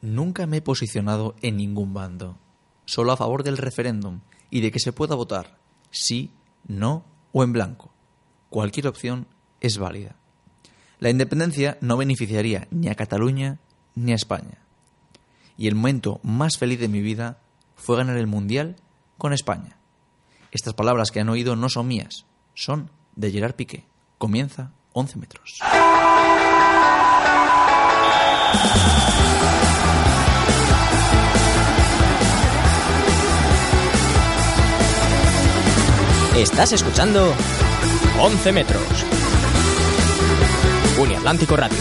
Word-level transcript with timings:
Nunca 0.00 0.46
me 0.46 0.58
he 0.58 0.62
posicionado 0.62 1.34
en 1.42 1.56
ningún 1.56 1.92
bando, 1.92 2.38
solo 2.84 3.12
a 3.12 3.16
favor 3.16 3.42
del 3.42 3.56
referéndum 3.56 4.20
y 4.50 4.60
de 4.60 4.70
que 4.70 4.78
se 4.78 4.92
pueda 4.92 5.14
votar 5.14 5.58
sí, 5.90 6.30
no 6.66 7.04
o 7.32 7.42
en 7.42 7.52
blanco. 7.52 7.92
Cualquier 8.50 8.86
opción 8.86 9.26
es 9.60 9.78
válida. 9.78 10.16
La 10.98 11.10
independencia 11.10 11.78
no 11.80 11.96
beneficiaría 11.96 12.66
ni 12.70 12.88
a 12.88 12.94
Cataluña 12.94 13.58
ni 13.94 14.12
a 14.12 14.16
España. 14.16 14.58
Y 15.56 15.68
el 15.68 15.74
momento 15.74 16.20
más 16.22 16.56
feliz 16.58 16.78
de 16.80 16.88
mi 16.88 17.00
vida 17.00 17.40
fue 17.76 17.96
ganar 17.96 18.16
el 18.16 18.26
Mundial 18.26 18.76
con 19.16 19.32
España. 19.32 19.76
Estas 20.50 20.74
palabras 20.74 21.10
que 21.10 21.20
han 21.20 21.28
oído 21.28 21.56
no 21.56 21.68
son 21.68 21.88
mías, 21.88 22.24
son 22.54 22.90
de 23.16 23.30
Gerard 23.30 23.54
Piqué. 23.54 23.84
Comienza 24.18 24.72
11 24.92 25.18
metros. 25.18 25.58
Estás 36.38 36.72
escuchando 36.72 37.34
11 38.20 38.52
metros. 38.52 38.80
Uniatlántico 40.96 41.56
Radio. 41.56 41.76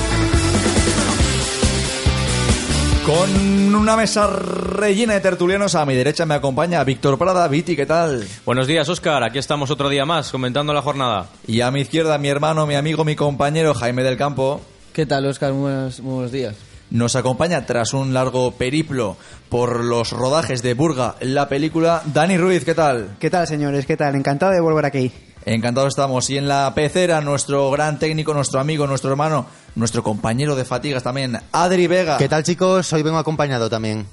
Con 3.05 3.75
una 3.75 3.95
mesa 3.95 4.25
rellena 4.25 5.13
de 5.13 5.19
tertulianos 5.19 5.75
a 5.75 5.85
mi 5.85 5.93
derecha 5.93 6.25
me 6.25 6.33
acompaña 6.33 6.83
Víctor 6.83 7.19
Prada. 7.19 7.47
Viti, 7.47 7.75
¿qué 7.75 7.85
tal? 7.85 8.27
Buenos 8.47 8.65
días, 8.65 8.89
Óscar. 8.89 9.23
Aquí 9.23 9.37
estamos 9.37 9.69
otro 9.69 9.89
día 9.89 10.05
más 10.05 10.31
comentando 10.31 10.73
la 10.73 10.81
jornada. 10.81 11.27
Y 11.45 11.61
a 11.61 11.69
mi 11.69 11.81
izquierda 11.81 12.17
mi 12.17 12.29
hermano, 12.29 12.65
mi 12.65 12.73
amigo, 12.73 13.05
mi 13.05 13.15
compañero 13.15 13.75
Jaime 13.75 14.01
del 14.01 14.17
Campo. 14.17 14.59
¿Qué 14.91 15.05
tal, 15.05 15.27
Óscar? 15.27 15.53
Muy 15.53 15.61
buenos, 15.61 15.99
muy 15.99 16.13
buenos 16.15 16.31
días. 16.31 16.55
Nos 16.89 17.15
acompaña 17.15 17.65
tras 17.65 17.93
un 17.93 18.13
largo 18.13 18.51
periplo 18.51 19.17
por 19.49 19.83
los 19.83 20.11
rodajes 20.11 20.61
de 20.61 20.73
Burga, 20.73 21.15
la 21.19 21.49
película, 21.49 22.01
Dani 22.05 22.37
Ruiz, 22.37 22.63
¿qué 22.63 22.73
tal? 22.73 23.17
¿Qué 23.19 23.29
tal, 23.29 23.45
señores? 23.45 23.85
¿Qué 23.85 23.97
tal? 23.97 24.15
Encantado 24.15 24.53
de 24.53 24.61
volver 24.61 24.85
aquí. 24.85 25.11
Encantados 25.45 25.89
estamos. 25.89 26.29
Y 26.29 26.37
en 26.37 26.47
la 26.47 26.73
pecera, 26.75 27.21
nuestro 27.21 27.71
gran 27.71 27.99
técnico, 27.99 28.33
nuestro 28.33 28.59
amigo, 28.59 28.87
nuestro 28.87 29.09
hermano, 29.11 29.45
nuestro 29.75 30.03
compañero 30.03 30.55
de 30.55 30.65
fatigas 30.65 31.03
también, 31.03 31.39
Adri 31.51 31.87
Vega. 31.87 32.17
¿Qué 32.17 32.27
tal, 32.29 32.43
chicos? 32.43 32.91
Hoy 32.93 33.03
vengo 33.03 33.17
acompañado 33.17 33.69
también. 33.69 34.05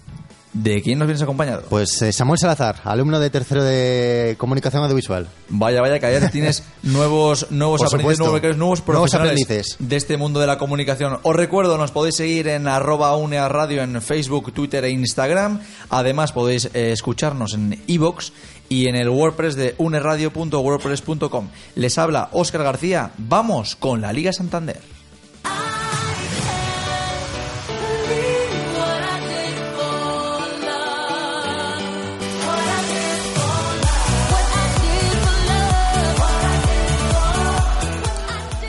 ¿De 0.54 0.80
quién 0.82 1.00
nos 1.00 1.08
vienes 1.08 1.20
acompañado? 1.22 1.64
Pues 1.68 2.00
eh, 2.02 2.12
Samuel 2.12 2.38
Salazar, 2.38 2.80
alumno 2.84 3.18
de 3.18 3.28
tercero 3.28 3.64
de 3.64 4.36
comunicación 4.38 4.84
audiovisual. 4.84 5.26
Vaya, 5.48 5.80
vaya, 5.80 5.98
que 5.98 6.06
ayer 6.06 6.30
tienes 6.30 6.62
nuevos, 6.84 7.50
nuevos 7.50 7.80
Por 7.80 7.88
aprendices, 7.88 8.18
nuevos, 8.20 8.34
becarios, 8.34 8.56
nuevos 8.58 8.78
Nuevos 8.86 9.10
profesionales 9.10 9.42
aprendices. 9.42 9.76
de 9.80 9.96
este 9.96 10.16
mundo 10.16 10.38
de 10.38 10.46
la 10.46 10.56
comunicación. 10.56 11.18
Os 11.24 11.34
recuerdo, 11.34 11.76
nos 11.76 11.90
podéis 11.90 12.14
seguir 12.16 12.46
en 12.46 12.68
arroba 12.68 13.16
unea 13.16 13.48
radio 13.48 13.82
en 13.82 14.00
Facebook, 14.00 14.52
Twitter 14.52 14.84
e 14.84 14.90
Instagram. 14.90 15.60
Además, 15.90 16.30
podéis 16.30 16.66
eh, 16.72 16.92
escucharnos 16.92 17.54
en 17.54 17.82
iVoox 17.88 18.30
y 18.68 18.86
en 18.86 18.94
el 18.94 19.08
WordPress 19.08 19.56
de 19.56 19.74
uneradio.wordpress.com. 19.78 21.48
Les 21.74 21.98
habla 21.98 22.28
Óscar 22.30 22.62
García. 22.62 23.10
Vamos 23.18 23.74
con 23.74 24.00
la 24.00 24.12
Liga 24.12 24.32
Santander. 24.32 24.80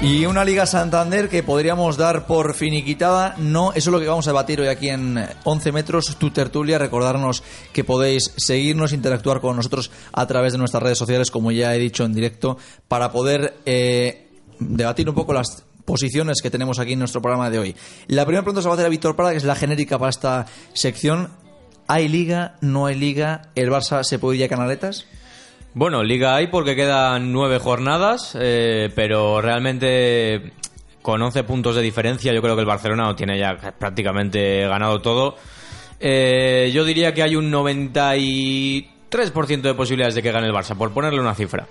Y 0.06 0.28
una 0.28 0.46
Liga 0.46 0.68
Santander 0.68 1.30
que 1.30 1.42
podríamos 1.42 1.98
dar 1.98 2.28
por 2.28 2.54
finiquitada. 2.54 3.34
No, 3.40 3.72
eso 3.72 3.90
es 3.90 3.92
lo 3.92 4.00
que 4.00 4.06
vamos 4.06 4.28
a 4.28 4.30
debatir 4.30 4.62
hoy 4.62 4.68
aquí 4.68 4.90
en 4.90 5.18
11 5.44 5.72
metros, 5.72 6.16
tu 6.20 6.30
tertulia. 6.30 6.78
Recordarnos 6.78 7.42
que 7.74 7.84
podéis 7.84 8.32
seguirnos, 8.38 8.94
interactuar 8.94 9.42
con 9.42 9.56
nosotros 9.56 9.90
a 10.14 10.28
través 10.28 10.52
de 10.52 10.60
nuestras 10.60 10.84
redes 10.84 11.00
sociales, 11.00 11.32
como 11.32 11.52
ya 11.52 11.74
he 11.76 11.80
dicho 11.80 12.06
en 12.06 12.14
directo, 12.14 12.60
para 12.88 13.12
poder 13.12 13.56
eh, 13.66 14.28
debatir 14.60 15.10
un 15.10 15.16
poco 15.16 15.34
las 15.34 15.64
posiciones 15.86 16.44
que 16.44 16.52
tenemos 16.52 16.78
aquí 16.78 16.94
en 16.94 17.00
nuestro 17.00 17.24
programa 17.24 17.50
de 17.50 17.58
hoy. 17.58 17.76
La 18.06 18.26
primera 18.26 18.44
pregunta 18.44 18.62
se 18.62 18.68
va 18.68 18.74
a 18.74 18.76
hacer 18.76 18.86
a 18.86 18.90
Víctor 18.90 19.16
Prada, 19.16 19.32
que 19.32 19.38
es 19.38 19.44
la 19.44 19.56
genérica 19.56 19.98
para 19.98 20.12
esta 20.12 20.46
sección. 20.74 21.30
¿Hay 21.88 22.10
liga? 22.10 22.58
¿No 22.62 22.86
hay 22.86 22.94
liga? 22.94 23.50
¿El 23.56 23.72
Barça 23.72 24.04
se 24.04 24.20
puede 24.20 24.38
ir 24.38 24.44
a 24.44 24.50
canaletas? 24.50 25.08
Bueno, 25.78 26.04
liga 26.04 26.38
hay 26.38 26.48
porque 26.48 26.74
quedan 26.74 27.34
nueve 27.34 27.60
jornadas, 27.60 28.32
eh, 28.40 28.90
pero 28.96 29.42
realmente 29.42 30.54
con 31.02 31.22
11 31.22 31.44
puntos 31.44 31.76
de 31.76 31.82
diferencia 31.82 32.32
yo 32.32 32.42
creo 32.42 32.56
que 32.56 32.62
el 32.62 32.66
Barcelona 32.66 33.08
lo 33.08 33.16
tiene 33.18 33.38
ya 33.38 33.58
prácticamente 33.78 34.66
ganado 34.70 35.02
todo. 35.02 35.36
Eh, 36.00 36.72
yo 36.74 36.86
diría 36.86 37.14
que 37.14 37.24
hay 37.24 37.36
un 37.36 37.52
93% 37.52 39.62
de 39.62 39.74
posibilidades 39.74 40.16
de 40.16 40.24
que 40.24 40.32
gane 40.32 40.48
el 40.48 40.54
Barça, 40.54 40.78
por 40.78 40.94
ponerle 40.94 41.20
una 41.20 41.36
cifra. 41.36 41.68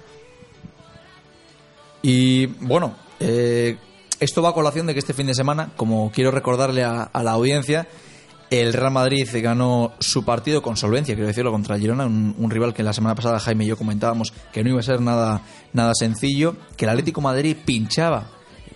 Y 2.02 2.44
bueno, 2.44 2.94
eh, 3.20 3.78
esto 4.20 4.42
va 4.42 4.50
a 4.50 4.52
colación 4.52 4.86
de 4.86 4.92
que 4.92 4.98
este 4.98 5.14
fin 5.14 5.28
de 5.28 5.34
semana, 5.34 5.70
como 5.76 6.12
quiero 6.12 6.30
recordarle 6.30 6.84
a, 6.84 7.04
a 7.04 7.22
la 7.22 7.30
audiencia, 7.30 7.86
el 8.60 8.72
Real 8.72 8.92
Madrid 8.92 9.28
ganó 9.42 9.92
su 10.00 10.24
partido 10.24 10.60
con 10.62 10.76
solvencia, 10.76 11.14
quiero 11.14 11.28
decirlo, 11.28 11.50
contra 11.52 11.76
el 11.76 11.80
Girona, 11.80 12.06
un, 12.06 12.34
un 12.38 12.50
rival 12.50 12.74
que 12.74 12.82
la 12.82 12.92
semana 12.92 13.14
pasada 13.14 13.38
Jaime 13.40 13.64
y 13.64 13.68
yo 13.68 13.76
comentábamos 13.76 14.32
que 14.52 14.62
no 14.62 14.70
iba 14.70 14.80
a 14.80 14.82
ser 14.82 15.00
nada, 15.00 15.42
nada 15.72 15.92
sencillo, 15.94 16.56
que 16.76 16.84
el 16.84 16.90
Atlético 16.90 17.20
de 17.20 17.24
Madrid 17.24 17.56
pinchaba 17.64 18.28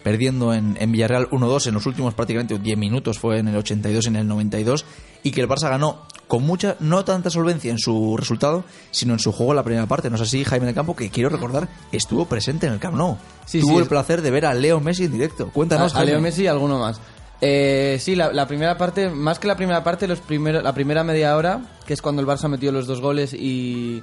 perdiendo 0.02 0.54
en, 0.54 0.76
en 0.80 0.92
Villarreal 0.92 1.28
1-2 1.30 1.66
en 1.66 1.74
los 1.74 1.84
últimos 1.86 2.14
prácticamente 2.14 2.58
10 2.58 2.78
minutos, 2.78 3.18
fue 3.18 3.38
en 3.38 3.48
el 3.48 3.56
82 3.56 4.04
y 4.04 4.08
en 4.08 4.16
el 4.16 4.28
92, 4.28 4.84
y 5.22 5.32
que 5.32 5.40
el 5.40 5.48
Barça 5.48 5.68
ganó 5.68 6.02
con 6.28 6.44
mucha, 6.44 6.76
no 6.80 7.04
tanta 7.04 7.30
solvencia 7.30 7.70
en 7.70 7.78
su 7.78 8.16
resultado, 8.16 8.64
sino 8.90 9.14
en 9.14 9.18
su 9.18 9.32
juego 9.32 9.52
en 9.52 9.56
la 9.56 9.62
primera 9.64 9.86
parte. 9.86 10.08
No 10.10 10.16
es 10.16 10.22
así, 10.22 10.44
Jaime 10.44 10.66
del 10.66 10.74
Campo, 10.74 10.94
que 10.94 11.10
quiero 11.10 11.30
recordar, 11.30 11.68
estuvo 11.90 12.26
presente 12.26 12.66
en 12.66 12.74
el 12.74 12.78
Camp 12.78 12.96
Nou. 12.96 13.16
Sí, 13.46 13.60
Tuvo 13.60 13.70
sí, 13.70 13.76
el 13.76 13.82
es- 13.82 13.88
placer 13.88 14.22
de 14.22 14.30
ver 14.30 14.44
a 14.46 14.54
Leo 14.54 14.78
Messi 14.80 15.04
en 15.04 15.12
directo. 15.12 15.50
Cuéntanos, 15.52 15.94
a, 15.94 16.00
a 16.00 16.04
Leo. 16.04 16.20
Messi 16.20 16.42
y 16.44 16.46
alguno 16.46 16.78
más. 16.78 17.00
Eh, 17.40 17.98
sí, 18.00 18.16
la, 18.16 18.46
primera 18.48 18.76
parte, 18.76 19.08
más 19.10 19.38
que 19.38 19.46
la 19.46 19.56
primera 19.56 19.84
parte, 19.84 20.08
los 20.08 20.20
primero, 20.20 20.60
la 20.60 20.72
primera 20.72 21.04
media 21.04 21.36
hora, 21.36 21.62
que 21.86 21.94
es 21.94 22.02
cuando 22.02 22.20
el 22.20 22.26
Barça 22.26 22.48
metió 22.48 22.72
los 22.72 22.86
dos 22.86 23.00
goles 23.00 23.32
y, 23.32 24.02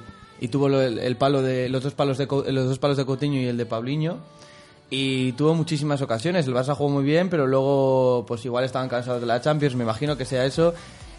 tuvo 0.50 0.68
el, 0.68 1.16
palo 1.16 1.42
de 1.42 1.68
los 1.68 1.82
dos 1.82 1.94
palos 1.94 2.18
de 2.18 2.26
los 2.26 2.68
dos 2.68 2.78
palos 2.78 2.96
de 2.96 3.04
Coutinho 3.04 3.40
y 3.40 3.46
el 3.46 3.56
de 3.56 3.66
Paulinho. 3.66 4.18
Y 4.88 5.32
tuvo 5.32 5.54
muchísimas 5.54 6.00
ocasiones. 6.00 6.46
El 6.46 6.54
Barça 6.54 6.74
jugó 6.74 6.88
muy 6.88 7.04
bien, 7.04 7.28
pero 7.28 7.46
luego 7.46 8.24
pues 8.26 8.44
igual 8.44 8.64
estaban 8.64 8.88
cansados 8.88 9.20
de 9.20 9.26
la 9.26 9.40
Champions, 9.40 9.74
me 9.74 9.82
imagino 9.82 10.16
que 10.16 10.24
sea 10.24 10.44
eso. 10.44 10.74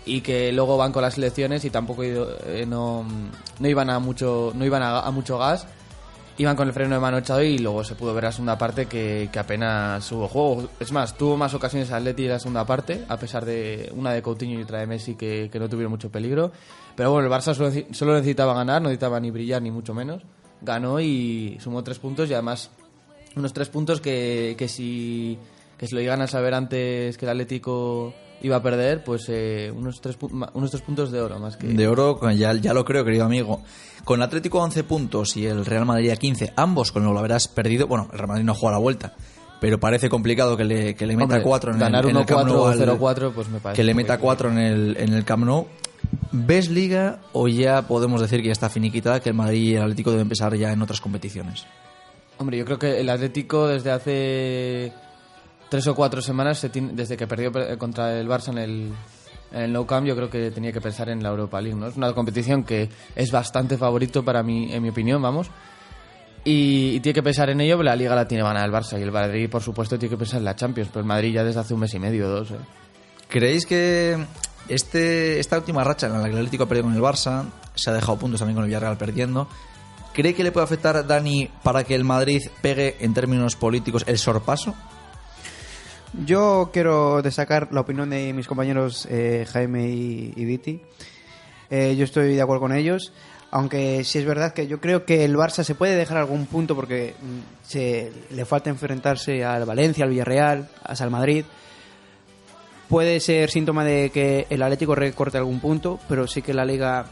Y 0.05 0.21
que 0.21 0.53
luego 0.53 0.77
van 0.77 0.93
con 0.93 1.01
las 1.01 1.15
selecciones 1.15 1.65
y 1.65 1.69
tampoco 1.69 2.01
eh, 2.03 2.65
no, 2.65 3.05
no 3.59 3.67
iban 3.67 3.89
a 3.89 3.99
mucho 3.99 4.53
no 4.55 4.63
iban 4.63 4.81
a 4.81 5.11
mucho 5.11 5.37
gas 5.37 5.67
iban 6.37 6.55
con 6.55 6.67
el 6.67 6.73
freno 6.73 6.95
de 6.95 7.01
mano 7.01 7.17
echado 7.17 7.41
y 7.41 7.57
luego 7.57 7.83
se 7.83 7.95
pudo 7.95 8.13
ver 8.13 8.25
la 8.25 8.31
segunda 8.31 8.57
parte 8.57 8.85
que, 8.85 9.29
que 9.31 9.39
apenas 9.39 10.11
hubo 10.11 10.27
juego. 10.27 10.69
Es 10.79 10.91
más, 10.91 11.17
tuvo 11.17 11.37
más 11.37 11.53
ocasiones 11.53 11.91
Atleti 11.91 12.25
en 12.25 12.31
la 12.31 12.39
segunda 12.39 12.65
parte, 12.65 13.03
a 13.07 13.17
pesar 13.17 13.45
de 13.45 13.91
una 13.95 14.13
de 14.13 14.21
Coutinho 14.21 14.59
y 14.59 14.63
otra 14.63 14.79
de 14.79 14.87
Messi 14.87 15.15
que, 15.15 15.49
que 15.51 15.59
no 15.59 15.67
tuvieron 15.67 15.91
mucho 15.91 16.11
peligro. 16.11 16.51
Pero 16.95 17.11
bueno, 17.11 17.27
el 17.27 17.33
Barça 17.33 17.53
solo, 17.53 18.13
necesitaba 18.13 18.53
ganar, 18.53 18.81
no 18.81 18.89
necesitaba 18.89 19.19
ni 19.19 19.31
brillar 19.31 19.61
ni 19.61 19.71
mucho 19.71 19.93
menos. 19.93 20.23
Ganó 20.61 20.99
y 20.99 21.57
sumó 21.59 21.83
tres 21.83 21.99
puntos 21.99 22.29
y 22.29 22.33
además 22.33 22.71
unos 23.35 23.53
tres 23.53 23.69
puntos 23.69 24.01
que, 24.01 24.55
que 24.57 24.67
si 24.67 25.37
que 25.77 25.87
si 25.87 25.93
lo 25.93 26.01
llegan 26.01 26.21
a 26.21 26.27
saber 26.27 26.53
antes 26.53 27.17
que 27.17 27.25
el 27.25 27.29
Atlético 27.29 28.13
iba 28.41 28.55
a 28.57 28.61
perder, 28.63 29.03
pues 29.03 29.25
eh, 29.29 29.71
unos, 29.75 29.99
tres, 30.01 30.17
unos 30.53 30.71
tres 30.71 30.81
puntos 30.83 31.11
de 31.11 31.21
oro 31.21 31.39
más 31.39 31.57
que... 31.57 31.67
De 31.67 31.87
oro, 31.87 32.19
ya, 32.31 32.53
ya 32.53 32.73
lo 32.73 32.85
creo, 32.85 33.03
querido 33.03 33.25
amigo. 33.25 33.61
Con 34.03 34.19
el 34.19 34.23
Atlético 34.23 34.59
a 34.61 34.63
11 34.65 34.83
puntos 34.83 35.35
y 35.37 35.45
el 35.45 35.65
Real 35.65 35.85
Madrid 35.85 36.11
a 36.11 36.15
15, 36.15 36.53
ambos 36.55 36.91
con 36.91 37.03
lo 37.03 37.17
habrás 37.17 37.47
perdido. 37.47 37.87
Bueno, 37.87 38.07
el 38.11 38.17
Real 38.17 38.27
Madrid 38.29 38.43
no 38.45 38.53
juega 38.53 38.73
la 38.77 38.81
vuelta, 38.81 39.13
pero 39.59 39.79
parece 39.79 40.09
complicado 40.09 40.55
que 40.55 40.63
le, 40.63 40.95
que 40.95 41.05
le 41.05 41.15
meta 41.17 41.35
Hombre, 41.35 41.41
4 41.43 41.73
en, 41.73 41.79
ganar 41.79 42.03
el, 42.05 42.11
en 42.11 42.17
el 42.17 42.25
Camp 42.25 42.41
1-4 42.41 42.45
Nou 42.47 42.61
o 42.61 42.67
al- 42.67 42.79
0-4, 42.79 43.31
pues 43.33 43.49
me 43.49 43.59
parece 43.59 43.75
Que 43.81 43.83
le 43.83 43.93
meta 43.93 44.13
bien. 44.15 44.21
4 44.21 44.51
en 44.51 44.57
el, 44.59 44.97
en 44.97 45.13
el 45.13 45.25
Camp 45.25 45.43
Nou. 45.45 45.67
¿Ves 46.31 46.69
Liga 46.69 47.19
o 47.33 47.47
ya 47.47 47.81
podemos 47.87 48.21
decir 48.21 48.41
que 48.41 48.47
ya 48.47 48.51
está 48.53 48.69
finiquitada, 48.69 49.19
que 49.19 49.29
el 49.29 49.35
Madrid 49.35 49.61
y 49.61 49.75
el 49.75 49.81
Atlético 49.81 50.11
deben 50.11 50.23
empezar 50.25 50.55
ya 50.55 50.71
en 50.71 50.81
otras 50.81 51.01
competiciones? 51.01 51.65
Hombre, 52.37 52.57
yo 52.59 52.65
creo 52.65 52.77
que 52.77 52.99
el 52.99 53.09
Atlético 53.09 53.67
desde 53.67 53.91
hace 53.91 54.93
tres 55.69 55.87
o 55.87 55.95
cuatro 55.95 56.21
semanas, 56.21 56.65
desde 56.71 57.17
que 57.17 57.27
perdió 57.27 57.51
pe- 57.51 57.77
contra 57.77 58.17
el 58.19 58.27
Barça 58.27 58.49
en 58.49 58.57
el, 58.57 58.93
en 59.51 59.61
el 59.61 59.73
Nou 59.73 59.85
Camp, 59.85 60.05
yo 60.07 60.15
creo 60.15 60.29
que 60.29 60.51
tenía 60.51 60.71
que 60.71 60.81
pensar 60.81 61.09
en 61.09 61.21
la 61.21 61.29
Europa 61.29 61.59
League. 61.61 61.77
¿no? 61.79 61.87
Es 61.87 61.97
una 61.97 62.13
competición 62.13 62.63
que 62.63 62.89
es 63.15 63.31
bastante 63.31 63.77
favorito 63.77 64.23
para 64.23 64.43
mí, 64.43 64.73
en 64.73 64.81
mi 64.83 64.89
opinión, 64.89 65.21
vamos. 65.21 65.49
Y, 66.43 67.01
tiene 67.01 67.13
que 67.13 67.23
pensar 67.23 67.49
en 67.49 67.59
ello, 67.59 67.75
pero 67.77 67.85
la 67.89 67.95
Liga 67.95 68.15
la 68.15 68.25
tiene 68.27 68.43
ganada 68.43 68.65
el 68.65 68.71
Barça. 68.71 68.97
Y 68.97 69.03
el 69.03 69.11
Madrid, 69.11 69.49
por 69.49 69.61
supuesto, 69.61 69.99
tiene 69.99 70.11
que 70.11 70.17
pensar 70.17 70.39
en 70.39 70.45
la 70.45 70.55
Champions. 70.55 70.89
Pero 70.93 71.01
el 71.01 71.05
Madrid 71.05 71.33
ya 71.33 71.43
desde 71.43 71.59
hace 71.59 71.73
un 71.73 71.81
mes 71.81 71.93
y 71.93 71.99
medio 71.99 72.29
dos. 72.29 72.51
¿eh? 72.51 72.55
¿Creéis 73.27 73.65
que 73.65 74.17
este, 74.69 75.39
esta 75.41 75.57
última 75.57 75.83
racha 75.83 76.07
en 76.07 76.13
la 76.13 76.23
que 76.23 76.29
el 76.31 76.37
Atlético 76.37 76.63
ha 76.63 76.67
perdido 76.67 76.85
con 76.85 76.95
el 76.95 77.01
Barça, 77.01 77.43
se 77.75 77.89
ha 77.89 77.93
dejado 77.93 78.17
puntos 78.17 78.39
también 78.39 78.55
con 78.55 78.63
el 78.63 78.69
Villarreal 78.69 78.97
perdiendo, 78.97 79.49
¿cree 80.13 80.33
que 80.33 80.43
le 80.43 80.53
puede 80.53 80.63
afectar, 80.63 81.05
Dani, 81.05 81.49
para 81.63 81.83
que 81.83 81.95
el 81.95 82.05
Madrid 82.05 82.41
pegue 82.61 82.95
en 83.01 83.13
términos 83.13 83.57
políticos 83.57 84.05
el 84.07 84.17
sorpaso? 84.17 84.73
Yo 86.13 86.69
quiero 86.71 87.21
destacar 87.21 87.69
la 87.71 87.81
opinión 87.81 88.09
de 88.09 88.33
mis 88.33 88.47
compañeros 88.47 89.07
eh, 89.09 89.45
Jaime 89.51 89.89
y, 89.89 90.45
Viti. 90.45 90.81
Eh, 91.69 91.95
yo 91.97 92.05
estoy 92.05 92.35
de 92.35 92.41
acuerdo 92.41 92.61
con 92.61 92.73
ellos, 92.73 93.11
aunque 93.51 94.03
sí 94.03 94.19
es 94.19 94.25
verdad 94.25 94.53
que 94.53 94.67
yo 94.67 94.79
creo 94.79 95.05
que 95.05 95.25
el 95.25 95.35
Barça 95.35 95.63
se 95.63 95.75
puede 95.75 95.95
dejar 95.95 96.17
algún 96.17 96.45
punto 96.45 96.75
porque 96.75 97.13
mm, 97.21 97.67
se, 97.67 98.11
le 98.31 98.45
falta 98.45 98.69
enfrentarse 98.69 99.43
al 99.43 99.65
Valencia, 99.65 100.05
al 100.05 100.11
Villarreal, 100.11 100.69
al 100.83 101.11
Madrid. 101.11 101.43
Puede 102.87 103.19
ser 103.19 103.49
síntoma 103.49 103.83
de 103.83 104.09
que 104.11 104.47
el 104.49 104.61
Atlético 104.61 104.95
recorte 104.95 105.37
algún 105.37 105.59
punto, 105.59 105.99
pero 106.07 106.25
sí 106.25 106.41
que 106.41 106.53
la 106.53 106.63
liga 106.63 107.05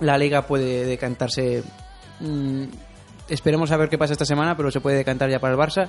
la 0.00 0.18
liga 0.18 0.46
puede 0.46 0.84
decantarse 0.84 1.62
mm, 2.20 2.64
esperemos 3.28 3.70
a 3.70 3.76
ver 3.76 3.88
qué 3.88 3.98
pasa 3.98 4.12
esta 4.12 4.24
semana, 4.24 4.56
pero 4.56 4.70
se 4.70 4.80
puede 4.80 4.96
decantar 4.96 5.30
ya 5.30 5.38
para 5.38 5.54
el 5.54 5.58
Barça 5.60 5.88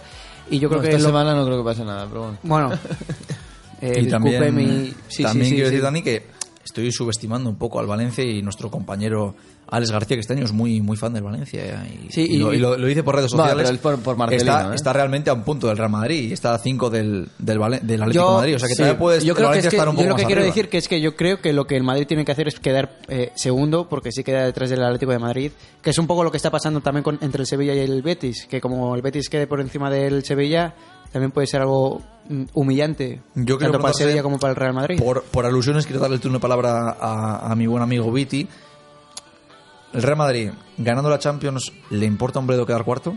y 0.49 0.59
yo 0.59 0.69
creo 0.69 0.81
No, 0.81 0.83
que 0.83 0.89
esta 0.95 1.01
lo- 1.01 1.07
semana 1.09 1.35
no 1.35 1.45
creo 1.45 1.57
que 1.57 1.63
pase 1.63 1.83
nada, 1.83 2.05
pero 2.07 2.21
bueno. 2.21 2.37
bueno 2.43 2.71
eh, 3.81 4.01
y 4.01 4.07
también, 4.09 4.41
disculpe 4.41 4.51
mi- 4.51 4.93
sí, 5.07 5.23
también 5.23 5.45
sí, 5.45 5.49
sí, 5.49 5.55
quiero 5.55 5.69
sí. 5.69 5.75
decir, 5.75 5.81
Dani, 5.83 6.01
que 6.01 6.34
estoy 6.65 6.91
subestimando 6.91 7.49
un 7.49 7.55
poco 7.57 7.79
al 7.79 7.85
Valencia 7.87 8.23
y 8.23 8.41
nuestro 8.41 8.69
compañero 8.71 9.35
Alex 9.67 9.91
García, 9.91 10.17
que 10.17 10.21
este 10.21 10.33
año 10.33 10.45
es 10.45 10.51
muy, 10.51 10.81
muy 10.81 10.97
fan 10.97 11.13
del 11.13 11.23
Valencia. 11.23 11.63
Y, 11.87 12.11
Sí, 12.11 12.21
y 12.29 12.35
y- 12.35 12.37
lo, 12.37 12.53
y 12.53 12.57
lo- 12.59 12.77
lo 12.77 12.85
dice 12.87 13.01
por 13.03 13.15
redes 13.15 13.31
sociales. 13.31 13.71
por- 13.79 13.99
por 13.99 14.15
Marcelino, 14.17 14.51
está, 14.51 14.71
¿eh? 14.71 14.75
está 14.75 14.93
realmente 14.93 15.29
a 15.29 15.33
un 15.33 15.43
punto 15.43 15.67
del 15.67 15.77
Real 15.77 15.89
Madrid 15.89 16.29
y 16.29 16.33
está 16.33 16.53
a 16.53 16.57
cinco 16.59 16.89
del, 16.89 17.29
del, 17.39 17.61
Atlético 17.63 18.29
de 18.31 18.35
Madrid. 18.37 18.55
O 18.55 18.59
sea 18.59 18.67
que 18.67 18.73
sí, 18.75 18.77
todavía 18.81 18.99
puedes 18.99 19.23
yo 19.23 19.33
creo 19.33 19.45
que, 19.45 19.49
Valencia 19.49 19.67
es 19.69 19.71
que 19.71 19.77
estar 19.77 19.89
un 19.89 19.95
yo 19.95 19.97
poco 19.99 20.09
lo 20.09 20.15
que 20.15 20.21
más 20.23 20.27
quiero 20.27 20.41
arriba. 20.41 20.53
decir 20.55 20.69
que 20.69 20.77
es 20.77 20.87
que 20.87 21.01
yo 21.01 21.15
creo 21.15 21.39
que 21.41 21.53
lo 21.53 21.65
que 21.65 21.77
el 21.77 21.83
Madrid 21.83 22.05
tiene 22.07 22.25
que 22.25 22.31
hacer 22.31 22.47
es 22.47 22.59
quedar 22.59 22.99
eh, 23.07 23.31
segundo 23.35 23.87
porque 23.89 24.11
sí 24.11 24.23
queda 24.23 24.43
detrás 24.43 24.69
del 24.69 24.83
Atlético 24.83 25.11
de 25.11 25.19
Madrid 25.19 25.51
que 25.81 25.89
es 25.91 25.97
un 25.97 26.07
poco 26.07 26.23
lo 26.23 26.31
que 26.31 26.37
está 26.37 26.51
pasando 26.51 26.81
también 26.81 27.03
con, 27.03 27.17
entre 27.21 27.41
el 27.41 27.47
Sevilla 27.47 27.73
y 27.73 27.79
el 27.79 28.01
Betis 28.01 28.47
que 28.49 28.59
como 28.61 28.95
el 28.95 29.01
Betis 29.01 29.29
quede 29.29 29.47
por 29.47 29.61
encima 29.61 29.89
del 29.89 30.23
Sevilla 30.23 30.73
también 31.15 31.31
puede 31.31 31.47
ser 31.47 31.61
algo 31.61 32.01
mm, 32.27 32.43
humillante 32.55 33.21
Yo 33.35 33.57
tanto 33.57 33.79
para 33.79 33.93
Sevilla 33.93 34.21
como 34.21 34.37
para 34.37 34.51
el 34.51 34.57
Real 34.57 34.73
Madrid 34.73 34.99
Por, 35.01 35.23
por 35.23 35.45
alusiones, 35.45 35.85
quiero 35.85 36.01
darle 36.01 36.17
el 36.17 36.21
turno 36.21 36.39
de 36.39 36.41
palabra 36.41 36.97
a, 36.99 37.53
a 37.53 37.55
mi 37.55 37.67
buen 37.67 37.81
amigo 37.81 38.11
Viti. 38.11 38.45
El 39.93 40.03
Real 40.03 40.17
Madrid, 40.17 40.51
ganando 40.77 41.09
la 41.09 41.17
Champions, 41.17 41.71
¿le 41.89 42.05
importa 42.05 42.39
un 42.39 42.47
bledo 42.47 42.65
quedar 42.65 42.83
cuarto? 42.83 43.15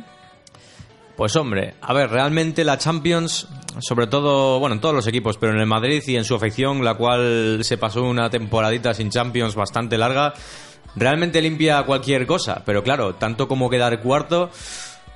Pues 1.16 1.34
hombre, 1.34 1.74
a 1.80 1.92
ver, 1.92 2.08
realmente 2.08 2.62
la 2.62 2.78
Champions, 2.78 3.48
sobre 3.80 4.06
todo, 4.06 4.60
bueno, 4.60 4.76
en 4.76 4.80
todos 4.80 4.94
los 4.94 5.08
equipos, 5.08 5.36
pero 5.36 5.52
en 5.52 5.58
el 5.58 5.66
Madrid 5.66 6.00
y 6.06 6.14
en 6.14 6.22
su 6.22 6.36
afición, 6.36 6.84
la 6.84 6.94
cual 6.94 7.58
se 7.64 7.78
pasó 7.78 8.04
una 8.04 8.30
temporadita 8.30 8.94
sin 8.94 9.10
Champions 9.10 9.56
bastante 9.56 9.98
larga, 9.98 10.34
realmente 10.94 11.42
limpia 11.42 11.82
cualquier 11.82 12.28
cosa. 12.28 12.62
Pero 12.64 12.84
claro, 12.84 13.16
tanto 13.16 13.48
como 13.48 13.68
quedar 13.68 14.00
cuarto, 14.00 14.50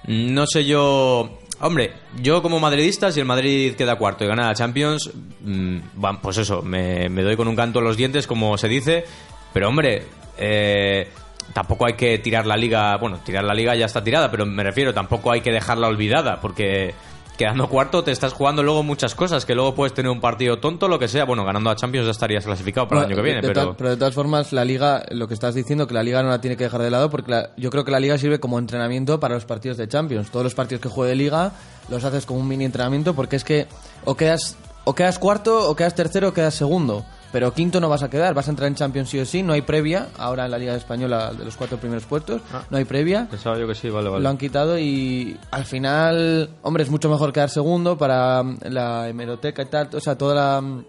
no 0.09 0.49
sé 0.49 0.65
yo... 0.65 1.39
Hombre, 1.63 1.93
yo 2.21 2.43
como 2.43 2.59
madridista, 2.59 3.13
si 3.13 3.21
el 3.21 3.27
Madrid 3.27 3.77
queda 3.77 3.95
cuarto 3.95 4.25
y 4.25 4.27
gana 4.27 4.49
la 4.49 4.55
Champions, 4.55 5.13
mm, 5.43 5.79
bueno, 5.95 6.19
pues 6.21 6.39
eso, 6.39 6.61
me, 6.61 7.09
me 7.09 7.23
doy 7.23 7.37
con 7.37 7.47
un 7.47 7.55
canto 7.55 7.79
en 7.79 7.85
los 7.85 7.97
dientes, 7.97 8.27
como 8.27 8.59
se 8.59 8.67
dice. 8.67 9.05
Pero 9.53 9.69
hombre, 9.69 10.03
eh, 10.39 11.09
tampoco 11.53 11.87
hay 11.87 11.93
que 11.95 12.19
tirar 12.19 12.47
la 12.47 12.57
liga, 12.57 12.97
bueno, 12.97 13.21
tirar 13.25 13.45
la 13.45 13.55
liga 13.55 13.77
ya 13.77 13.87
está 13.87 14.03
tirada, 14.03 14.29
pero 14.29 14.45
me 14.45 14.65
refiero, 14.65 14.93
tampoco 14.93 15.31
hay 15.31 15.41
que 15.41 15.53
dejarla 15.53 15.87
olvidada, 15.87 16.41
porque 16.41 16.95
quedando 17.37 17.69
cuarto 17.69 18.05
te 18.05 18.13
estás 18.13 18.33
jugando 18.33 18.63
luego 18.63 18.83
muchas 18.83 19.15
cosas, 19.15 19.45
que 19.47 19.55
luego 19.55 19.75
puedes 19.75 19.95
tener 19.95 20.11
un 20.11 20.21
partido 20.21 20.59
tonto, 20.59 20.87
lo 20.89 20.99
que 20.99 21.09
sea, 21.09 21.25
bueno, 21.25 21.45
ganando 21.45 21.71
a 21.71 21.77
Champions 21.77 22.05
ya 22.07 22.11
estarías 22.13 22.45
clasificado 22.45 22.87
para 22.89 23.01
el 23.01 23.07
año 23.09 23.17
que 23.17 23.23
viene, 23.23 23.41
pero... 23.41 23.53
todas- 23.55 23.77
pero 23.77 23.91
de 23.91 23.97
todas 23.97 24.15
formas, 24.15 24.53
la 24.53 24.65
liga, 24.65 25.03
lo 25.11 25.27
que 25.29 25.35
estás 25.35 25.55
diciendo, 25.55 25.87
que 25.87 25.95
la 25.95 26.03
liga 26.03 26.23
no 26.23 26.29
la 26.29 26.41
tiene 26.41 26.57
que 26.57 26.65
dejar 26.65 26.83
de 26.83 26.91
lado, 26.91 27.11
porque 27.11 27.31
la- 27.33 27.51
yo 27.57 27.71
creo 27.71 27.85
que 27.85 27.91
la 27.91 28.01
liga 28.01 28.17
sirve 28.19 28.39
como 28.39 28.59
entrenamiento 28.59 29.19
para 29.19 29.35
los 29.35 29.45
partidos 29.45 29.77
de 29.79 29.89
Champions. 29.89 30.31
Todos 30.31 30.45
los 30.45 30.55
partidos 30.55 30.83
que 30.83 30.89
juegue 30.89 31.11
de 31.11 31.17
liga 31.17 31.53
los 31.89 32.05
haces 32.05 32.27
como 32.27 32.41
un 32.41 32.49
mini 32.49 32.65
entrenamiento, 32.65 33.15
porque 33.15 33.37
es 33.37 33.45
que 33.45 33.67
o 34.05 34.15
quedas, 34.17 34.57
o 34.85 34.95
quedas 34.95 35.19
cuarto, 35.19 35.69
o 35.69 35.75
quedas 35.75 35.95
tercero, 35.95 36.29
o 36.29 36.33
quedas 36.35 36.55
segundo. 36.55 37.05
Pero 37.33 37.53
quinto 37.55 37.81
no 37.81 37.89
vas 37.89 38.03
a 38.03 38.11
quedar, 38.11 38.35
vas 38.35 38.47
a 38.47 38.51
entrar 38.51 38.69
en 38.69 38.75
Champions 38.75 39.09
sí 39.09 39.19
o 39.19 39.25
sí, 39.25 39.43
no 39.43 39.55
hay 39.55 39.63
previa. 39.63 40.09
Ahora 40.19 40.45
en 40.45 40.51
la 40.51 40.59
Liga 40.59 40.75
Española 40.77 41.33
de 41.33 41.45
los 41.47 41.57
cuatro 41.57 41.79
primeros 41.79 42.05
puestos, 42.05 42.43
no 42.71 42.77
hay 42.77 42.85
previa. 42.85 43.27
Pensaba 43.31 43.59
yo 43.59 43.67
que 43.67 43.75
sí, 43.75 43.89
vale, 43.89 44.11
vale. 44.11 44.23
Lo 44.23 44.29
han 44.29 44.37
quitado 44.37 44.79
y 44.79 45.37
al 45.51 45.65
final, 45.65 46.51
hombre, 46.63 46.83
es 46.83 46.91
mucho 46.91 47.09
mejor 47.09 47.33
quedar 47.33 47.49
segundo 47.49 47.97
para 47.97 48.43
mm, 48.43 48.59
la 48.69 49.09
hemeroteca 49.09 49.63
y 49.63 49.67
tal, 49.67 49.89
o 49.95 50.01
sea, 50.01 50.17
toda 50.19 50.35
la... 50.35 50.61
mm, 50.61 50.85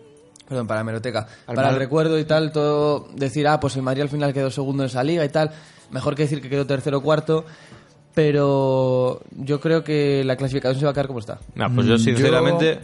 Perdón, 0.50 0.68
para 0.68 0.80
la 0.80 0.82
hemeroteca. 0.82 1.26
para 1.46 1.70
el 1.70 1.78
recuerdo 1.78 2.20
y 2.20 2.26
tal, 2.26 2.52
todo 2.52 3.08
decir, 3.16 3.48
ah, 3.48 3.60
pues 3.62 3.78
el 3.78 3.82
Madrid 3.82 4.02
al 4.02 4.10
final 4.10 4.34
quedó 4.34 4.52
segundo 4.52 4.84
en 4.84 4.88
esa 4.88 5.02
liga 5.02 5.24
y 5.24 5.30
tal. 5.30 5.50
Mejor 5.90 6.14
que 6.16 6.24
decir 6.24 6.42
que 6.42 6.50
quedó 6.50 6.68
tercero 6.68 6.98
o 6.98 7.02
cuarto. 7.02 7.46
Pero 8.14 9.22
yo 9.32 9.60
creo 9.60 9.84
que 9.84 10.24
la 10.24 10.36
clasificación 10.36 10.80
se 10.80 10.86
va 10.86 10.92
a 10.92 10.94
quedar 10.94 11.08
como 11.08 11.20
está. 11.20 11.40
Nah, 11.56 11.70
pues 11.74 11.88
yo 11.88 11.96
Mm, 11.96 12.00
sinceramente, 12.00 12.80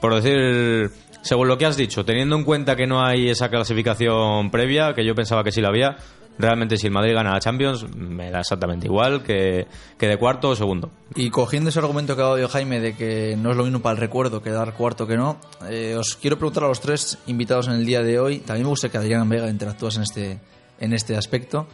por 0.00 0.14
decir, 0.14 0.90
según 1.24 1.48
lo 1.48 1.56
que 1.56 1.64
has 1.64 1.76
dicho, 1.76 2.04
teniendo 2.04 2.36
en 2.36 2.44
cuenta 2.44 2.76
que 2.76 2.86
no 2.86 3.02
hay 3.02 3.30
esa 3.30 3.48
clasificación 3.48 4.50
previa, 4.50 4.92
que 4.92 5.06
yo 5.06 5.14
pensaba 5.14 5.42
que 5.42 5.52
sí 5.52 5.62
la 5.62 5.68
había, 5.68 5.96
realmente 6.38 6.76
si 6.76 6.86
el 6.86 6.92
Madrid 6.92 7.14
gana 7.14 7.32
la 7.32 7.40
Champions, 7.40 7.86
me 7.96 8.30
da 8.30 8.40
exactamente 8.40 8.86
igual 8.86 9.22
que, 9.22 9.66
que 9.98 10.06
de 10.06 10.18
cuarto 10.18 10.50
o 10.50 10.56
segundo. 10.56 10.90
Y 11.14 11.30
cogiendo 11.30 11.70
ese 11.70 11.78
argumento 11.78 12.14
que 12.14 12.20
ha 12.20 12.26
dado 12.26 12.48
Jaime 12.48 12.78
de 12.78 12.94
que 12.94 13.36
no 13.38 13.52
es 13.52 13.56
lo 13.56 13.64
mismo 13.64 13.80
para 13.80 13.94
el 13.94 14.00
recuerdo 14.00 14.42
quedar 14.42 14.74
cuarto 14.74 15.06
que 15.06 15.16
no, 15.16 15.38
eh, 15.70 15.96
os 15.98 16.14
quiero 16.16 16.36
preguntar 16.36 16.64
a 16.64 16.68
los 16.68 16.80
tres 16.80 17.16
invitados 17.26 17.68
en 17.68 17.74
el 17.74 17.86
día 17.86 18.02
de 18.02 18.18
hoy, 18.20 18.40
también 18.40 18.64
me 18.64 18.70
gusta 18.70 18.90
que 18.90 18.98
Adrián 18.98 19.26
Vega 19.26 19.48
interactúas 19.48 19.96
en 19.96 20.02
este, 20.02 20.40
en 20.78 20.92
este 20.92 21.16
aspecto. 21.16 21.66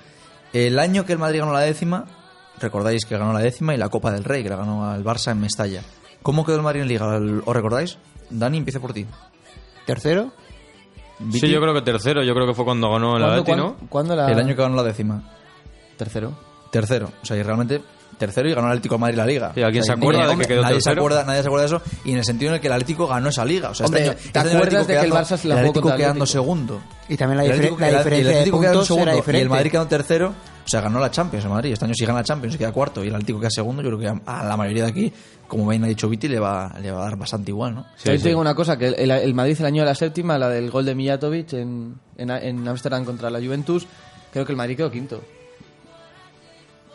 El 0.53 0.79
año 0.79 1.05
que 1.05 1.15
el 1.15 1.19
Madrid 1.19 1.41
ganó 1.41 1.53
la 1.53 1.61
décima, 1.61 2.07
recordáis 2.61 3.05
que 3.05 3.19
ganó 3.19 3.33
la 3.33 3.41
décima 3.41 3.75
y 3.75 3.79
la 3.79 3.89
Copa 3.89 4.13
del 4.13 4.23
Rey, 4.23 4.45
que 4.45 4.49
la 4.49 4.57
ganó 4.57 4.89
al 4.89 5.03
Barça 5.03 5.33
en 5.33 5.41
Mestalla. 5.41 5.83
¿Cómo 6.23 6.45
quedó 6.45 6.55
el 6.55 6.63
Madrid 6.63 6.83
en 6.83 6.89
Liga? 6.89 7.19
¿Os 7.45 7.57
recordáis? 7.57 7.99
Dani, 8.31 8.59
empieza 8.59 8.79
por 8.79 8.93
ti. 8.93 9.07
Tercero 9.87 10.33
Sí, 11.33 11.51
yo 11.51 11.61
creo 11.61 11.75
que 11.75 11.83
tercero, 11.83 12.23
yo 12.23 12.33
creo 12.33 12.47
que 12.47 12.55
fue 12.55 12.65
cuando 12.65 12.91
ganó 12.91 13.17
el 13.17 13.23
¿Cuándo, 13.23 13.27
Atleti, 13.43 13.47
cuándo- 13.47 13.77
¿no? 13.83 13.89
cuándo 13.91 14.17
la...? 14.17 14.31
El 14.33 14.39
año 14.39 14.49
que 14.57 14.63
ganó 14.63 14.75
la 14.77 14.83
décima. 14.85 15.23
Tercero. 15.99 16.33
Tercero. 16.71 17.11
O 17.23 17.27
sea, 17.27 17.37
y 17.37 17.43
realmente 17.43 17.83
tercero 18.17 18.49
y 18.49 18.55
ganó 18.55 18.69
el 18.69 18.73
Atlético 18.73 18.95
de 18.95 19.01
Madrid 19.01 19.17
la 19.19 19.27
Liga. 19.27 19.53
Sí, 19.55 19.63
¿alguien 19.63 19.83
O 19.83 19.85
sea, 19.85 19.95
se 19.97 20.01
acuerda 20.01 20.25
y- 20.33 20.37
de 20.37 20.43
que 20.43 20.49
quedó 20.49 20.63
nadie 20.63 20.75
Se 20.77 20.85
tercero? 20.85 21.01
acuerda, 21.03 21.25
nadie 21.25 21.43
se 21.43 21.49
acuerda 21.49 21.67
de 21.69 21.77
eso. 21.77 21.83
Y 22.07 22.13
en 22.13 22.19
el 22.19 22.25
sentido 22.25 22.49
en 22.51 22.55
el 22.55 22.61
que 22.63 22.67
el 22.69 22.73
Atlético 22.73 23.07
ganó 23.07 23.29
esa 23.29 23.45
liga. 23.45 23.69
O 23.69 23.75
sea, 23.75 23.85
Hombre, 23.85 24.01
este 24.01 24.11
año, 24.13 24.19
¿te 24.21 24.27
este 24.29 24.39
año 24.39 24.49
el 24.51 24.57
acuerdas 24.57 24.87
de 24.87 24.95
que 24.95 25.01
el 25.01 25.13
Barça 25.13 25.37
se 25.37 25.49
la 25.49 25.55
el 25.55 25.61
jugó 25.61 25.69
Atlético 25.71 25.89
el 25.91 25.97
quedando 25.97 26.11
Atlético? 26.25 26.27
segundo. 26.27 26.81
y 27.09 27.17
también 27.19 27.37
la, 27.37 27.45
El 27.45 27.51
difere- 27.51 27.55
Atlético- 27.57 27.81
la 27.81 27.87
el- 27.89 27.93
el 27.95 27.99
diferencia 27.99 28.31
Atlético 28.33 28.61
quedando 28.61 28.79
puntos 28.79 28.87
segundo 28.87 29.11
era 29.11 29.39
y 29.39 29.41
el 29.43 29.49
Madrid 29.51 29.71
quedó 29.73 29.87
tercero. 29.87 30.29
O 30.65 30.69
sea, 30.71 30.81
ganó 30.81 31.01
la 31.01 31.11
Champions 31.11 31.45
el 31.45 31.51
Madrid. 31.51 31.73
Este 31.73 31.85
año 31.85 31.95
si 31.95 32.07
gana 32.07 32.19
la 32.21 32.25
Champions 32.25 32.57
queda 32.57 32.73
cuarto 32.73 33.05
y 33.05 33.09
el 33.09 33.15
Atlético 33.15 33.41
queda 33.41 33.51
segundo. 33.51 33.83
Yo 33.83 33.89
creo 33.89 33.99
que 33.99 34.09
a, 34.27 34.41
a 34.41 34.45
la 34.45 34.57
mayoría 34.57 34.85
de 34.85 34.91
aquí, 34.91 35.13
como 35.51 35.69
bien 35.69 35.85
ha 35.85 35.89
dicho 35.89 36.09
Viti, 36.09 36.29
le 36.29 36.39
va, 36.39 36.73
le 36.81 36.91
va 36.91 37.01
a 37.01 37.05
dar 37.11 37.17
bastante 37.19 37.51
igual, 37.51 37.75
¿no? 37.75 37.83
Sí, 37.97 38.05
También 38.05 38.19
sí. 38.21 38.23
te 38.23 38.29
digo 38.31 38.41
una 38.41 38.55
cosa, 38.55 38.79
que 38.79 38.87
el, 38.89 39.11
el 39.11 39.35
Madrid 39.35 39.57
el 39.61 39.67
año 39.67 39.83
de 39.83 39.87
la 39.89 39.95
séptima, 39.95 40.39
la 40.39 40.49
del 40.49 40.71
gol 40.71 40.87
de 40.87 40.95
Mijatovic 40.95 41.53
en 41.55 41.97
en 42.17 42.31
en 42.31 42.67
Ámsterdam 42.69 43.05
contra 43.05 43.29
la 43.29 43.41
Juventus, 43.41 43.87
creo 44.33 44.47
que 44.47 44.53
el 44.53 44.57
Madrid 44.57 44.77
quedó 44.77 44.91
quinto. 44.91 45.21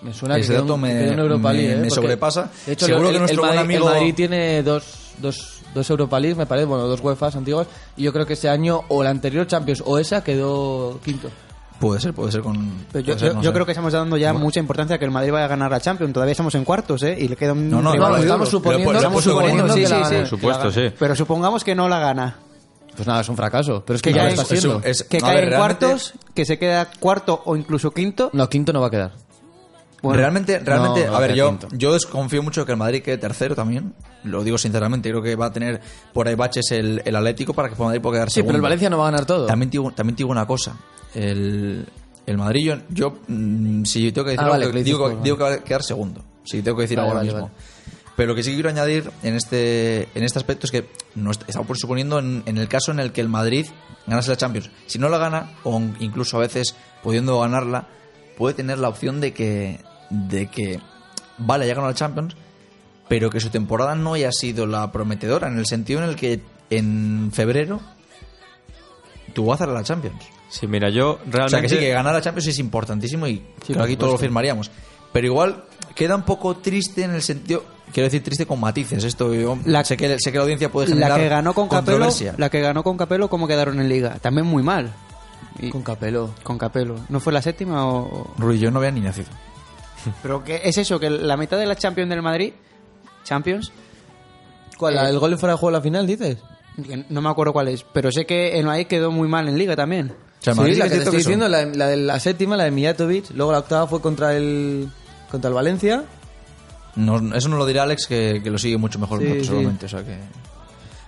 Me 0.02 0.14
suena 0.14 0.38
Ese 0.38 0.54
que 0.54 0.60
dato 0.60 0.76
un- 0.76 0.82
me- 0.82 0.90
que 0.94 1.00
quedó 1.00 1.14
en 1.14 1.20
Europa 1.20 1.50
me- 1.50 1.54
League, 1.58 1.74
¿eh? 1.74 1.78
me 1.78 1.90
sobrepasa. 1.90 2.50
De 2.66 2.74
hecho, 2.74 2.86
Seguro 2.86 3.08
el, 3.08 3.12
que 3.12 3.16
el 3.18 3.22
nuestro 3.22 3.42
buen 3.44 3.56
Madrid, 3.56 3.70
el 3.76 3.82
amigo- 3.82 3.94
Madrid 3.94 4.14
tiene 4.16 4.64
dos, 4.64 4.84
dos, 5.20 5.62
dos 5.74 5.90
Europa 5.90 6.20
League, 6.20 6.36
me 6.36 6.46
parece, 6.46 6.66
bueno, 6.66 6.84
dos 6.88 7.02
UEFAs 7.02 7.36
antiguas, 7.36 7.68
y 7.98 8.04
yo 8.04 8.14
creo 8.14 8.26
que 8.26 8.34
ese 8.34 8.50
año, 8.50 8.82
o 8.90 9.04
la 9.04 9.10
anterior 9.10 9.48
Champions, 9.48 9.82
o 9.86 9.98
esa, 9.98 10.24
quedó 10.24 11.00
quinto. 11.04 11.30
Puede 11.80 12.00
ser, 12.00 12.14
puede 12.14 12.32
ser 12.32 12.42
con. 12.42 12.72
Pero 12.92 13.06
yo, 13.06 13.20
ser, 13.20 13.36
no 13.36 13.42
yo 13.42 13.52
creo 13.54 13.66
que 13.66 13.74
estamos 13.74 13.92
dando 13.94 14.16
ya 14.18 14.34
mucha 14.34 14.60
importancia 14.60 14.96
a 14.96 15.00
que 15.00 15.06
el 15.06 15.12
Madrid 15.12 15.32
vaya 15.32 15.46
a 15.46 15.50
ganar 15.50 15.70
la 15.72 15.80
Champions. 15.80 16.14
Todavía 16.14 16.32
estamos 16.32 16.56
en 16.56 16.64
cuartos, 16.64 17.04
¿eh? 17.04 17.16
Y 17.20 17.28
le 17.28 17.36
queda 17.36 17.52
un 17.54 17.70
No, 17.70 17.82
no, 17.82 17.94
no, 17.96 18.18
estamos 18.18 18.50
suponiendo, 18.50 18.94
estamos 18.94 19.24
suponiendo 19.24 19.74
sí, 19.74 19.86
sí, 19.86 19.94
sí. 20.10 20.16
Por 20.16 20.28
supuesto, 20.28 20.72
sí. 20.72 20.92
Pero 20.98 21.16
supongamos 21.16 21.64
que 21.64 21.76
no 21.76 21.90
la 21.90 22.00
gana. 22.00 22.38
Pues 22.96 23.08
nada, 23.08 23.22
es 23.22 23.30
un 23.30 23.36
fracaso. 23.36 23.84
Pero 23.86 23.96
es 23.98 24.02
que 24.02 24.12
Que 24.12 24.16
ya 24.16 24.30
ya 24.30 24.36
lo 24.36 24.42
está 24.42 24.56
es- 24.56 24.64
es 24.64 25.02
es- 25.02 25.04
Que 25.04 25.20
cae 25.20 25.36
ver, 25.36 25.54
en 25.54 25.60
cuartos, 25.60 26.14
que 26.34 26.46
se 26.46 26.58
queda 26.58 26.90
cuarto 26.98 27.42
o 27.46 27.58
incluso 27.58 27.92
quinto. 27.92 28.30
No, 28.32 28.48
quinto 28.50 28.72
no 28.72 28.80
va 28.80 28.88
a 28.88 28.92
quedar. 28.92 29.12
Bueno, 30.02 30.20
realmente, 30.20 30.60
realmente, 30.60 31.06
no, 31.06 31.12
no, 31.12 31.18
a 31.18 31.20
ver, 31.20 31.34
yo, 31.36 31.58
yo 31.72 31.94
desconfío 31.94 32.44
mucho 32.44 32.62
de 32.62 32.66
que 32.66 32.72
el 32.74 32.78
Madrid 32.78 33.02
quede 33.02 33.18
tercero 33.18 33.56
también. 33.56 33.94
Lo 34.24 34.44
digo 34.44 34.58
sinceramente, 34.58 35.10
creo 35.10 35.22
que 35.22 35.36
va 35.36 35.48
a 35.48 35.52
tener 35.54 35.82
por 36.14 36.28
ahí 36.28 36.36
baches 36.36 36.72
el, 36.72 37.02
el 37.06 37.16
Atlético 37.16 37.54
para 37.54 37.70
que 37.70 37.76
el 37.76 37.80
Madrid 37.82 38.02
pueda 38.02 38.18
quedar 38.18 38.30
Sí, 38.30 38.36
segundo. 38.36 38.50
pero 38.52 38.58
el 38.58 38.62
Valencia 38.62 38.90
no 38.90 38.98
va 39.00 39.08
a 39.08 39.12
ganar 39.12 39.26
todo. 39.26 39.48
También 39.48 39.70
te 39.70 39.74
digo, 39.78 39.92
también 39.92 40.16
te 40.16 40.20
digo 40.20 40.32
una 40.32 40.46
cosa. 40.46 40.76
El, 41.16 41.86
el 42.26 42.38
Madrid, 42.38 42.66
yo, 42.66 42.76
yo, 42.90 43.18
mm, 43.28 43.84
si 43.86 44.12
tengo 44.12 44.26
que 44.26 44.32
decir 44.32 44.42
Ah, 44.42 44.44
algo, 44.46 44.54
vale, 44.54 44.66
que 44.68 44.74
lo 44.74 44.80
dices 44.80 44.86
digo, 44.86 45.10
digo 45.24 45.38
que 45.38 45.44
va 45.44 45.54
a 45.54 45.58
quedar 45.60 45.84
segundo. 45.84 46.22
Si 46.44 46.62
tengo 46.62 46.78
que 46.78 46.84
decir 46.84 46.98
Vale, 46.98 47.10
algo 47.10 47.18
vale, 47.20 47.30
ahora 47.32 47.42
mismo. 47.48 47.56
vale. 47.58 47.76
Pero 48.16 48.30
lo 48.30 48.36
que 48.36 48.44
sí 48.44 48.54
quiero 48.54 48.70
añadir 48.70 49.12
en 49.24 49.36
este, 49.36 50.08
en 50.16 50.24
este 50.24 50.40
aspecto 50.40 50.68
es 50.68 50.72
que 50.72 50.90
no 51.16 51.32
est- 51.32 51.44
estamos 51.48 51.68
por 51.68 51.78
suponiendo 51.78 52.20
en, 52.20 52.44
en 52.46 52.58
el 52.58 52.68
caso 52.70 52.92
en 52.92 53.00
el 53.00 53.12
que 53.12 53.20
el 53.22 53.28
Madrid 53.30 53.66
ganase 54.08 54.30
la 54.30 54.38
Champions. 54.38 54.70
Si 54.86 55.00
no 55.00 55.10
la 55.10 55.18
gana, 55.18 55.52
o 55.64 55.82
incluso 56.00 56.38
a 56.38 56.40
veces 56.42 56.76
pudiendo 57.04 57.40
ganarla, 57.42 57.88
puede 58.38 58.54
tener 58.56 58.78
la 58.80 58.90
opción 58.90 59.22
de 59.22 59.34
que, 59.34 59.80
de 60.10 60.48
que 60.48 60.80
vale, 61.38 61.68
ya 61.68 61.74
ganó 61.76 61.88
la 61.88 61.94
Champions, 61.94 62.36
pero 63.08 63.30
que 63.30 63.40
su 63.40 63.50
temporada 63.50 63.96
no 63.96 64.14
haya 64.14 64.32
sido 64.32 64.66
la 64.66 64.92
prometedora, 64.92 65.48
en 65.48 65.58
el 65.58 65.66
sentido 65.66 66.04
en 66.04 66.10
el 66.10 66.16
que 66.16 66.42
en 66.70 67.32
febrero 67.34 67.80
tuvo 69.34 69.52
a 69.52 69.56
hacer 69.56 69.68
la 69.70 69.84
Champions. 69.84 70.24
Sí, 70.50 70.68
mira, 70.68 70.90
yo 70.90 71.12
O 71.14 71.18
sea 71.18 71.32
realmente... 71.32 71.62
que 71.62 71.70
sí, 71.70 71.80
que 71.80 71.90
ganar 71.90 72.14
la 72.14 72.22
Champions 72.22 72.48
es 72.48 72.60
importantísimo 72.60 73.28
y 73.28 73.40
creo 73.40 73.68
que 73.68 73.74
por 73.74 73.82
aquí 73.84 73.98
todos 73.98 74.14
lo 74.14 74.18
firmaríamos. 74.18 74.72
Pero 75.12 75.28
igual 75.28 75.64
queda 75.96 76.16
un 76.16 76.24
poco 76.24 76.58
triste 76.58 77.04
en 77.04 77.12
el 77.12 77.22
sentido. 77.22 77.64
quiero 77.94 78.06
decir 78.06 78.24
triste 78.24 78.46
con 78.46 78.60
matices. 78.60 79.04
Esto 79.04 79.34
yo 79.34 79.58
La- 79.66 79.84
sé, 79.84 79.98
que, 79.98 80.18
sé 80.20 80.32
que 80.32 80.38
la 80.38 80.44
audiencia 80.44 80.72
puede 80.72 80.88
generar 80.88 81.12
La 81.12 81.18
que 81.18 81.30
ganó 81.30 81.54
con 81.54 81.68
Capello, 81.68 81.86
controversia. 82.00 82.36
la 82.38 82.50
que 82.50 82.62
ganó 82.62 82.84
con 82.84 82.98
Capello, 82.98 83.30
¿cómo 83.30 83.48
quedaron 83.48 83.80
en 83.80 83.90
liga? 83.90 84.18
También 84.22 84.46
muy 84.46 84.62
mal. 84.64 84.94
Y- 85.60 85.70
Con 85.70 85.82
Capelo. 85.84 86.32
con 86.44 86.58
Capello. 86.58 86.96
¿No 87.10 87.20
fue 87.20 87.32
la 87.34 87.42
séptima 87.42 87.88
o...? 87.88 88.34
Rui, 88.38 88.60
yo 88.60 88.72
no 88.72 88.80
había 88.80 88.92
ni 88.92 89.00
nacido. 89.02 89.28
Pero 90.22 90.44
que 90.44 90.62
es 90.64 90.78
eso, 90.78 91.00
que 91.00 91.10
la 91.10 91.38
mitad 91.38 91.58
de 91.58 91.66
la 91.66 91.76
Champions 91.76 92.10
del 92.10 92.22
Madrid, 92.22 92.54
Champions, 93.24 93.72
¿Cuál? 94.78 94.98
Eh, 94.98 95.10
¿El 95.10 95.20
gol 95.20 95.38
fuera 95.38 95.54
de 95.54 95.58
juego 95.60 95.76
a 95.76 95.80
la 95.80 95.82
final, 95.82 96.06
dices? 96.06 96.38
no 97.10 97.22
me 97.22 97.30
acuerdo 97.30 97.54
cuál 97.54 97.70
es, 97.70 97.86
pero 97.94 98.12
sé 98.12 98.26
que 98.26 98.60
el 98.60 98.66
Madrid 98.66 98.86
quedó 98.88 99.10
muy 99.10 99.30
mal 99.30 99.48
en 99.48 99.58
liga 99.58 99.78
también. 99.78 100.12
O 100.12 100.44
sea, 100.44 100.52
el 100.52 100.58
Madrid 100.60 100.74
sí, 100.74 100.80
la 100.80 100.86
que 100.90 100.92
te 100.96 101.04
estoy 101.04 101.18
diciendo, 101.20 101.48
la, 101.48 101.64
la 101.66 101.88
de 101.88 101.96
la 101.96 102.20
séptima, 102.20 102.58
la 102.58 102.66
de 102.66 102.72
Mijatovic. 102.72 103.30
Luego 103.34 103.54
la 103.54 103.60
octava 103.60 103.88
fue 103.88 104.02
contra 104.02 104.36
el 104.36 104.90
contra 105.32 105.48
el 105.48 105.54
Valencia. 105.54 106.04
No, 106.98 107.34
eso 107.34 107.48
no 107.48 107.56
lo 107.58 107.66
dirá 107.66 107.84
Alex, 107.84 108.08
que, 108.08 108.42
que 108.44 108.50
lo 108.50 108.58
sigue 108.58 108.78
mucho 108.78 109.00
mejor 109.00 109.20
Sí, 109.20 109.24
que 109.24 109.30
nosotros, 109.30 109.46
sí. 109.48 109.52
seguramente. 109.54 109.86
O 109.86 109.90
sea 109.90 110.04
que... 110.04 110.18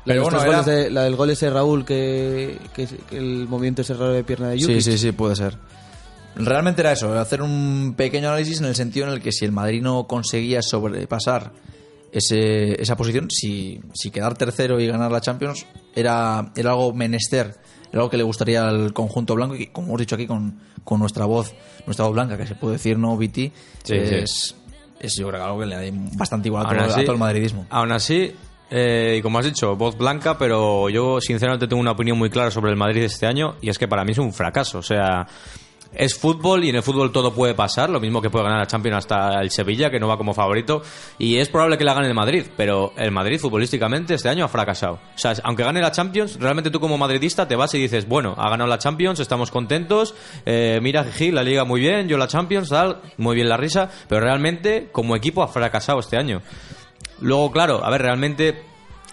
La, 0.08 0.14
Pero 0.14 0.24
bueno, 0.24 0.42
era- 0.42 0.62
goles 0.62 0.66
de- 0.66 0.90
la 0.90 1.04
del 1.04 1.16
gol 1.16 1.30
ese 1.30 1.50
Raúl, 1.50 1.84
que, 1.86 2.58
que, 2.74 2.88
que 2.88 3.18
el 3.18 3.48
movimiento 3.48 3.82
ese 3.82 3.94
raro 3.94 4.14
de 4.14 4.24
pierna 4.24 4.50
de 4.50 4.60
Jukic. 4.60 4.82
Sí, 4.82 4.92
sí, 4.94 4.98
sí, 4.98 5.12
puede 5.12 5.36
ser. 5.36 5.58
Realmente 6.36 6.82
era 6.82 6.92
eso, 6.92 7.18
hacer 7.18 7.42
un 7.42 7.96
pequeño 7.98 8.30
análisis 8.30 8.60
en 8.60 8.68
el 8.68 8.76
sentido 8.76 9.08
en 9.08 9.14
el 9.14 9.22
que 9.22 9.32
si 9.32 9.44
el 9.46 9.52
Madrid 9.52 9.82
no 9.82 10.06
conseguía 10.08 10.62
sobrepasar 10.62 11.52
ese, 12.12 12.82
esa 12.82 12.96
posición, 12.96 13.30
si, 13.32 13.80
si 13.94 14.12
quedar 14.12 14.38
tercero 14.38 14.80
y 14.80 14.88
ganar 14.88 15.12
la 15.12 15.20
Champions 15.20 15.66
era, 15.96 16.52
era 16.56 16.72
algo 16.72 16.94
menester, 16.94 17.56
era 17.92 18.02
algo 18.02 18.10
que 18.10 18.18
le 18.18 18.24
gustaría 18.24 18.68
al 18.68 18.94
conjunto 18.94 19.34
blanco 19.36 19.56
y 19.56 19.68
como 19.68 19.88
hemos 19.88 20.00
dicho 20.00 20.16
aquí 20.16 20.28
con, 20.28 20.60
con 20.84 21.00
nuestra 21.00 21.26
voz, 21.26 21.54
nuestra 21.86 22.06
voz 22.06 22.14
blanca, 22.14 22.38
que 22.38 22.46
se 22.48 22.56
puede 22.56 22.74
decir, 22.74 22.98
¿no, 23.00 23.18
Viti? 23.18 23.52
Sí, 23.84 23.96
es, 23.96 24.56
es 25.00 25.16
yo 25.16 25.28
creo 25.30 25.40
que 25.42 25.46
algo 25.46 25.60
que 25.60 25.66
le 25.66 25.76
da 25.76 25.98
bastante 26.16 26.48
igual 26.50 26.66
a 26.66 26.70
todo, 26.70 26.80
así- 26.82 27.02
a 27.02 27.04
todo 27.04 27.14
el 27.14 27.20
madridismo. 27.20 27.66
Aún 27.72 27.92
así, 27.92 28.32
eh, 28.70 29.16
y 29.20 29.22
como 29.22 29.40
has 29.40 29.46
dicho, 29.46 29.76
voz 29.76 29.98
blanca, 29.98 30.38
pero 30.38 30.90
yo 30.90 31.22
sinceramente 31.22 31.68
tengo 31.68 31.82
una 31.82 31.92
opinión 31.92 32.18
muy 32.18 32.30
clara 32.30 32.52
sobre 32.52 32.72
el 32.72 32.78
Madrid 32.78 33.04
este 33.04 33.26
año 33.26 33.56
y 33.62 33.70
es 33.70 33.78
que 33.78 33.88
para 33.88 34.04
mí 34.04 34.12
es 34.12 34.18
un 34.18 34.34
fracaso. 34.34 34.80
O 34.80 34.84
sea, 34.84 35.28
es 35.94 36.16
fútbol 36.16 36.64
y 36.64 36.70
en 36.70 36.76
el 36.76 36.84
fútbol 36.84 37.12
todo 37.12 37.34
puede 37.34 37.54
pasar, 37.54 37.90
lo 37.90 38.00
mismo 38.00 38.22
que 38.22 38.30
puede 38.30 38.46
ganar 38.46 38.60
la 38.60 38.68
Champions 38.68 38.98
hasta 38.98 39.42
el 39.42 39.52
Sevilla, 39.52 39.90
que 39.90 40.00
no 40.00 40.08
va 40.08 40.18
como 40.18 40.34
favorito, 40.34 40.82
y 41.18 41.38
es 41.38 41.50
probable 41.50 41.78
que 41.78 41.84
la 41.84 41.94
gane 41.94 42.08
el 42.08 42.14
Madrid, 42.14 42.46
pero 42.56 42.94
el 42.98 43.12
Madrid 43.12 43.40
futbolísticamente 43.40 44.14
este 44.14 44.30
año 44.30 44.46
ha 44.46 44.48
fracasado. 44.48 44.94
O 44.94 45.18
sea, 45.18 45.34
aunque 45.44 45.64
gane 45.64 45.82
la 45.82 45.92
Champions, 45.92 46.38
realmente 46.40 46.72
tú 46.72 46.80
como 46.80 46.98
madridista 46.98 47.48
te 47.48 47.56
vas 47.56 47.74
y 47.74 47.80
dices, 47.80 48.08
bueno, 48.08 48.36
ha 48.38 48.50
ganado 48.50 48.70
la 48.70 48.78
Champions, 48.78 49.20
estamos 49.20 49.52
contentos, 49.52 50.14
eh, 50.46 50.80
mira 50.82 51.04
Gil, 51.04 51.36
la 51.36 51.44
liga 51.44 51.64
muy 51.64 51.80
bien, 51.80 52.08
yo 52.08 52.18
la 52.18 52.28
Champions, 52.28 52.70
tal, 52.70 53.02
muy 53.18 53.36
bien 53.36 53.50
la 53.50 53.58
risa, 53.58 53.90
pero 54.08 54.22
realmente 54.22 54.90
como 54.92 55.16
equipo 55.16 55.44
ha 55.44 55.48
fracasado 55.48 56.00
este 56.00 56.18
año. 56.18 56.42
Luego, 57.22 57.52
claro, 57.52 57.84
a 57.84 57.90
ver, 57.90 58.02
realmente 58.02 58.64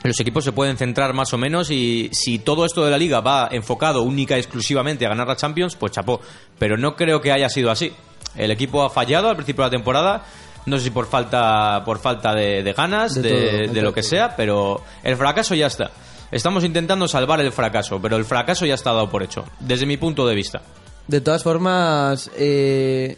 los 0.03 0.21
equipos 0.21 0.45
se 0.45 0.53
pueden 0.53 0.77
centrar 0.77 1.15
más 1.15 1.33
o 1.33 1.39
menos 1.39 1.71
y 1.71 2.11
si 2.13 2.39
todo 2.39 2.67
esto 2.67 2.85
de 2.85 2.91
la 2.91 2.99
liga 2.99 3.21
va 3.21 3.49
enfocado 3.51 4.03
única 4.03 4.37
y 4.37 4.41
exclusivamente 4.41 5.07
a 5.07 5.09
ganar 5.09 5.27
la 5.27 5.37
Champions, 5.37 5.77
pues 5.77 5.93
chapó. 5.93 6.21
Pero 6.59 6.77
no 6.77 6.95
creo 6.95 7.21
que 7.21 7.33
haya 7.33 7.49
sido 7.49 7.71
así. 7.71 7.93
El 8.37 8.51
equipo 8.51 8.83
ha 8.85 8.91
fallado 8.91 9.29
al 9.31 9.37
principio 9.37 9.65
de 9.65 9.69
la 9.69 9.77
temporada. 9.77 10.25
No 10.67 10.77
sé 10.79 10.85
si 10.85 10.91
por 10.91 11.07
falta, 11.07 11.83
por 11.85 11.99
falta 11.99 12.35
de, 12.35 12.63
de 12.63 12.73
ganas, 12.73 13.15
De 13.15 13.23
de, 13.23 13.31
todo, 13.65 13.75
de 13.75 13.83
lo 13.83 13.93
que 13.95 14.01
todo. 14.03 14.11
sea, 14.11 14.37
pero 14.37 14.83
el 15.03 15.17
fracaso 15.17 15.55
ya 15.55 15.67
está. 15.67 15.91
Estamos 16.31 16.65
intentando 16.65 17.07
salvar 17.07 17.41
el 17.41 17.53
fracaso, 17.53 18.01
pero 18.03 18.17
el 18.17 18.25
fracaso 18.25 18.67
ya 18.67 18.75
está 18.75 18.93
dado 18.93 19.09
por 19.09 19.23
hecho, 19.23 19.45
desde 19.61 19.87
mi 19.87 19.97
punto 19.97 20.27
de 20.27 20.35
vista. 20.35 20.63
De 21.07 21.21
todas 21.21 21.43
formas, 21.43 22.31
eh, 22.37 23.17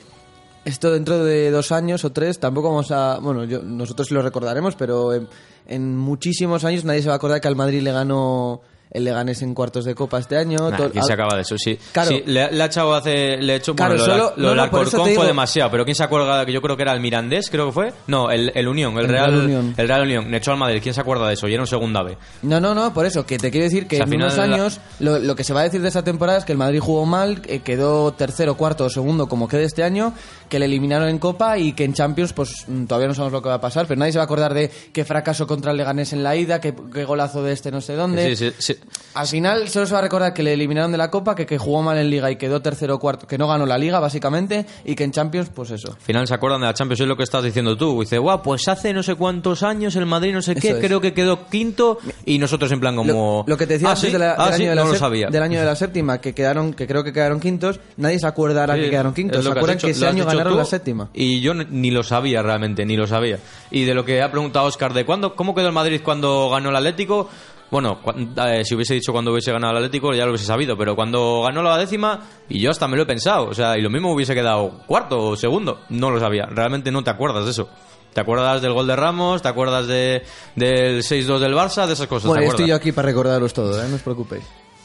esto 0.66 0.90
dentro 0.92 1.24
de 1.24 1.50
dos 1.50 1.72
años 1.72 2.04
o 2.04 2.12
tres, 2.12 2.38
tampoco 2.38 2.68
vamos 2.68 2.90
a... 2.90 3.18
Bueno, 3.20 3.44
yo, 3.44 3.62
nosotros 3.62 4.08
sí 4.08 4.14
lo 4.14 4.20
recordaremos, 4.20 4.74
pero 4.76 5.14
en, 5.14 5.28
en 5.66 5.96
muchísimos 5.96 6.64
años 6.64 6.84
nadie 6.84 7.00
se 7.02 7.08
va 7.08 7.14
a 7.14 7.16
acordar 7.16 7.40
que 7.40 7.48
al 7.48 7.56
Madrid 7.56 7.80
le 7.82 7.92
ganó 7.92 8.60
el 8.88 9.02
Leganés 9.02 9.42
en 9.42 9.52
cuartos 9.52 9.84
de 9.84 9.96
Copa 9.96 10.18
este 10.20 10.36
año. 10.38 10.70
Nah, 10.70 10.76
Todo- 10.76 10.90
¿Quién 10.90 11.04
se 11.04 11.12
acaba 11.12 11.34
de 11.34 11.42
eso? 11.42 11.56
Sí, 11.58 11.76
Claro. 11.92 12.08
Sí, 12.08 12.22
le, 12.24 12.50
le 12.52 12.62
ha 12.62 12.66
echado 12.66 12.94
hace. 12.94 13.36
Le 13.36 13.54
ha 13.54 13.56
hecho, 13.56 13.74
Claro, 13.74 13.96
bueno, 13.96 14.04
solo- 14.06 14.32
lo 14.36 14.48
del 14.50 14.56
no, 14.56 14.62
Alcorcón 14.62 15.04
digo- 15.08 15.16
fue 15.16 15.26
demasiado, 15.26 15.70
pero 15.72 15.84
¿quién 15.84 15.96
se 15.96 16.04
acuerda? 16.04 16.46
Que 16.46 16.52
yo 16.52 16.62
creo 16.62 16.76
que 16.76 16.82
era 16.84 16.92
el 16.94 17.00
Mirandés, 17.00 17.50
creo 17.50 17.66
que 17.66 17.72
fue. 17.72 17.92
No, 18.06 18.30
el, 18.30 18.52
el 18.54 18.68
Unión, 18.68 18.94
el, 18.94 19.00
El 19.04 19.08
Real, 19.08 19.30
Real 19.32 19.44
Unión. 19.44 19.74
El 19.76 19.88
Real 19.88 20.02
Unión. 20.02 20.30
Le 20.30 20.36
echó 20.36 20.52
al 20.52 20.58
Madrid. 20.58 20.78
¿Quién 20.80 20.94
se 20.94 21.00
acuerda 21.00 21.26
de 21.26 21.34
eso? 21.34 21.48
Y 21.48 21.52
era 21.54 21.62
un 21.64 21.66
segunda 21.66 22.04
B. 22.04 22.16
No, 22.42 22.60
no, 22.60 22.74
no, 22.76 22.94
por 22.94 23.04
eso, 23.06 23.26
que 23.26 23.38
te 23.38 23.50
quiero 23.50 23.64
decir 23.64 23.88
que 23.88 23.96
O 23.96 23.98
sea, 23.98 24.06
al 24.06 24.12
en 24.14 24.20
unos 24.22 24.36
la- 24.36 24.42
años 24.44 24.80
lo, 25.00 25.18
lo 25.18 25.34
que 25.34 25.42
se 25.42 25.52
va 25.52 25.60
a 25.60 25.64
decir 25.64 25.82
de 25.82 25.88
esta 25.88 26.04
temporada 26.04 26.38
es 26.38 26.44
que 26.44 26.52
el 26.52 26.58
Madrid 26.58 26.78
jugó 26.80 27.04
mal, 27.06 27.42
eh, 27.48 27.58
quedó 27.60 28.12
tercero, 28.12 28.56
cuarto 28.56 28.84
o 28.84 28.88
segundo 28.88 29.28
como 29.28 29.48
quede 29.48 29.64
este 29.64 29.82
año, 29.82 30.14
que 30.48 30.58
le 30.58 30.66
eliminaron 30.66 31.08
en 31.08 31.18
Copa 31.18 31.58
y 31.58 31.72
que 31.72 31.84
en 31.84 31.92
Champions 31.94 32.32
pues 32.32 32.64
mm, 32.68 32.84
todavía 32.86 33.08
no 33.08 33.14
sabemos 33.14 33.32
lo 33.32 33.42
que 33.42 33.48
va 33.48 33.56
a 33.56 33.60
pasar, 33.60 33.86
pero 33.86 33.98
nadie 33.98 34.12
se 34.12 34.18
va 34.18 34.22
a 34.22 34.26
acordar 34.26 34.54
de 34.54 34.70
qué 34.92 35.04
fracaso 35.04 35.46
contra 35.46 35.72
el 35.72 35.76
Leganés 35.76 36.12
en 36.12 36.22
la 36.22 36.36
ida, 36.36 36.60
qué, 36.60 36.74
qué 36.92 37.04
golazo 37.04 37.42
de 37.42 37.52
este 37.52 37.70
no 37.70 37.80
sé 37.80 37.94
dónde. 37.94 38.34
Sí, 38.36 38.50
sí, 38.50 38.54
sí. 38.74 38.80
Al 39.14 39.26
final 39.26 39.68
solo 39.68 39.86
se 39.86 39.92
va 39.92 39.98
a 40.00 40.02
recordar 40.02 40.32
que 40.34 40.42
le 40.42 40.52
eliminaron 40.52 40.92
de 40.92 40.98
la 40.98 41.10
Copa, 41.10 41.34
que, 41.34 41.46
que 41.46 41.58
jugó 41.58 41.82
mal 41.82 41.98
en 41.98 42.10
Liga 42.10 42.30
y 42.30 42.36
quedó 42.36 42.60
tercero 42.62 42.94
o 42.96 42.98
cuarto, 42.98 43.26
que 43.26 43.38
no 43.38 43.48
ganó 43.48 43.66
la 43.66 43.78
Liga 43.78 43.98
básicamente, 44.00 44.66
y 44.84 44.94
que 44.94 45.04
en 45.04 45.12
Champions 45.12 45.50
pues 45.54 45.70
eso. 45.70 45.92
Al 45.92 46.00
final 46.00 46.26
se 46.28 46.34
acuerdan 46.34 46.60
de 46.60 46.66
la 46.66 46.74
Champions, 46.74 47.00
es 47.00 47.06
lo 47.08 47.16
que 47.16 47.22
estás 47.24 47.42
diciendo 47.42 47.76
tú. 47.76 48.00
Dice, 48.00 48.18
guau, 48.18 48.42
pues 48.42 48.68
hace 48.68 48.92
no 48.92 49.02
sé 49.02 49.14
cuántos 49.14 49.62
años 49.62 49.96
el 49.96 50.06
Madrid 50.06 50.32
no 50.32 50.42
sé 50.42 50.54
qué, 50.54 50.70
es. 50.70 50.76
creo 50.76 51.00
que 51.00 51.12
quedó 51.12 51.48
quinto 51.48 51.98
y 52.24 52.38
nosotros 52.38 52.70
en 52.72 52.80
plan 52.80 52.94
como... 52.94 53.44
Lo, 53.46 53.52
lo 53.52 53.56
que 53.56 53.66
te 53.66 53.74
decía 53.74 53.88
ah, 53.88 53.92
antes 53.92 54.06
¿sí? 54.06 54.12
de 54.12 54.18
la- 54.18 54.34
Ah, 54.38 54.50
del, 54.50 54.54
año 54.60 54.68
de 54.70 54.74
la 54.76 54.82
no 54.82 54.88
lo 54.88 54.94
sép- 54.94 54.98
sabía. 54.98 55.28
del 55.28 55.42
año 55.42 55.58
de 55.60 55.66
la 55.66 55.74
séptima, 55.76 56.20
que 56.20 56.34
quedaron, 56.34 56.74
que 56.74 56.86
creo 56.86 57.02
que 57.02 57.12
quedaron 57.12 57.40
quintos, 57.40 57.80
nadie 57.96 58.18
se 58.18 58.26
Sí, 58.26 58.80
que 58.82 58.90
quedaron 58.90 59.14
quintos. 59.14 59.44
Se 59.44 59.50
acuerdan 59.50 59.78
que 59.78 59.90
ese 59.90 60.06
año 60.06 60.26
ganaron 60.36 60.54
tú, 60.54 60.58
la 60.58 60.64
séptima. 60.64 61.08
Y 61.14 61.40
yo 61.40 61.54
ni 61.54 61.90
lo 61.90 62.02
sabía 62.02 62.42
realmente, 62.42 62.84
ni 62.84 62.96
lo 62.96 63.06
sabía. 63.06 63.38
Y 63.70 63.84
de 63.84 63.94
lo 63.94 64.04
que 64.04 64.22
ha 64.22 64.30
preguntado 64.30 64.66
Oscar 64.66 64.92
de 64.92 65.04
cuándo, 65.04 65.34
cómo 65.34 65.54
quedó 65.54 65.68
el 65.68 65.72
Madrid 65.72 66.00
cuando 66.02 66.50
ganó 66.50 66.70
el 66.70 66.76
Atlético, 66.76 67.28
bueno, 67.70 67.98
eh, 68.46 68.64
si 68.64 68.74
hubiese 68.74 68.94
dicho 68.94 69.12
cuando 69.12 69.32
hubiese 69.32 69.50
ganado 69.50 69.72
el 69.72 69.78
Atlético 69.78 70.14
ya 70.14 70.24
lo 70.24 70.30
hubiese 70.30 70.46
sabido, 70.46 70.76
pero 70.76 70.94
cuando 70.94 71.42
ganó 71.42 71.62
la 71.62 71.76
décima, 71.76 72.20
y 72.48 72.60
yo 72.60 72.70
hasta 72.70 72.86
me 72.86 72.96
lo 72.96 73.02
he 73.02 73.06
pensado, 73.06 73.48
o 73.48 73.54
sea, 73.54 73.76
y 73.76 73.82
lo 73.82 73.90
mismo 73.90 74.12
hubiese 74.12 74.34
quedado 74.34 74.82
cuarto 74.86 75.18
o 75.18 75.36
segundo, 75.36 75.80
no 75.88 76.10
lo 76.10 76.20
sabía, 76.20 76.46
realmente 76.46 76.90
no 76.92 77.02
te 77.02 77.10
acuerdas 77.10 77.44
de 77.44 77.50
eso. 77.50 77.68
¿Te 78.12 78.22
acuerdas 78.22 78.62
del 78.62 78.72
gol 78.72 78.86
de 78.86 78.96
Ramos? 78.96 79.42
¿Te 79.42 79.48
acuerdas 79.48 79.86
de, 79.86 80.22
del 80.54 81.02
6-2 81.02 81.38
del 81.38 81.52
Barça? 81.52 81.86
De 81.86 81.92
esas 81.92 82.06
cosas. 82.06 82.28
Bueno, 82.28 82.44
¿te 82.44 82.48
estoy 82.48 82.68
yo 82.68 82.74
aquí 82.74 82.90
para 82.90 83.08
recordaros 83.08 83.52
todo, 83.52 83.78
¿eh? 83.78 83.86
no 83.90 83.96
os 83.96 84.00
preocupéis. 84.00 84.42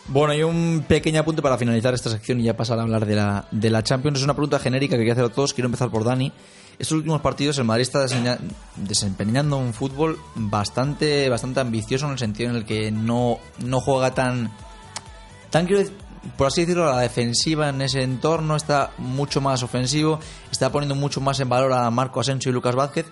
Bueno, 0.07 0.33
y 0.33 0.43
un 0.43 0.83
pequeño 0.87 1.21
apunte 1.21 1.41
para 1.41 1.57
finalizar 1.57 1.93
esta 1.93 2.09
sección 2.09 2.39
y 2.39 2.43
ya 2.43 2.57
pasar 2.57 2.79
a 2.79 2.81
hablar 2.81 3.05
de 3.05 3.15
la, 3.15 3.47
de 3.51 3.69
la 3.69 3.83
Champions. 3.83 4.19
Es 4.19 4.23
una 4.23 4.33
pregunta 4.33 4.59
genérica 4.59 4.97
que 4.97 5.03
quiero 5.03 5.13
hacer 5.13 5.31
a 5.31 5.33
todos. 5.33 5.53
Quiero 5.53 5.67
empezar 5.67 5.89
por 5.89 6.03
Dani. 6.03 6.31
Estos 6.79 6.97
últimos 6.97 7.21
partidos 7.21 7.57
el 7.59 7.65
Madrid 7.65 7.83
está 7.83 8.05
desempeñando 8.75 9.57
un 9.57 9.73
fútbol 9.73 10.17
bastante, 10.35 11.29
bastante 11.29 11.59
ambicioso 11.59 12.07
en 12.07 12.13
el 12.13 12.19
sentido 12.19 12.49
en 12.49 12.55
el 12.55 12.65
que 12.65 12.91
no, 12.91 13.37
no 13.59 13.81
juega 13.81 14.15
tan, 14.15 14.51
tan 15.51 15.67
quiero 15.67 15.87
por 16.37 16.47
así 16.47 16.61
decirlo, 16.61 16.87
a 16.89 16.95
la 16.95 17.01
defensiva 17.01 17.69
en 17.69 17.81
ese 17.81 18.03
entorno, 18.03 18.55
está 18.55 18.91
mucho 18.97 19.41
más 19.41 19.63
ofensivo, 19.63 20.19
está 20.51 20.71
poniendo 20.71 20.95
mucho 20.95 21.19
más 21.19 21.39
en 21.39 21.49
valor 21.49 21.73
a 21.73 21.89
Marco 21.89 22.19
Asensio 22.19 22.51
y 22.51 22.53
Lucas 22.53 22.75
Vázquez 22.75 23.07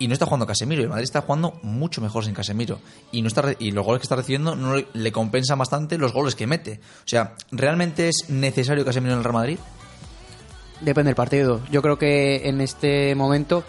y 0.00 0.08
no 0.08 0.14
está 0.14 0.24
jugando 0.24 0.46
Casemiro. 0.46 0.82
El 0.82 0.88
Madrid 0.88 1.04
está 1.04 1.20
jugando 1.20 1.60
mucho 1.62 2.00
mejor 2.00 2.24
sin 2.24 2.32
Casemiro. 2.34 2.80
Y, 3.12 3.20
los 3.20 3.34
goles 3.34 4.00
que 4.00 4.04
está 4.04 4.16
recibiendo 4.16 4.56
no 4.56 4.74
le, 4.74 5.12
compensan 5.12 5.58
bastante 5.58 5.98
los 5.98 6.14
goles 6.14 6.34
que 6.34 6.46
mete. 6.46 6.80
O 7.04 7.08
sea, 7.08 7.34
¿realmente 7.52 8.08
es 8.08 8.30
necesario 8.30 8.84
Casemiro 8.84 9.12
en 9.12 9.18
el 9.18 9.24
Real 9.24 9.34
Madrid? 9.34 9.58
Depende 10.80 11.10
del 11.10 11.14
partido. 11.14 11.60
Yo 11.70 11.82
creo 11.82 11.98
que 11.98 12.48
en 12.48 12.62
este 12.62 13.14
momento 13.14 13.62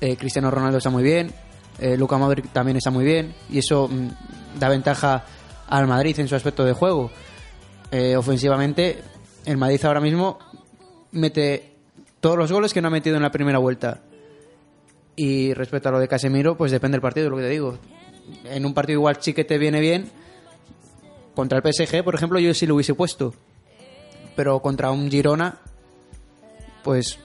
eh, 0.00 0.16
Cristiano 0.16 0.50
Ronaldo 0.50 0.78
está 0.78 0.90
muy 0.90 1.04
bien, 1.04 1.32
eh, 1.78 1.96
Luka 1.96 2.18
Modric 2.18 2.52
también 2.52 2.76
está 2.76 2.90
muy 2.90 3.04
bien 3.04 3.32
y 3.48 3.58
eso 3.58 3.88
mm, 3.88 4.58
da 4.58 4.68
ventaja 4.68 5.24
al 5.68 5.86
Madrid 5.86 6.18
en 6.18 6.26
su 6.26 6.34
aspecto 6.34 6.64
de 6.64 6.72
juego. 6.72 7.12
Eh, 7.92 8.16
ofensivamente, 8.16 9.00
el 9.46 9.58
Madrid 9.58 9.84
ahora 9.84 10.00
mismo 10.00 10.40
mete 11.12 11.76
todos 12.18 12.36
los 12.36 12.50
goles 12.50 12.74
que 12.74 12.82
no 12.82 12.88
ha 12.88 12.90
metido 12.90 13.14
en 13.14 13.22
la 13.22 13.30
primera 13.30 13.58
vuelta. 13.58 14.00
Y 15.16 15.52
respecto 15.54 15.88
a 15.88 15.92
lo 15.92 15.98
de 15.98 16.08
Casemiro, 16.08 16.56
pues 16.56 16.72
depende 16.72 16.96
del 16.96 17.02
partido, 17.02 17.28
lo 17.28 17.36
que 17.36 17.42
te 17.42 17.48
digo. 17.48 17.78
En 18.44 18.64
un 18.64 18.72
partido 18.72 18.98
igual 18.98 19.18
sí 19.20 19.34
que 19.34 19.44
te 19.44 19.58
viene 19.58 19.80
bien. 19.80 20.10
Contra 21.34 21.58
el 21.58 21.72
PSG, 21.72 22.02
por 22.04 22.14
ejemplo, 22.14 22.38
yo 22.38 22.54
sí 22.54 22.66
lo 22.66 22.74
hubiese 22.74 22.94
puesto. 22.94 23.34
Pero 24.36 24.60
contra 24.60 24.90
un 24.90 25.10
Girona, 25.10 25.58
pues 26.82 27.18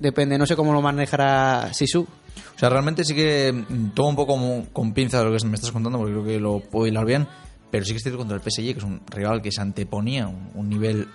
depende, 0.00 0.38
no 0.38 0.46
sé 0.46 0.56
cómo 0.56 0.72
lo 0.72 0.82
manejará 0.82 1.72
Sisu. 1.72 2.02
O 2.02 2.58
sea, 2.58 2.68
realmente 2.68 3.04
sí 3.04 3.14
que 3.14 3.52
mm, 3.52 3.90
tomo 3.90 4.08
un 4.10 4.16
poco 4.16 4.64
con 4.72 4.92
pinza 4.92 5.22
lo 5.22 5.36
que 5.36 5.46
me 5.46 5.54
estás 5.54 5.72
contando, 5.72 5.98
porque 5.98 6.12
creo 6.12 6.24
que 6.24 6.40
lo 6.40 6.60
puedo 6.60 6.86
hilar 6.86 7.04
bien, 7.04 7.26
pero 7.70 7.84
sí 7.84 7.92
que 7.92 7.98
estoy 7.98 8.12
contra 8.12 8.36
el 8.36 8.42
PSG, 8.42 8.72
que 8.72 8.78
es 8.78 8.84
un 8.84 9.00
rival 9.10 9.42
que 9.42 9.52
se 9.52 9.60
anteponía 9.60 10.26
un 10.28 10.68
nivel 10.68 11.08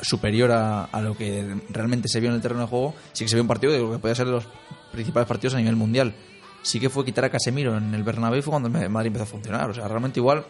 superior 0.00 0.50
a, 0.52 0.84
a 0.84 1.00
lo 1.00 1.16
que 1.16 1.56
realmente 1.70 2.08
se 2.08 2.20
vio 2.20 2.30
en 2.30 2.36
el 2.36 2.42
terreno 2.42 2.62
de 2.62 2.68
juego. 2.68 2.94
Sí 3.12 3.24
que 3.24 3.28
se 3.28 3.36
vio 3.36 3.42
un 3.42 3.48
partido 3.48 3.72
de 3.72 3.78
lo 3.80 3.92
que 3.92 3.98
podía 3.98 4.14
ser 4.14 4.26
de 4.26 4.32
los 4.32 4.48
principales 4.92 5.28
partidos 5.28 5.54
a 5.54 5.58
nivel 5.58 5.76
mundial. 5.76 6.14
Sí 6.62 6.80
que 6.80 6.90
fue 6.90 7.04
quitar 7.04 7.24
a 7.24 7.30
Casemiro 7.30 7.76
en 7.76 7.94
el 7.94 8.02
Bernabéu 8.02 8.42
fue 8.42 8.50
cuando 8.50 8.68
Madrid 8.68 9.08
empezó 9.08 9.24
a 9.24 9.26
funcionar. 9.26 9.70
O 9.70 9.74
sea, 9.74 9.86
realmente 9.86 10.18
igual 10.18 10.44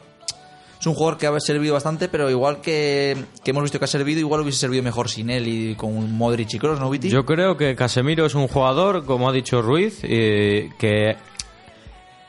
es 0.80 0.86
un 0.86 0.94
jugador 0.94 1.18
que 1.18 1.26
ha 1.26 1.40
servido 1.40 1.74
bastante, 1.74 2.08
pero 2.08 2.30
igual 2.30 2.60
que, 2.60 3.16
que 3.42 3.50
hemos 3.50 3.62
visto 3.62 3.78
que 3.78 3.86
ha 3.86 3.88
servido, 3.88 4.20
igual 4.20 4.42
hubiese 4.42 4.58
servido 4.58 4.82
mejor 4.82 5.08
sin 5.08 5.30
él 5.30 5.48
y 5.48 5.74
con 5.74 6.12
Modric 6.12 6.54
y 6.54 6.58
Kroos, 6.58 6.78
¿no? 6.78 6.94
Yo 6.94 7.24
creo 7.24 7.56
que 7.56 7.74
Casemiro 7.74 8.26
es 8.26 8.34
un 8.34 8.46
jugador, 8.46 9.04
como 9.04 9.28
ha 9.28 9.32
dicho 9.32 9.62
Ruiz, 9.62 10.00
eh, 10.02 10.70
que 10.78 11.16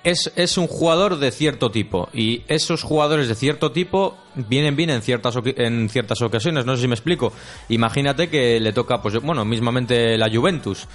es, 0.10 0.32
es 0.36 0.58
un 0.58 0.68
jugador 0.68 1.20
de 1.20 1.32
cierto 1.32 1.70
tipo. 1.70 2.10
Y 2.14 2.44
esos 2.48 2.84
jugadores 2.84 3.28
de 3.28 3.36
cierto 3.36 3.72
tipo 3.72 4.18
vienen 4.36 4.76
bien 4.76 4.90
en 4.90 5.02
ciertas, 5.02 5.36
en 5.44 5.90
ciertas 5.90 6.22
ocasiones. 6.22 6.66
No 6.66 6.76
sé 6.76 6.84
si 6.84 6.88
me 6.88 6.96
explico. 6.96 7.34
Imagínate 7.68 8.30
que 8.30 8.60
le 8.60 8.72
toca, 8.72 9.02
pues 9.02 9.22
bueno, 9.22 9.44
mismamente 9.44 10.18
la 10.18 10.30
Juventus. 10.34 10.88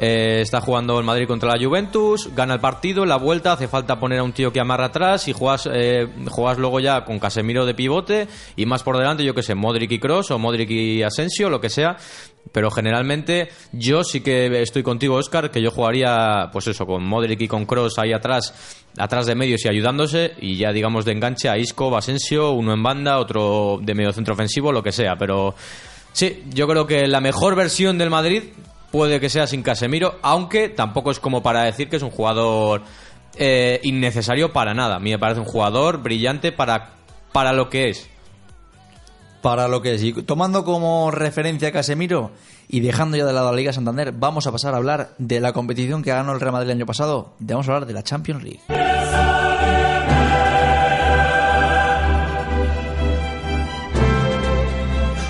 Eh, 0.00 0.42
está 0.42 0.60
jugando 0.60 0.96
el 1.00 1.04
Madrid 1.04 1.26
contra 1.26 1.52
la 1.52 1.62
Juventus, 1.62 2.32
gana 2.32 2.54
el 2.54 2.60
partido, 2.60 3.04
la 3.04 3.16
vuelta, 3.16 3.52
hace 3.52 3.66
falta 3.66 3.98
poner 3.98 4.20
a 4.20 4.22
un 4.22 4.32
tío 4.32 4.52
que 4.52 4.60
amarra 4.60 4.86
atrás 4.86 5.26
y 5.26 5.32
juegas, 5.32 5.68
eh, 5.72 6.06
juegas 6.28 6.56
luego 6.56 6.78
ya 6.78 7.04
con 7.04 7.18
Casemiro 7.18 7.66
de 7.66 7.74
pivote 7.74 8.28
y 8.54 8.64
más 8.64 8.84
por 8.84 8.96
delante, 8.96 9.24
yo 9.24 9.34
que 9.34 9.42
sé, 9.42 9.56
Modric 9.56 9.90
y 9.90 9.98
Cross 9.98 10.30
o 10.30 10.38
Modric 10.38 10.70
y 10.70 11.02
Asensio, 11.02 11.50
lo 11.50 11.60
que 11.60 11.68
sea. 11.68 11.96
Pero 12.52 12.70
generalmente 12.70 13.48
yo 13.72 14.04
sí 14.04 14.20
que 14.20 14.62
estoy 14.62 14.84
contigo, 14.84 15.16
Oscar, 15.16 15.50
que 15.50 15.60
yo 15.60 15.72
jugaría, 15.72 16.48
pues 16.52 16.68
eso, 16.68 16.86
con 16.86 17.04
Modric 17.04 17.40
y 17.40 17.48
con 17.48 17.66
Cross 17.66 17.98
ahí 17.98 18.12
atrás, 18.12 18.86
atrás 18.96 19.26
de 19.26 19.34
medios 19.34 19.64
y 19.64 19.68
ayudándose, 19.68 20.34
y 20.40 20.56
ya 20.56 20.72
digamos 20.72 21.04
de 21.04 21.12
enganche 21.12 21.48
a 21.48 21.58
Isco, 21.58 21.94
Asensio, 21.96 22.52
uno 22.52 22.72
en 22.72 22.82
banda, 22.84 23.18
otro 23.18 23.80
de 23.82 23.94
medio 23.94 24.12
centro 24.12 24.34
ofensivo, 24.34 24.70
lo 24.70 24.82
que 24.82 24.92
sea. 24.92 25.16
Pero 25.16 25.56
sí, 26.12 26.44
yo 26.54 26.68
creo 26.68 26.86
que 26.86 27.08
la 27.08 27.20
mejor 27.20 27.56
versión 27.56 27.98
del 27.98 28.10
Madrid 28.10 28.44
puede 28.90 29.20
que 29.20 29.28
sea 29.28 29.46
sin 29.46 29.62
Casemiro, 29.62 30.18
aunque 30.22 30.68
tampoco 30.68 31.10
es 31.10 31.20
como 31.20 31.42
para 31.42 31.64
decir 31.64 31.88
que 31.88 31.96
es 31.96 32.02
un 32.02 32.10
jugador 32.10 32.82
eh, 33.36 33.80
innecesario 33.82 34.52
para 34.52 34.74
nada. 34.74 34.96
A 34.96 35.00
mí 35.00 35.10
me 35.10 35.18
parece 35.18 35.40
un 35.40 35.46
jugador 35.46 36.02
brillante 36.02 36.52
para, 36.52 36.90
para 37.32 37.52
lo 37.52 37.68
que 37.68 37.90
es. 37.90 38.08
Para 39.42 39.68
lo 39.68 39.82
que 39.82 39.94
es. 39.94 40.02
Y 40.02 40.12
tomando 40.12 40.64
como 40.64 41.10
referencia 41.10 41.68
a 41.68 41.72
Casemiro 41.72 42.32
y 42.68 42.80
dejando 42.80 43.16
ya 43.16 43.24
de 43.24 43.32
lado 43.32 43.48
a 43.48 43.52
la 43.52 43.56
Liga 43.56 43.72
Santander, 43.72 44.12
vamos 44.12 44.46
a 44.46 44.52
pasar 44.52 44.74
a 44.74 44.78
hablar 44.78 45.10
de 45.18 45.40
la 45.40 45.52
competición 45.52 46.02
que 46.02 46.10
ganó 46.10 46.32
el 46.32 46.40
Real 46.40 46.52
Madrid 46.52 46.70
el 46.70 46.78
año 46.78 46.86
pasado. 46.86 47.34
Vamos 47.38 47.68
a 47.68 47.74
hablar 47.74 47.86
de 47.86 47.94
la 47.94 48.02
Champions 48.02 48.42
League. 48.42 48.60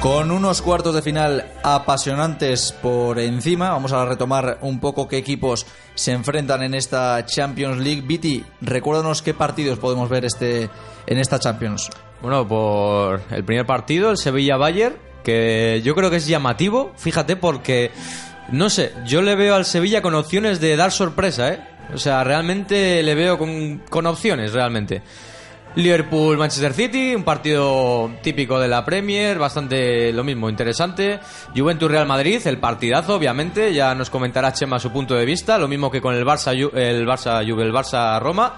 Con 0.08 0.30
unos 0.30 0.62
cuartos 0.62 0.94
de 0.94 1.02
final 1.02 1.44
apasionantes 1.62 2.72
por 2.72 3.18
encima, 3.18 3.68
vamos 3.68 3.92
a 3.92 4.06
retomar 4.06 4.56
un 4.62 4.80
poco 4.80 5.06
qué 5.06 5.18
equipos 5.18 5.66
se 5.94 6.12
enfrentan 6.12 6.62
en 6.62 6.72
esta 6.72 7.26
Champions 7.26 7.76
League. 7.76 8.00
Viti, 8.00 8.42
recuérdanos 8.62 9.20
qué 9.20 9.34
partidos 9.34 9.78
podemos 9.78 10.08
ver 10.08 10.24
este 10.24 10.70
en 11.06 11.18
esta 11.18 11.38
Champions. 11.38 11.90
Bueno, 12.22 12.48
por 12.48 13.20
el 13.30 13.44
primer 13.44 13.66
partido, 13.66 14.10
el 14.10 14.16
Sevilla-Bayern, 14.16 14.96
que 15.22 15.82
yo 15.84 15.94
creo 15.94 16.08
que 16.08 16.16
es 16.16 16.26
llamativo, 16.26 16.92
fíjate, 16.96 17.36
porque, 17.36 17.90
no 18.50 18.70
sé, 18.70 18.94
yo 19.04 19.20
le 19.20 19.36
veo 19.36 19.56
al 19.56 19.66
Sevilla 19.66 20.00
con 20.00 20.14
opciones 20.14 20.58
de 20.58 20.74
dar 20.76 20.90
sorpresa, 20.90 21.52
¿eh? 21.52 21.60
O 21.92 21.98
sea, 21.98 22.24
realmente 22.24 23.02
le 23.02 23.14
veo 23.14 23.36
con, 23.36 23.82
con 23.90 24.06
opciones, 24.06 24.54
realmente. 24.54 25.02
Liverpool-Manchester 25.78 26.73
City, 26.73 27.14
un 27.14 27.23
partido 27.23 28.11
típico 28.20 28.58
de 28.58 28.66
la 28.66 28.85
Premier, 28.85 29.38
bastante 29.38 30.12
lo 30.12 30.25
mismo, 30.25 30.50
interesante. 30.50 31.20
Juventus-Real 31.56 32.04
Madrid, 32.04 32.44
el 32.47 32.58
partidazo, 32.58 33.14
obviamente, 33.14 33.73
ya 33.73 33.94
nos 33.94 34.11
comentará 34.11 34.52
Chema 34.52 34.80
su 34.80 34.90
punto 34.90 35.14
de 35.14 35.25
vista, 35.25 35.56
lo 35.56 35.68
mismo 35.68 35.88
que 35.88 36.00
con 36.00 36.16
el 36.16 36.26
Barça, 36.26 36.52
el 36.52 37.06
Barça, 37.06 37.42
el 37.42 37.73
Barça-Roma. 37.73 38.54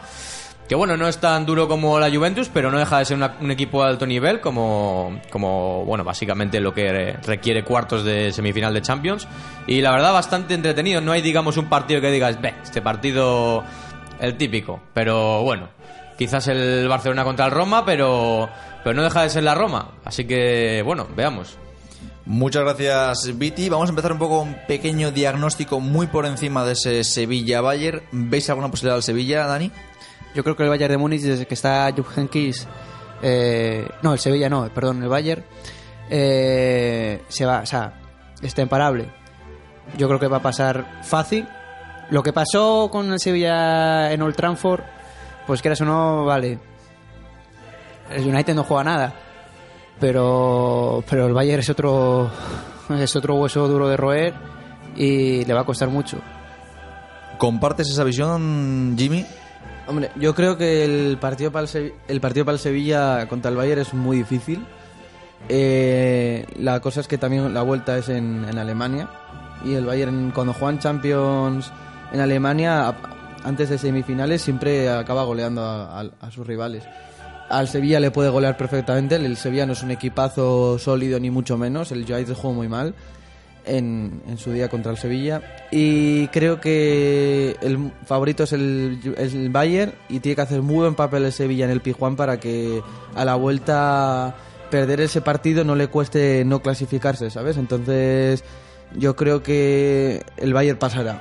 Que 0.67 0.75
bueno, 0.75 0.97
no 0.97 1.09
es 1.09 1.19
tan 1.19 1.45
duro 1.45 1.69
como 1.69 2.01
la 2.01 2.11
Juventus, 2.11 2.49
pero 2.49 2.71
no 2.71 2.79
deja 2.79 3.01
de 3.01 3.05
ser 3.05 3.19
un 3.19 3.51
equipo 3.51 3.83
de 3.85 3.91
alto 3.91 4.07
nivel, 4.07 4.41
como, 4.41 5.21
como, 5.29 5.85
bueno, 5.85 6.05
básicamente 6.05 6.59
lo 6.59 6.73
que 6.73 7.19
requiere 7.27 7.65
cuartos 7.65 8.03
de 8.03 8.33
semifinal 8.33 8.73
de 8.73 8.81
Champions. 8.81 9.29
Y 9.67 9.83
la 9.83 9.91
verdad, 9.91 10.15
bastante 10.15 10.55
entretenido. 10.55 11.03
No 11.03 11.13
hay, 11.13 11.21
digamos, 11.21 11.59
un 11.59 11.69
partido 11.69 12.01
que 12.01 12.11
digas, 12.11 12.41
ve, 12.41 12.55
este 12.63 12.81
partido, 12.81 13.63
el 14.21 14.39
típico. 14.39 14.81
Pero 14.95 15.43
bueno, 15.43 15.69
quizás 16.21 16.49
el 16.49 16.87
Barcelona 16.87 17.25
contra 17.25 17.47
el 17.47 17.51
Roma, 17.51 17.83
pero, 17.87 18.47
pero 18.85 18.95
no 18.95 19.03
deja 19.03 19.23
de 19.23 19.31
ser 19.31 19.43
la 19.43 19.55
Roma. 19.55 19.93
Así 20.05 20.27
que, 20.27 20.83
bueno, 20.85 21.09
veamos. 21.17 21.57
Muchas 22.27 22.63
gracias, 22.63 23.39
Viti. 23.39 23.71
Vamos 23.71 23.89
a 23.89 23.93
empezar 23.93 24.13
un 24.13 24.19
poco 24.19 24.43
un 24.43 24.55
pequeño 24.69 25.13
diagnóstico 25.13 25.81
muy 25.81 26.09
por 26.09 26.27
encima 26.27 26.63
de 26.67 26.75
ese 26.75 27.05
Sevilla-Bayern. 27.05 28.03
¿Veis 28.13 28.51
alguna 28.51 28.71
posibilidad 28.71 28.97
al 28.97 29.03
Sevilla, 29.03 29.47
Dani? 29.47 29.73
Yo 30.35 30.45
creo 30.45 30.57
que 30.57 30.63
el 30.65 30.69
Bayern 30.69 30.93
de 30.93 30.99
Múnich, 30.99 31.23
desde 31.23 31.47
que 31.47 31.55
está 31.55 31.91
Jupp 31.97 32.09
Heynckes, 32.15 32.69
eh, 33.23 33.89
no, 34.03 34.13
el 34.13 34.19
Sevilla 34.19 34.51
no, 34.51 34.69
perdón, 34.75 35.03
el 35.03 35.09
Bayern, 35.09 35.43
eh, 36.11 37.23
se 37.29 37.47
va, 37.47 37.61
o 37.61 37.67
sea, 37.67 37.95
está 38.43 38.61
imparable. 38.61 39.11
Yo 39.97 40.07
creo 40.07 40.21
que 40.21 40.29
va 40.29 40.37
a 40.37 40.43
pasar 40.43 41.01
fácil. 41.03 41.49
Lo 42.11 42.23
que 42.23 42.35
pasó 42.35 42.91
con 42.93 43.11
el 43.11 43.19
Sevilla 43.21 44.13
en 44.13 44.21
Old 44.21 44.37
Trafford, 44.37 44.83
pues 45.51 45.63
quieras 45.63 45.81
o 45.81 45.85
no, 45.85 46.25
vale. 46.25 46.61
El 48.09 48.25
United 48.25 48.55
no 48.55 48.63
juega 48.63 48.85
nada, 48.85 49.13
pero, 49.99 51.03
pero 51.11 51.27
el 51.27 51.33
Bayern 51.33 51.59
es 51.59 51.69
otro, 51.71 52.31
es 52.97 53.17
otro 53.17 53.35
hueso 53.35 53.67
duro 53.67 53.89
de 53.89 53.97
roer 53.97 54.33
y 54.95 55.45
le 55.45 55.53
va 55.53 55.63
a 55.63 55.65
costar 55.65 55.89
mucho. 55.89 56.19
¿Compartes 57.37 57.89
esa 57.91 58.05
visión, 58.05 58.95
Jimmy? 58.97 59.27
Hombre, 59.89 60.13
yo 60.15 60.37
creo 60.37 60.57
que 60.57 60.85
el 60.85 61.19
partido 61.19 61.51
para 61.51 61.65
el, 61.65 61.69
Sevi- 61.69 61.95
el 62.07 62.21
partido 62.21 62.45
para 62.45 62.55
el 62.55 62.61
Sevilla 62.61 63.27
contra 63.27 63.51
el 63.51 63.57
Bayern 63.57 63.81
es 63.81 63.93
muy 63.93 64.19
difícil. 64.19 64.65
Eh, 65.49 66.47
la 66.61 66.79
cosa 66.79 67.01
es 67.01 67.09
que 67.09 67.19
también 67.19 67.53
la 67.53 67.63
vuelta 67.63 67.99
es 67.99 68.09
en, 68.09 68.45
en 68.49 68.57
Alemania 68.57 69.09
y 69.65 69.75
el 69.75 69.85
Bayern 69.85 70.31
cuando 70.31 70.53
juegan 70.53 70.79
Champions 70.79 71.73
en 72.13 72.21
Alemania 72.21 72.95
antes 73.45 73.69
de 73.71 73.79
semifinales 73.79 74.43
siempre 74.43 74.89
acaba 74.91 75.25
goleando 75.25 75.63
a, 75.63 76.01
a- 76.01 76.11
a 76.21 76.31
sus 76.31 76.47
rivales. 76.47 76.85
Al 77.49 77.67
Sevilla 77.69 77.99
le 78.01 78.11
puede 78.11 78.29
golear 78.31 78.57
perfectamente. 78.57 79.17
El 79.17 79.37
Sevilla 79.37 79.67
no 79.67 79.73
es 79.73 79.83
un 79.83 79.91
equipazo 79.91 80.79
sólido 80.79 81.19
ni 81.19 81.31
mucho 81.31 81.59
menos. 81.59 81.91
El 81.91 82.01
United 82.11 82.35
jugó 82.35 82.55
muy 82.55 82.69
mal 82.69 82.95
en, 83.65 84.23
en 84.29 84.39
su 84.39 84.53
día 84.53 84.69
contra 84.69 84.93
el 84.93 84.99
Sevilla. 84.99 85.43
Y 85.73 86.29
creo 86.29 86.61
que 86.61 87.57
el 87.61 87.91
favorito 88.07 88.45
es 88.45 88.53
el, 88.53 89.49
Bayern 89.51 89.93
y 90.09 90.21
tiene 90.21 90.37
que 90.37 90.43
hacer 90.43 90.63
muy 90.63 90.77
buen 90.77 90.95
papel 90.95 91.25
el 91.25 91.33
Sevilla 91.33 91.65
en 91.65 91.73
el 91.73 91.81
Pijuán 91.81 92.15
para 92.15 92.39
que 92.39 92.83
a 93.17 93.25
la 93.25 93.35
vuelta 93.35 94.37
perder 94.71 95.01
ese 95.01 95.21
partido 95.21 95.65
no 95.65 95.75
le 95.75 95.89
cueste 95.89 96.45
no 96.45 96.63
clasificarse, 96.63 97.31
¿sabes? 97.31 97.57
Entonces 97.57 98.45
yo 98.97 99.17
creo 99.17 99.43
que 99.43 100.25
el 100.37 100.55
Bayern 100.55 100.79
pasará. 100.79 101.21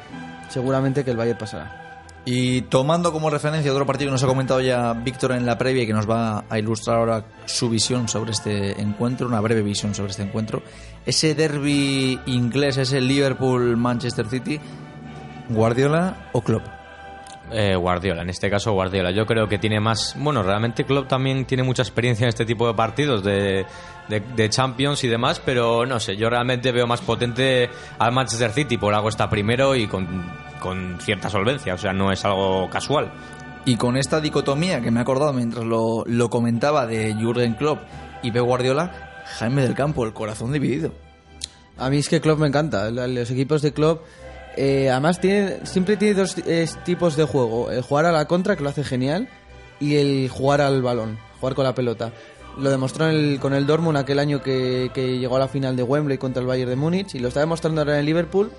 Seguramente 0.49 1.03
que 1.03 1.09
el 1.09 1.17
Bayern 1.17 1.39
pasará. 1.39 1.88
Y 2.25 2.61
tomando 2.63 3.11
como 3.11 3.29
referencia 3.29 3.71
otro 3.71 3.85
partido 3.85 4.09
que 4.09 4.13
nos 4.13 4.23
ha 4.23 4.27
comentado 4.27 4.61
ya 4.61 4.93
Víctor 4.93 5.31
en 5.31 5.45
la 5.45 5.57
previa 5.57 5.83
y 5.83 5.87
que 5.87 5.93
nos 5.93 6.09
va 6.09 6.43
a 6.49 6.59
ilustrar 6.59 6.97
ahora 6.97 7.25
su 7.45 7.69
visión 7.69 8.07
sobre 8.07 8.31
este 8.31 8.79
encuentro, 8.79 9.27
una 9.27 9.41
breve 9.41 9.63
visión 9.63 9.95
sobre 9.95 10.11
este 10.11 10.23
encuentro, 10.23 10.61
ese 11.05 11.33
derby 11.33 12.19
inglés, 12.27 12.77
ese 12.77 13.01
Liverpool-Manchester 13.01 14.27
City, 14.27 14.59
¿Guardiola 15.49 16.29
o 16.33 16.41
Klopp? 16.41 16.78
Eh, 17.51 17.75
Guardiola, 17.75 18.21
en 18.21 18.29
este 18.29 18.49
caso 18.49 18.73
Guardiola. 18.73 19.11
Yo 19.11 19.25
creo 19.25 19.47
que 19.47 19.57
tiene 19.57 19.79
más. 19.79 20.15
Bueno, 20.17 20.43
realmente 20.43 20.83
Klopp 20.83 21.07
también 21.07 21.45
tiene 21.45 21.63
mucha 21.63 21.81
experiencia 21.81 22.25
en 22.25 22.29
este 22.29 22.45
tipo 22.45 22.67
de 22.67 22.75
partidos 22.75 23.23
de, 23.23 23.65
de, 24.07 24.19
de 24.19 24.49
Champions 24.49 25.03
y 25.03 25.07
demás, 25.07 25.41
pero 25.43 25.85
no 25.85 25.99
sé, 25.99 26.15
yo 26.15 26.29
realmente 26.29 26.71
veo 26.71 26.85
más 26.85 27.01
potente 27.01 27.69
al 27.97 28.11
Manchester 28.11 28.51
City, 28.51 28.77
por 28.77 28.93
algo 28.93 29.09
está 29.09 29.29
primero 29.29 29.75
y 29.75 29.87
con, 29.87 30.07
con 30.59 30.99
cierta 30.99 31.29
solvencia, 31.29 31.73
o 31.73 31.77
sea, 31.77 31.91
no 31.91 32.11
es 32.11 32.23
algo 32.23 32.69
casual. 32.69 33.11
Y 33.65 33.77
con 33.77 33.97
esta 33.97 34.21
dicotomía 34.21 34.81
que 34.81 34.91
me 34.91 34.99
he 34.99 35.01
acordado 35.01 35.33
mientras 35.33 35.65
lo, 35.65 36.03
lo 36.05 36.29
comentaba 36.29 36.85
de 36.85 37.13
Jürgen 37.15 37.55
Klopp 37.55 37.81
y 38.21 38.31
Pep 38.31 38.43
Guardiola, 38.43 39.23
Jaime 39.37 39.63
del 39.63 39.73
Campo, 39.73 40.05
el 40.05 40.13
corazón 40.13 40.51
dividido. 40.51 40.91
A 41.77 41.89
mí 41.89 41.97
es 41.97 42.09
que 42.09 42.19
Klopp 42.19 42.39
me 42.39 42.47
encanta. 42.47 42.89
Los 42.91 43.31
equipos 43.31 43.61
de 43.61 43.71
Klopp, 43.71 44.03
eh, 44.57 44.89
además, 44.89 45.19
tiene, 45.19 45.65
siempre 45.65 45.97
tiene 45.97 46.15
dos 46.15 46.35
eh, 46.45 46.67
tipos 46.85 47.15
de 47.15 47.23
juego. 47.25 47.71
El 47.71 47.81
jugar 47.81 48.05
a 48.05 48.11
la 48.11 48.25
contra, 48.25 48.55
que 48.55 48.63
lo 48.63 48.69
hace 48.69 48.83
genial, 48.83 49.27
y 49.79 49.95
el 49.95 50.29
jugar 50.29 50.61
al 50.61 50.81
balón, 50.81 51.17
jugar 51.39 51.55
con 51.55 51.63
la 51.65 51.73
pelota. 51.75 52.11
Lo 52.57 52.69
demostró 52.69 53.09
en 53.09 53.15
el- 53.15 53.39
con 53.39 53.53
el 53.53 53.65
Dortmund 53.65 53.97
aquel 53.97 54.19
año 54.19 54.41
que, 54.41 54.91
que 54.93 55.17
llegó 55.19 55.37
a 55.37 55.39
la 55.39 55.47
final 55.47 55.75
de 55.75 55.83
Wembley 55.83 56.17
contra 56.17 56.41
el 56.41 56.47
Bayern 56.47 56.69
de 56.69 56.75
Múnich, 56.75 57.15
y 57.15 57.19
lo 57.19 57.29
está 57.29 57.39
demostrando 57.39 57.81
ahora 57.81 57.93
en 57.93 57.99
el 57.99 58.05
Liverpool 58.05 58.51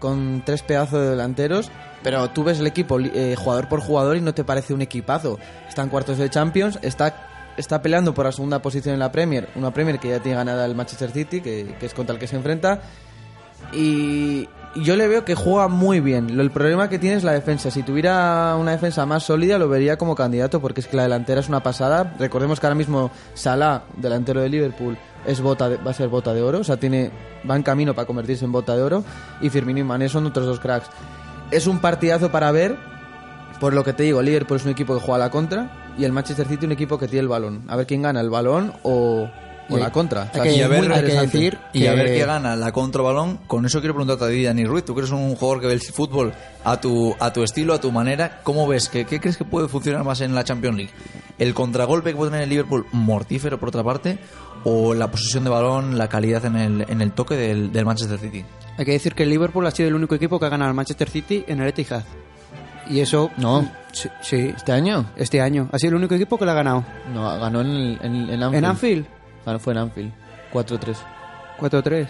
con 0.00 0.42
tres 0.44 0.62
pedazos 0.62 1.00
de 1.00 1.10
delanteros. 1.10 1.70
Pero 2.02 2.28
tú 2.30 2.42
ves 2.44 2.58
el 2.58 2.66
equipo 2.66 2.98
eh, 3.00 3.36
jugador 3.38 3.68
por 3.68 3.80
jugador 3.80 4.16
y 4.16 4.20
no 4.20 4.34
te 4.34 4.44
parece 4.44 4.74
un 4.74 4.82
equipazo. 4.82 5.38
Está 5.68 5.82
en 5.82 5.88
cuartos 5.88 6.18
de 6.18 6.28
Champions, 6.28 6.78
está 6.82 7.30
está 7.56 7.80
peleando 7.80 8.12
por 8.12 8.24
la 8.24 8.32
segunda 8.32 8.60
posición 8.60 8.94
en 8.94 8.98
la 8.98 9.12
Premier, 9.12 9.48
una 9.54 9.72
Premier 9.72 10.00
que 10.00 10.08
ya 10.08 10.18
tiene 10.18 10.36
ganada 10.36 10.66
el 10.66 10.74
Manchester 10.74 11.12
City, 11.12 11.40
que, 11.40 11.76
que 11.78 11.86
es 11.86 11.94
contra 11.94 12.12
el 12.12 12.18
que 12.18 12.26
se 12.26 12.34
enfrenta. 12.34 12.82
Y 13.72 14.48
yo 14.76 14.96
le 14.96 15.06
veo 15.08 15.24
que 15.24 15.34
juega 15.34 15.68
muy 15.68 16.00
bien. 16.00 16.28
El 16.40 16.50
problema 16.50 16.88
que 16.88 16.98
tiene 16.98 17.16
es 17.16 17.24
la 17.24 17.32
defensa. 17.32 17.70
Si 17.70 17.82
tuviera 17.82 18.56
una 18.58 18.72
defensa 18.72 19.06
más 19.06 19.22
sólida, 19.24 19.58
lo 19.58 19.68
vería 19.68 19.96
como 19.96 20.14
candidato, 20.14 20.60
porque 20.60 20.80
es 20.80 20.86
que 20.86 20.96
la 20.96 21.04
delantera 21.04 21.40
es 21.40 21.48
una 21.48 21.62
pasada. 21.62 22.14
Recordemos 22.18 22.58
que 22.60 22.66
ahora 22.66 22.74
mismo 22.74 23.10
Salah, 23.34 23.82
delantero 23.96 24.40
de 24.40 24.48
Liverpool, 24.48 24.96
es 25.26 25.40
bota 25.40 25.68
de- 25.68 25.76
va 25.76 25.90
a 25.92 25.94
ser 25.94 26.08
bota 26.08 26.34
de 26.34 26.42
oro. 26.42 26.58
O 26.60 26.64
sea, 26.64 26.76
tiene, 26.76 27.10
va 27.48 27.56
en 27.56 27.62
camino 27.62 27.94
para 27.94 28.06
convertirse 28.06 28.44
en 28.44 28.52
bota 28.52 28.76
de 28.76 28.82
oro. 28.82 29.04
Y 29.40 29.50
Firmino 29.50 29.80
y 29.80 29.84
Mané 29.84 30.08
son 30.08 30.26
otros 30.26 30.46
dos 30.46 30.60
cracks. 30.60 30.88
Es 31.50 31.66
un 31.66 31.78
partidazo 31.80 32.30
para 32.30 32.50
ver. 32.50 32.76
Por 33.60 33.72
lo 33.72 33.84
que 33.84 33.92
te 33.92 34.02
digo, 34.02 34.20
Liverpool 34.20 34.56
es 34.56 34.64
un 34.64 34.72
equipo 34.72 34.94
que 34.94 35.00
juega 35.00 35.18
la 35.18 35.30
contra 35.30 35.94
y 35.96 36.04
el 36.04 36.10
Manchester 36.12 36.46
City 36.48 36.66
un 36.66 36.72
equipo 36.72 36.98
que 36.98 37.06
tiene 37.06 37.20
el 37.22 37.28
balón. 37.28 37.62
A 37.68 37.76
ver 37.76 37.86
quién 37.86 38.02
gana, 38.02 38.20
el 38.20 38.28
balón 38.28 38.72
o, 38.82 39.30
o 39.68 39.76
Y 39.78 39.80
la 39.80 39.90
contra. 39.92 40.22
hay 40.22 40.28
O 40.28 40.32
sea, 40.34 40.42
que- 40.42 40.50
es 40.50 40.56
y 40.56 40.62
a 40.62 40.68
muy 40.68 40.76
ver- 40.80 40.92
hay 40.92 41.02
que 41.04 41.12
decir 41.20 41.58
Y 41.72 41.86
a 41.86 41.94
ver 41.94 42.06
qué 42.06 42.24
gana 42.26 42.54
la 42.56 42.72
contrabalón. 42.72 43.38
Con 43.46 43.64
eso 43.66 43.80
quiero 43.80 43.94
preguntarte 43.94 44.24
a 44.24 44.28
ti, 44.28 44.44
Dani 44.44 44.64
Ruiz. 44.64 44.84
Tú 44.84 44.94
que 44.94 45.00
eres 45.00 45.10
un 45.12 45.34
jugador 45.34 45.60
que 45.60 45.66
ve 45.68 45.72
el 45.74 45.80
fútbol 45.80 46.32
a 46.64 46.80
tu, 46.80 47.14
a 47.18 47.32
tu 47.32 47.42
estilo, 47.42 47.74
a 47.74 47.80
tu 47.80 47.90
manera. 47.92 48.40
¿Cómo 48.42 48.66
ves? 48.66 48.88
¿Qué, 48.88 49.04
¿Qué 49.04 49.20
crees 49.20 49.36
que 49.36 49.44
puede 49.44 49.68
funcionar 49.68 50.04
más 50.04 50.20
en 50.20 50.34
la 50.34 50.44
Champions 50.44 50.76
League? 50.76 50.92
¿El 51.38 51.54
contragolpe 51.54 52.10
que 52.10 52.16
puede 52.16 52.30
tener 52.30 52.44
el 52.44 52.50
Liverpool 52.50 52.86
mortífero 52.92 53.58
por 53.58 53.68
otra 53.70 53.82
parte? 53.82 54.18
¿O 54.64 54.94
la 54.94 55.10
posesión 55.10 55.44
de 55.44 55.50
balón, 55.50 55.98
la 55.98 56.08
calidad 56.08 56.44
en 56.46 56.56
el, 56.56 56.86
en 56.88 57.00
el 57.02 57.12
toque 57.12 57.34
del, 57.34 57.72
del 57.72 57.84
Manchester 57.84 58.18
City? 58.18 58.44
Hay 58.78 58.84
que 58.84 58.92
decir 58.92 59.14
que 59.14 59.22
el 59.24 59.30
Liverpool 59.30 59.66
ha 59.66 59.70
sido 59.70 59.88
el 59.88 59.94
único 59.94 60.14
equipo 60.14 60.38
que 60.40 60.46
ha 60.46 60.48
ganado 60.48 60.68
al 60.70 60.74
Manchester 60.74 61.08
City 61.10 61.44
en 61.46 61.60
el 61.60 61.68
Etihad. 61.68 62.02
Y 62.88 63.00
eso... 63.00 63.30
No. 63.38 63.66
Sí, 63.92 64.08
sí, 64.20 64.52
¿Este 64.56 64.72
año? 64.72 65.06
este 65.16 65.40
año. 65.40 65.68
Ha 65.72 65.78
sido 65.78 65.90
el 65.90 65.96
único 65.96 66.14
equipo 66.16 66.36
que 66.38 66.44
lo 66.44 66.50
ha 66.50 66.54
ganado. 66.54 66.84
No, 67.14 67.38
ganó 67.38 67.60
en, 67.60 67.66
el- 67.68 67.98
en, 68.02 68.14
en 68.30 68.42
Anfield. 68.42 68.54
¿En 68.56 68.64
Anfield? 68.64 69.06
Ganó, 69.44 69.58
fue 69.58 69.72
en 69.72 69.78
Anfield. 69.80 70.12
4-3. 70.52 70.96
4-3. 71.58 72.06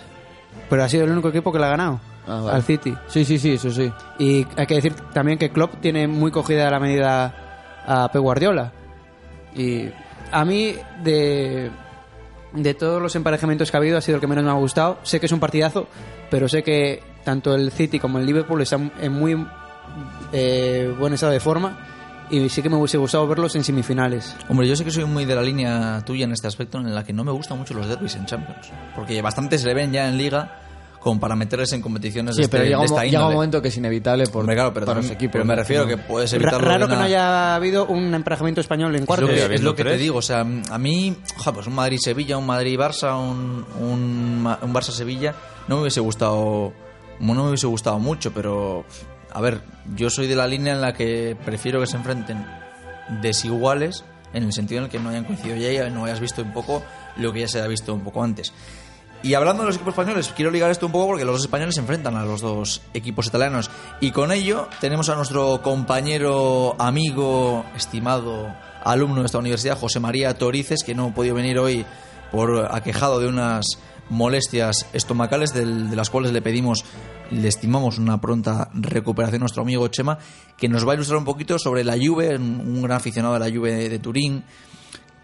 Pero 0.70 0.84
ha 0.84 0.88
sido 0.88 1.04
el 1.04 1.10
único 1.10 1.28
equipo 1.28 1.52
que 1.52 1.58
lo 1.58 1.64
ha 1.64 1.68
ganado. 1.68 2.00
Ah, 2.26 2.40
vale. 2.40 2.56
Al 2.56 2.62
City. 2.62 2.94
Sí, 3.08 3.24
sí, 3.24 3.38
sí, 3.38 3.54
eso 3.54 3.70
sí. 3.70 3.92
Y 4.18 4.46
hay 4.56 4.66
que 4.66 4.74
decir 4.74 4.94
también 5.12 5.38
que 5.38 5.50
Klopp 5.50 5.80
tiene 5.80 6.08
muy 6.08 6.30
cogida 6.30 6.70
la 6.70 6.80
medida 6.80 7.82
a 7.86 8.10
Pep 8.10 8.22
Guardiola. 8.22 8.72
Y 9.54 9.88
a 10.30 10.44
mí, 10.44 10.74
de, 11.02 11.70
de 12.52 12.74
todos 12.74 13.02
los 13.02 13.14
emparejamientos 13.16 13.70
que 13.70 13.76
ha 13.76 13.80
habido, 13.80 13.98
ha 13.98 14.00
sido 14.00 14.16
el 14.16 14.20
que 14.20 14.26
menos 14.26 14.44
me 14.44 14.50
ha 14.50 14.54
gustado. 14.54 14.98
Sé 15.02 15.20
que 15.20 15.26
es 15.26 15.32
un 15.32 15.40
partidazo, 15.40 15.86
pero 16.30 16.48
sé 16.48 16.62
que 16.62 17.02
tanto 17.24 17.54
el 17.54 17.70
City 17.72 17.98
como 17.98 18.18
el 18.18 18.26
Liverpool 18.26 18.62
están 18.62 18.92
en 19.00 19.12
muy 19.12 19.46
eh, 20.32 20.94
buen 20.98 21.14
estado 21.14 21.32
de 21.32 21.40
forma. 21.40 21.93
Y 22.30 22.48
sí 22.48 22.62
que 22.62 22.70
me 22.70 22.76
hubiese 22.76 22.96
gustado 22.98 23.26
verlos 23.28 23.54
en 23.54 23.64
semifinales. 23.64 24.34
Hombre, 24.48 24.66
yo 24.66 24.74
sé 24.76 24.84
que 24.84 24.90
soy 24.90 25.04
muy 25.04 25.24
de 25.24 25.34
la 25.34 25.42
línea 25.42 26.02
tuya 26.06 26.24
en 26.24 26.32
este 26.32 26.46
aspecto 26.48 26.78
en 26.78 26.94
la 26.94 27.04
que 27.04 27.12
no 27.12 27.22
me 27.24 27.32
gustan 27.32 27.58
mucho 27.58 27.74
los 27.74 27.86
derbis 27.86 28.16
en 28.16 28.24
Champions. 28.26 28.70
Porque 28.96 29.20
bastante 29.22 29.58
se 29.58 29.66
le 29.66 29.74
ven 29.74 29.92
ya 29.92 30.08
en 30.08 30.16
Liga 30.16 30.60
como 31.00 31.20
para 31.20 31.36
meterles 31.36 31.70
en 31.74 31.82
competiciones 31.82 32.34
Sí, 32.34 32.40
de, 32.40 32.44
este- 32.46 32.56
pero 32.56 32.64
llega 32.64 32.76
de 32.78 32.80
un, 32.80 32.84
esta 32.86 33.04
llega 33.04 33.26
un 33.28 33.34
momento 33.34 33.60
que 33.60 33.68
es 33.68 33.76
inevitable 33.76 34.26
por, 34.26 34.40
Hombre, 34.40 34.54
claro, 34.56 34.72
pero, 34.72 34.86
para 34.86 35.02
los 35.02 35.10
equipos. 35.10 35.32
pero 35.32 35.44
me 35.44 35.54
refiero 35.54 35.82
No. 35.82 35.88
que 35.90 35.98
puedes 35.98 36.32
evitarlo 36.32 36.60
raro 36.66 36.88
que 36.88 36.94
no 36.96 37.02
haya 37.02 37.54
habido 37.56 37.84
un 37.84 38.14
emparejamiento 38.14 38.62
español 38.62 38.94
en 38.96 39.02
Es 39.02 39.06
cuartos. 39.06 39.28
lo 39.28 39.34
que, 39.48 39.54
es 39.54 39.62
lo 39.62 39.74
que 39.74 39.84
te 39.84 39.98
digo, 39.98 40.16
o 40.16 40.22
sea, 40.22 40.40
a 40.40 40.78
mí, 40.78 41.14
oja, 41.38 41.52
pues 41.52 41.66
un 41.66 41.74
Madrid-Sevilla, 41.74 42.38
un 42.38 42.46
Madrid-Barça, 42.46 43.14
un, 43.20 43.66
un, 43.78 44.46
un 44.62 44.72
Barça-Sevilla, 44.74 45.34
no 45.68 45.74
me 45.76 45.82
hubiese 45.82 46.00
gustado, 46.00 46.72
no 47.20 47.34
me 47.34 47.48
hubiese 47.48 47.66
gustado 47.66 47.98
mucho, 47.98 48.32
pero, 48.32 48.86
a 49.34 49.40
ver, 49.40 49.62
yo 49.96 50.10
soy 50.10 50.28
de 50.28 50.36
la 50.36 50.46
línea 50.46 50.72
en 50.72 50.80
la 50.80 50.94
que 50.94 51.36
prefiero 51.44 51.80
que 51.80 51.86
se 51.86 51.96
enfrenten 51.96 52.46
desiguales, 53.20 54.04
en 54.32 54.44
el 54.44 54.52
sentido 54.52 54.78
en 54.78 54.84
el 54.84 54.90
que 54.90 55.00
no 55.00 55.10
hayan 55.10 55.24
coincidido 55.24 55.56
ya 55.56 55.86
y 55.86 55.90
no 55.90 56.04
hayas 56.04 56.20
visto 56.20 56.42
un 56.42 56.52
poco 56.52 56.82
lo 57.16 57.32
que 57.32 57.40
ya 57.40 57.48
se 57.48 57.60
ha 57.60 57.66
visto 57.66 57.92
un 57.92 58.02
poco 58.02 58.22
antes. 58.22 58.52
Y 59.24 59.34
hablando 59.34 59.62
de 59.62 59.68
los 59.68 59.76
equipos 59.76 59.92
españoles, 59.92 60.32
quiero 60.36 60.50
ligar 60.50 60.70
esto 60.70 60.86
un 60.86 60.92
poco 60.92 61.06
porque 61.08 61.24
los 61.24 61.36
dos 61.36 61.44
españoles 61.44 61.74
se 61.74 61.80
enfrentan 61.80 62.14
a 62.16 62.24
los 62.24 62.42
dos 62.42 62.82
equipos 62.92 63.26
italianos. 63.26 63.70
Y 64.00 64.10
con 64.10 64.30
ello 64.30 64.68
tenemos 64.80 65.08
a 65.08 65.16
nuestro 65.16 65.62
compañero, 65.62 66.76
amigo, 66.78 67.64
estimado 67.74 68.54
alumno 68.84 69.20
de 69.20 69.26
esta 69.26 69.38
universidad, 69.38 69.78
José 69.78 69.98
María 69.98 70.36
Torices, 70.36 70.84
que 70.84 70.94
no 70.94 71.06
ha 71.06 71.14
podido 71.14 71.34
venir 71.34 71.58
hoy 71.58 71.86
por 72.30 72.68
aquejado 72.72 73.18
de 73.18 73.28
unas 73.28 73.64
molestias 74.10 74.86
estomacales, 74.92 75.54
de 75.54 75.96
las 75.96 76.10
cuales 76.10 76.32
le 76.32 76.42
pedimos, 76.42 76.84
le 77.30 77.48
estimamos 77.48 77.98
una 77.98 78.20
pronta 78.20 78.68
recuperación 78.74 79.40
a 79.40 79.44
nuestro 79.44 79.62
amigo 79.62 79.88
Chema, 79.88 80.18
que 80.56 80.68
nos 80.68 80.86
va 80.86 80.92
a 80.92 80.94
ilustrar 80.94 81.18
un 81.18 81.24
poquito 81.24 81.58
sobre 81.58 81.84
la 81.84 81.96
Juve, 81.96 82.36
un 82.36 82.82
gran 82.82 82.96
aficionado 82.96 83.34
de 83.34 83.40
la 83.40 83.54
Juve 83.54 83.88
de 83.88 83.98
Turín, 83.98 84.44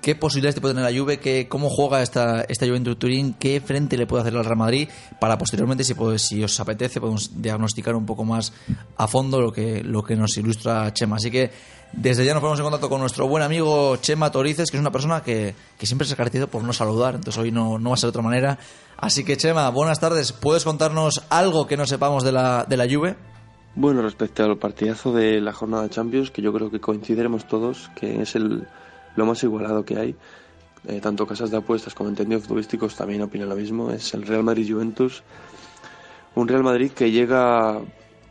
¿Qué 0.03 0.15
posibilidades 0.15 0.55
te 0.55 0.61
puede 0.63 0.75
tener 0.75 0.91
la 0.91 0.99
Juve? 0.99 1.19
¿Qué, 1.19 1.47
¿Cómo 1.47 1.69
juega 1.69 2.03
esta, 2.03 2.41
esta 2.43 2.67
Juventus 2.67 2.99
Turín? 2.99 3.35
¿Qué 3.35 3.61
frente 3.61 3.99
le 3.99 4.07
puede 4.07 4.23
hacer 4.23 4.35
al 4.35 4.45
Real 4.47 4.57
Madrid? 4.57 4.89
Para 5.21 5.37
posteriormente, 5.37 5.85
si, 5.85 5.95
si 6.17 6.43
os 6.43 6.59
apetece, 6.59 7.01
podemos 7.01 7.43
diagnosticar 7.43 7.95
un 7.95 8.07
poco 8.07 8.25
más 8.25 8.55
a 8.97 9.07
fondo 9.07 9.43
lo 9.43 9.53
que, 9.53 9.85
lo 9.85 10.03
que 10.03 10.17
nos 10.17 10.35
ilustra 10.39 10.91
Chema. 10.95 11.17
Así 11.17 11.31
que 11.31 11.51
desde 11.93 12.25
ya 12.25 12.33
nos 12.33 12.41
ponemos 12.41 12.61
en 12.61 12.65
contacto 12.65 12.89
con 12.89 13.01
nuestro 13.01 13.29
buen 13.29 13.43
amigo 13.43 13.97
Chema 13.97 14.31
Torices, 14.31 14.71
que 14.71 14.79
es 14.79 14.81
una 14.81 14.91
persona 14.91 15.23
que, 15.23 15.55
que 15.79 15.85
siempre 15.85 16.07
se 16.07 16.15
ha 16.15 16.17
caracterizado 16.17 16.51
por 16.51 16.65
no 16.65 16.73
saludar, 16.73 17.17
entonces 17.17 17.39
hoy 17.39 17.53
no, 17.53 17.79
no 17.79 17.91
va 17.91 17.95
a 17.95 17.99
ser 17.99 18.07
de 18.07 18.11
otra 18.11 18.23
manera. 18.23 18.59
Así 18.97 19.23
que 19.23 19.37
Chema, 19.37 19.69
buenas 19.69 20.01
tardes. 20.01 20.33
¿Puedes 20.33 20.65
contarnos 20.65 21.25
algo 21.29 21.67
que 21.67 21.77
no 21.77 21.85
sepamos 21.87 22.25
de 22.25 22.33
la, 22.33 22.65
de 22.67 22.77
la 22.79 22.87
Juve? 22.89 23.17
Bueno, 23.75 24.01
respecto 24.01 24.45
al 24.45 24.57
partidazo 24.57 25.13
de 25.13 25.43
la 25.43 25.53
jornada 25.53 25.83
de 25.83 25.91
Champions, 25.91 26.31
que 26.31 26.41
yo 26.41 26.55
creo 26.55 26.71
que 26.71 26.81
coincidiremos 26.81 27.47
todos, 27.47 27.91
que 27.95 28.23
es 28.23 28.35
el, 28.35 28.67
lo 29.17 29.27
más 29.27 29.43
igualado 29.43 29.85
que 29.85 29.99
hay, 29.99 30.17
eh, 30.89 31.01
tanto 31.01 31.27
casas 31.27 31.51
de 31.51 31.59
apuestas 31.59 31.95
como 31.95 32.09
entendidos 32.09 32.45
futbolísticos 32.45 32.97
también 32.97 33.23
opinan 33.23 33.49
lo 33.49 33.57
mismo, 33.57 33.91
es 33.91 34.15
el 34.15 34.27
Real 34.27 34.43
Madrid-Juventus. 34.43 35.23
Un 36.35 36.49
Real 36.49 36.63
Madrid 36.63 36.93
que 36.93 37.11
llega 37.11 37.81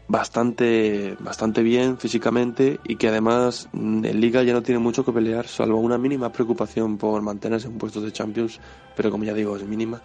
bastante, 0.08 1.16
bastante 1.20 1.62
bien 1.62 2.00
físicamente 2.00 2.80
y 2.84 2.96
que 2.96 3.10
además 3.10 3.70
mm, 3.72 4.06
en 4.06 4.20
Liga 4.20 4.42
ya 4.42 4.54
no 4.54 4.64
tiene 4.64 4.80
mucho 4.80 5.06
que 5.06 5.12
pelear, 5.12 5.48
salvo 5.48 5.80
una 5.80 5.98
mínima 5.98 6.32
preocupación 6.32 6.98
por 6.98 7.22
mantenerse 7.22 7.68
en 7.68 7.78
puestos 7.78 8.04
de 8.04 8.12
Champions, 8.12 8.60
pero 8.96 9.12
como 9.12 9.24
ya 9.24 9.34
digo, 9.34 9.56
es 9.56 9.64
mínima. 9.64 10.02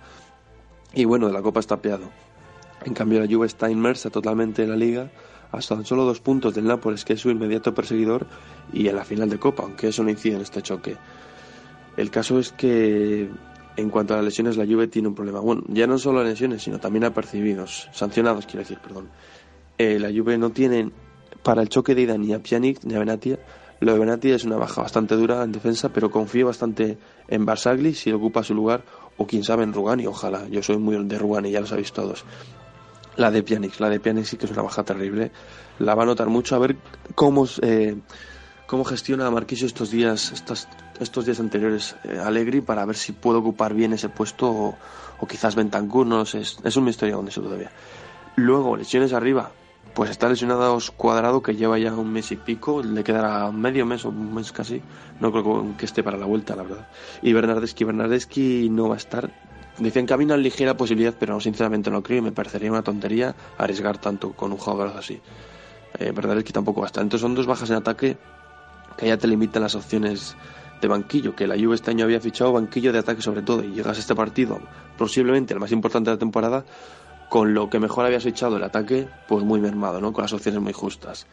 Y 0.93 1.07
bueno, 1.07 1.27
de 1.27 1.33
la 1.33 1.43
Copa 1.43 1.61
está 1.61 1.79
peado. 1.79 2.11
En 2.85 2.93
cambio, 2.93 3.19
la 3.21 3.27
Juve 3.27 3.47
está 3.47 3.71
inmersa 3.71 4.11
totalmente 4.11 4.63
en 4.63 4.71
la 4.71 4.77
liga, 4.77 5.11
hasta 5.57 5.75
tan 5.75 5.85
solo 5.85 6.05
dos 6.05 6.21
puntos 6.21 6.55
del 6.55 6.67
Nápoles, 6.67 7.05
que 7.05 7.15
es 7.15 7.21
su 7.21 7.31
inmediato 7.31 7.75
perseguidor, 7.75 8.27
y 8.73 8.89
en 8.89 8.97
la 8.97 9.05
final 9.05 9.29
de 9.29 9.39
Copa, 9.39 9.63
aunque 9.63 9.89
eso 9.89 10.03
no 10.03 10.11
incide 10.11 10.37
en 10.37 10.43
este 10.43 10.63
choque. 10.63 10.97
El 11.97 12.11
caso 12.11 12.39
es 12.39 12.53
que, 12.53 13.31
en 13.77 13.91
cuanto 13.91 14.15
a 14.15 14.17
las 14.17 14.27
lesiones, 14.27 14.57
la 14.57 14.67
Juve 14.67 14.89
tiene 14.89 15.09
un 15.09 15.15
problema. 15.15 15.41
Bueno, 15.41 15.63
ya 15.69 15.87
no 15.87 15.99
solo 15.99 16.21
a 16.21 16.25
lesiones, 16.25 16.63
sino 16.63 16.79
también 16.79 17.05
a 17.05 17.15
percibidos, 17.15 17.89
sancionados, 17.93 18.47
quiero 18.47 18.61
decir, 18.61 18.79
perdón. 18.79 19.09
Eh, 19.79 19.99
la 19.99 20.09
Juve 20.09 20.39
no 20.39 20.51
tiene 20.51 20.91
para 21.43 21.63
el 21.63 21.69
choque 21.69 21.95
de 21.95 22.03
ida 22.03 22.19
ni 22.19 22.33
a 22.33 22.43
Pjanic 22.43 22.85
ni 22.85 22.95
a 22.95 22.99
Benatia. 22.99 23.39
Lo 23.81 23.93
de 23.93 23.99
Benatia 23.99 24.35
es 24.35 24.45
una 24.45 24.57
baja 24.57 24.83
bastante 24.83 25.15
dura 25.17 25.43
en 25.43 25.53
defensa, 25.53 25.91
pero 25.91 26.11
confío 26.11 26.47
bastante 26.47 26.97
en 27.29 27.45
Barsagli 27.45 27.95
si 27.95 28.11
ocupa 28.13 28.43
su 28.43 28.55
lugar, 28.55 28.85
o 29.17 29.27
quién 29.27 29.45
sabe 29.45 29.63
en 29.63 29.73
Rugani, 29.73 30.07
ojalá. 30.07 30.49
Yo 30.49 30.63
soy 30.63 30.79
muy 30.79 30.97
de 31.05 31.19
Rugani, 31.19 31.51
ya 31.51 31.61
lo 31.61 31.67
sabéis 31.67 31.93
todos. 31.93 32.25
La 33.17 33.31
de 33.31 33.43
Pjanic, 33.43 33.79
la 33.81 33.89
de 33.89 34.01
Pjanic 34.01 34.25
sí 34.25 34.37
que 34.37 34.47
es 34.47 34.53
una 34.53 34.63
baja 34.63 34.83
terrible. 34.83 35.31
La 35.79 35.95
va 35.95 36.03
a 36.03 36.07
notar 36.07 36.29
mucho 36.29 36.57
a 36.57 36.59
ver 36.59 36.77
cómo, 37.15 37.47
eh, 37.63 37.97
cómo 38.67 38.85
gestiona 38.85 39.31
Marquisio 39.31 39.67
estos 39.67 39.91
días, 39.91 40.33
estos, 40.33 40.69
estos 41.01 41.25
días 41.25 41.41
anteriores 41.41 41.97
eh, 42.05 42.19
Allegri 42.19 42.61
para 42.61 42.85
ver 42.85 42.97
si 42.97 43.13
puede 43.13 43.39
ocupar 43.39 43.75
bien 43.75 43.93
ese 43.93 44.09
puesto 44.09 44.51
o, 44.51 44.77
o 45.21 45.27
quizás 45.27 45.55
Bentancur, 45.55 46.07
no 46.07 46.19
lo 46.19 46.27
sé, 46.27 46.41
es, 46.41 46.59
es 46.65 46.77
un 46.77 46.85
misterio 46.85 47.17
aún 47.17 47.29
eso 47.29 47.41
todavía. 47.41 47.71
Luego, 48.37 48.77
lesiones 48.77 49.13
arriba, 49.13 49.53
pues 49.95 50.11
está 50.11 50.29
lesionado 50.29 50.77
Cuadrado 50.97 51.41
que 51.41 51.55
lleva 51.55 51.79
ya 51.79 51.95
un 51.95 52.13
mes 52.13 52.33
y 52.33 52.37
pico, 52.37 52.83
le 52.83 53.05
quedará 53.05 53.51
medio 53.53 53.87
mes 53.87 54.05
o 54.05 54.09
un 54.09 54.35
mes 54.35 54.51
casi, 54.51 54.83
no 55.21 55.31
creo 55.31 55.77
que 55.79 55.85
esté 55.85 56.03
para 56.03 56.19
la 56.19 56.27
vuelta, 56.27 56.57
la 56.57 56.65
verdad. 56.65 56.89
Y 57.23 57.33
Bernardeschi, 57.33 57.85
Bernardeschi 57.85 58.69
no 58.71 58.89
va 58.89 58.95
a 58.95 58.99
estar. 58.99 59.31
Dicen 59.79 60.07
que 60.07 60.15
había 60.15 60.27
una 60.27 60.37
ligera 60.37 60.77
posibilidad, 60.77 61.15
pero 61.19 61.41
sinceramente 61.41 61.91
no 61.91 62.03
creo 62.03 62.19
y 62.19 62.23
me 62.23 62.33
parecería 62.33 62.71
una 62.71 62.83
tontería 62.83 63.35
arriesgar 63.59 63.99
tanto 63.99 64.33
con 64.33 64.53
un 64.53 64.59
jugador 64.59 64.97
así. 64.97 65.21
Eh, 65.99 66.13
Bernardeschi 66.13 66.53
tampoco 66.53 66.81
va 66.81 66.87
a 66.87 66.89
estar. 66.89 67.03
Entonces 67.03 67.23
son 67.23 67.35
dos 67.35 67.47
bajas 67.47 67.71
en 67.71 67.77
ataque 67.77 68.17
que 68.97 69.09
ya 69.09 69.17
te 69.17 69.27
limitan 69.27 69.63
las 69.63 69.75
opciones 69.75 70.37
de 70.81 70.89
banquillo, 70.89 71.35
que 71.35 71.47
la 71.47 71.57
Juve 71.57 71.75
este 71.75 71.91
año 71.91 72.05
había 72.05 72.21
fichado 72.21 72.53
banquillo 72.53 72.93
de 72.93 72.99
ataque 72.99 73.23
sobre 73.23 73.43
todo, 73.43 73.65
y 73.65 73.73
llegas 73.73 73.97
a 73.97 74.01
este 74.01 74.15
partido, 74.15 74.61
posiblemente 74.99 75.55
el 75.55 75.61
más 75.61 75.73
importante 75.73 76.11
de 76.11 76.17
la 76.17 76.19
temporada, 76.19 76.65
con 77.31 77.55
lo 77.55 77.71
que 77.71 77.81
mejor 77.81 78.05
habías 78.05 78.27
echado 78.27 78.57
el 78.59 78.63
ataque, 78.63 79.09
pues 79.27 79.45
muy 79.45 79.61
mermado, 79.61 80.01
¿no? 80.01 80.13
Con 80.13 80.23
las 80.23 80.33
opciones 80.33 80.61
muy 80.61 80.73
justas. 80.73 81.27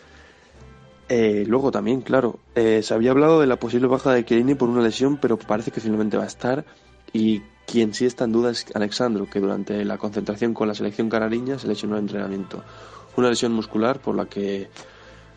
Eh, 1.10 1.44
luego 1.46 1.72
también, 1.72 2.02
claro, 2.02 2.40
eh, 2.56 2.82
se 2.84 2.94
había 2.94 3.12
hablado 3.12 3.42
de 3.42 3.48
la 3.48 3.58
posible 3.58 3.88
baja 3.88 4.14
de 4.14 4.24
Chiellini 4.24 4.56
por 4.56 4.70
una 4.70 4.82
lesión, 4.82 5.18
pero 5.18 5.38
parece 5.38 5.72
que 5.72 5.82
finalmente 5.82 6.16
va 6.16 6.24
a 6.24 6.28
estar. 6.28 6.64
Y 7.14 7.42
quien 7.66 7.94
sí 7.94 8.06
está 8.06 8.26
en 8.26 8.32
duda 8.32 8.52
es 8.52 8.66
Alexandro, 8.74 9.30
que 9.30 9.40
durante 9.40 9.84
la 9.86 9.98
concentración 9.98 10.54
con 10.54 10.68
la 10.68 10.76
selección 10.76 11.10
canariña 11.10 11.60
se 11.60 11.68
lesionó 11.68 11.98
en 11.98 12.04
entrenamiento. 12.04 12.64
Una 13.18 13.30
lesión 13.30 13.54
muscular 13.54 14.00
por 14.00 14.16
la 14.16 14.26
que 14.26 14.70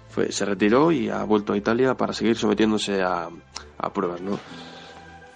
fue, 0.08 0.30
se 0.32 0.44
retiró 0.44 0.92
y 0.92 1.08
ha 1.08 1.24
vuelto 1.24 1.52
a 1.52 1.56
Italia 1.56 1.96
para 1.96 2.12
seguir 2.12 2.36
sometiéndose 2.36 3.02
a, 3.02 3.28
a 3.78 3.92
pruebas, 3.92 4.20
¿no? 4.20 4.38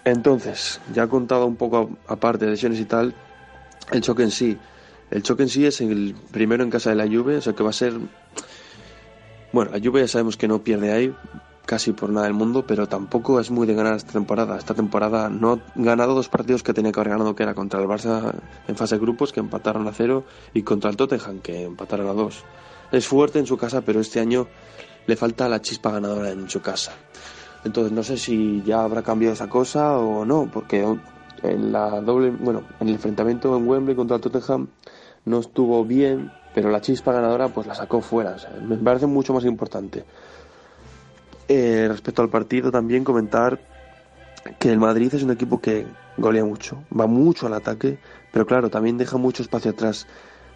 Entonces, 0.04 0.80
ya 0.92 1.04
he 1.04 1.08
contado 1.08 1.46
un 1.46 1.56
poco 1.56 1.90
aparte 2.06 2.46
de 2.46 2.52
lesiones 2.52 2.80
y 2.80 2.84
tal, 2.84 3.14
el 3.90 4.00
choque 4.00 4.22
en 4.22 4.30
sí. 4.30 4.56
El 5.10 5.22
choque 5.22 5.42
en 5.42 5.48
sí 5.48 5.66
es 5.66 5.80
el 5.80 6.14
primero 6.30 6.62
en 6.62 6.70
casa 6.70 6.90
de 6.90 6.96
la 6.96 7.06
Juve, 7.06 7.36
o 7.36 7.40
sea 7.40 7.54
que 7.54 7.62
va 7.62 7.70
a 7.70 7.74
ser... 7.74 7.94
Bueno, 9.52 9.70
la 9.72 9.80
Juve 9.80 10.00
ya 10.00 10.08
sabemos 10.08 10.36
que 10.36 10.48
no 10.48 10.62
pierde 10.62 10.92
ahí 10.92 11.14
casi 11.68 11.92
por 11.92 12.08
nada 12.08 12.24
del 12.24 12.32
mundo, 12.32 12.64
pero 12.66 12.86
tampoco 12.86 13.40
es 13.40 13.50
muy 13.50 13.66
de 13.66 13.74
ganar 13.74 13.94
esta 13.94 14.12
temporada. 14.12 14.56
Esta 14.56 14.72
temporada 14.72 15.28
no 15.28 15.52
ha 15.52 15.58
ganado 15.74 16.14
dos 16.14 16.30
partidos 16.30 16.62
que 16.62 16.72
tenía 16.72 16.92
que 16.92 16.98
haber 16.98 17.12
ganado, 17.12 17.34
que 17.34 17.42
era 17.42 17.52
contra 17.52 17.78
el 17.78 17.86
Barça 17.86 18.32
en 18.66 18.74
fase 18.74 18.94
de 18.94 19.02
grupos, 19.02 19.32
que 19.32 19.40
empataron 19.40 19.86
a 19.86 19.92
cero, 19.92 20.24
y 20.54 20.62
contra 20.62 20.88
el 20.88 20.96
Tottenham, 20.96 21.40
que 21.40 21.64
empataron 21.64 22.08
a 22.08 22.14
dos. 22.14 22.42
Es 22.90 23.06
fuerte 23.06 23.38
en 23.38 23.44
su 23.44 23.58
casa, 23.58 23.82
pero 23.82 24.00
este 24.00 24.18
año 24.18 24.48
le 25.06 25.14
falta 25.14 25.46
la 25.46 25.60
chispa 25.60 25.90
ganadora 25.92 26.30
en 26.30 26.48
su 26.48 26.62
casa. 26.62 26.92
Entonces 27.62 27.92
no 27.92 28.02
sé 28.02 28.16
si 28.16 28.62
ya 28.64 28.82
habrá 28.82 29.02
cambiado 29.02 29.34
esa 29.34 29.50
cosa 29.50 29.98
o 29.98 30.24
no, 30.24 30.48
porque 30.50 30.86
en 31.42 31.70
la 31.70 32.00
doble, 32.00 32.30
bueno, 32.30 32.62
en 32.80 32.88
el 32.88 32.94
enfrentamiento 32.94 33.54
en 33.54 33.68
Wembley 33.68 33.94
contra 33.94 34.16
el 34.16 34.22
Tottenham 34.22 34.68
no 35.26 35.40
estuvo 35.40 35.84
bien, 35.84 36.32
pero 36.54 36.70
la 36.70 36.80
chispa 36.80 37.12
ganadora 37.12 37.48
pues 37.48 37.66
la 37.66 37.74
sacó 37.74 38.00
fuera. 38.00 38.36
Me 38.66 38.78
parece 38.78 39.06
mucho 39.06 39.34
más 39.34 39.44
importante. 39.44 40.06
Eh, 41.48 41.86
respecto 41.88 42.20
al 42.20 42.28
partido 42.28 42.70
también 42.70 43.04
comentar 43.04 43.58
que 44.58 44.70
el 44.70 44.78
Madrid 44.78 45.14
es 45.14 45.22
un 45.22 45.30
equipo 45.30 45.60
que 45.60 45.86
golea 46.18 46.44
mucho, 46.44 46.84
va 46.98 47.06
mucho 47.06 47.46
al 47.46 47.54
ataque, 47.54 47.98
pero 48.32 48.46
claro, 48.46 48.68
también 48.68 48.98
deja 48.98 49.16
mucho 49.16 49.42
espacio 49.42 49.70
atrás. 49.70 50.06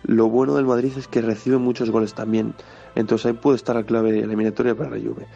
Lo 0.02 0.28
bueno 0.28 0.54
del 0.54 0.66
Madrid 0.66 0.92
es 0.98 1.08
que 1.08 1.22
recibe 1.22 1.58
muchos 1.58 1.90
goles 1.90 2.14
también, 2.14 2.54
entonces 2.94 3.26
ahí 3.26 3.32
puede 3.32 3.56
estar 3.56 3.76
la 3.76 3.84
clave 3.84 4.18
eliminatoria 4.18 4.74
para 4.74 4.90
la 4.90 4.96
Juve. 4.96 5.26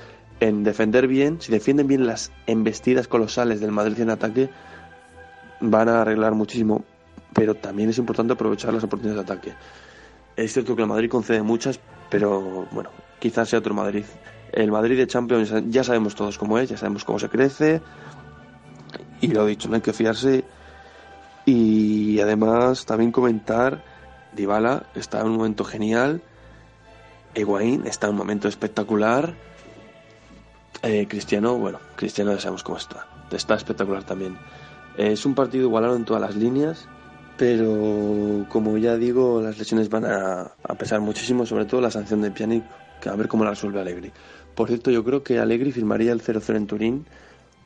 En 0.40 0.64
defender 0.64 1.06
bien, 1.06 1.40
si 1.40 1.50
defienden 1.50 1.86
bien 1.86 2.06
las 2.06 2.32
embestidas 2.46 3.08
colosales 3.08 3.60
del 3.60 3.72
Madrid 3.72 4.00
en 4.00 4.10
ataque, 4.10 4.50
van 5.60 5.88
a 5.88 6.02
arreglar 6.02 6.34
muchísimo, 6.34 6.84
pero 7.32 7.54
también 7.54 7.88
es 7.88 7.98
importante 7.98 8.34
aprovechar 8.34 8.74
las 8.74 8.84
oportunidades 8.84 9.26
de 9.26 9.32
ataque. 9.32 9.52
Es 10.36 10.52
cierto 10.52 10.76
que 10.76 10.82
el 10.82 10.88
Madrid 10.88 11.08
concede 11.08 11.42
muchas, 11.42 11.80
pero 12.10 12.66
bueno, 12.72 12.90
quizás 13.18 13.48
sea 13.48 13.60
otro 13.60 13.72
Madrid. 13.72 14.04
El 14.56 14.72
Madrid 14.72 14.96
de 14.96 15.06
Champions 15.06 15.52
ya 15.68 15.84
sabemos 15.84 16.14
todos 16.14 16.38
cómo 16.38 16.58
es, 16.58 16.70
ya 16.70 16.78
sabemos 16.78 17.04
cómo 17.04 17.18
se 17.18 17.28
crece. 17.28 17.82
Y 19.20 19.28
lo 19.28 19.44
dicho, 19.44 19.68
no 19.68 19.74
hay 19.74 19.82
que 19.82 19.92
fiarse. 19.92 20.44
Y 21.44 22.18
además 22.20 22.86
también 22.86 23.12
comentar, 23.12 23.84
Dybala 24.32 24.86
está 24.94 25.20
en 25.20 25.26
un 25.26 25.36
momento 25.36 25.62
genial. 25.62 26.22
Higuaín 27.34 27.86
está 27.86 28.06
en 28.06 28.12
un 28.12 28.18
momento 28.18 28.48
espectacular. 28.48 29.34
Eh, 30.82 31.06
Cristiano, 31.06 31.58
bueno, 31.58 31.78
Cristiano 31.94 32.32
ya 32.32 32.40
sabemos 32.40 32.62
cómo 32.62 32.78
está. 32.78 33.06
Está 33.30 33.56
espectacular 33.56 34.04
también. 34.04 34.38
Es 34.96 35.26
un 35.26 35.34
partido 35.34 35.64
igualado 35.64 35.96
en 35.96 36.06
todas 36.06 36.22
las 36.22 36.34
líneas, 36.34 36.88
pero 37.36 38.46
como 38.48 38.78
ya 38.78 38.96
digo, 38.96 39.42
las 39.42 39.58
lesiones 39.58 39.90
van 39.90 40.06
a, 40.06 40.50
pesar 40.78 41.00
muchísimo, 41.00 41.44
sobre 41.44 41.66
todo 41.66 41.82
la 41.82 41.90
sanción 41.90 42.22
de 42.22 42.30
Pjanic, 42.30 42.64
que 43.02 43.10
a 43.10 43.16
ver 43.16 43.28
cómo 43.28 43.44
la 43.44 43.50
resuelve 43.50 43.80
Allegri. 43.80 44.10
Por 44.56 44.68
cierto, 44.68 44.90
yo 44.90 45.04
creo 45.04 45.22
que 45.22 45.38
Allegri 45.38 45.70
firmaría 45.70 46.12
el 46.12 46.22
0-0 46.22 46.56
en 46.56 46.66
Turín, 46.66 47.06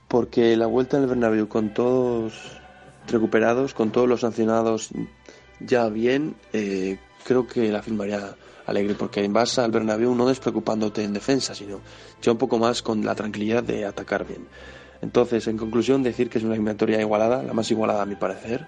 porque 0.09 0.57
la 0.57 0.66
vuelta 0.66 0.96
en 0.96 1.05
el 1.05 1.09
Bernabéu 1.09 1.46
con 1.46 1.72
todos 1.72 2.59
recuperados, 3.07 3.74
con 3.74 3.92
todos 3.92 4.09
los 4.09 4.22
sancionados 4.22 4.90
ya 5.61 5.88
bien, 5.88 6.35
eh, 6.53 6.98
creo 7.24 7.46
que 7.46 7.70
la 7.70 7.81
firmaría 7.81 8.35
Allegri, 8.66 8.94
porque 8.94 9.26
vas 9.29 9.57
al 9.61 9.70
Bernabéu 9.70 10.16
no 10.16 10.26
despreocupándote 10.26 11.05
en 11.05 11.12
defensa, 11.12 11.55
sino 11.55 11.81
ya 12.20 12.33
un 12.33 12.38
poco 12.38 12.59
más 12.59 12.83
con 12.83 13.05
la 13.05 13.14
tranquilidad 13.14 13.62
de 13.62 13.85
atacar 13.85 14.26
bien. 14.26 14.48
Entonces, 15.00 15.46
en 15.46 15.59
conclusión, 15.59 16.03
decir 16.03 16.29
que 16.29 16.38
es 16.38 16.44
una 16.44 16.55
eliminatoria 16.55 17.00
igualada, 17.00 17.44
la 17.44 17.53
más 17.53 17.70
igualada 17.70 18.03
a 18.03 18.07
mi 18.07 18.16
parecer, 18.16 18.66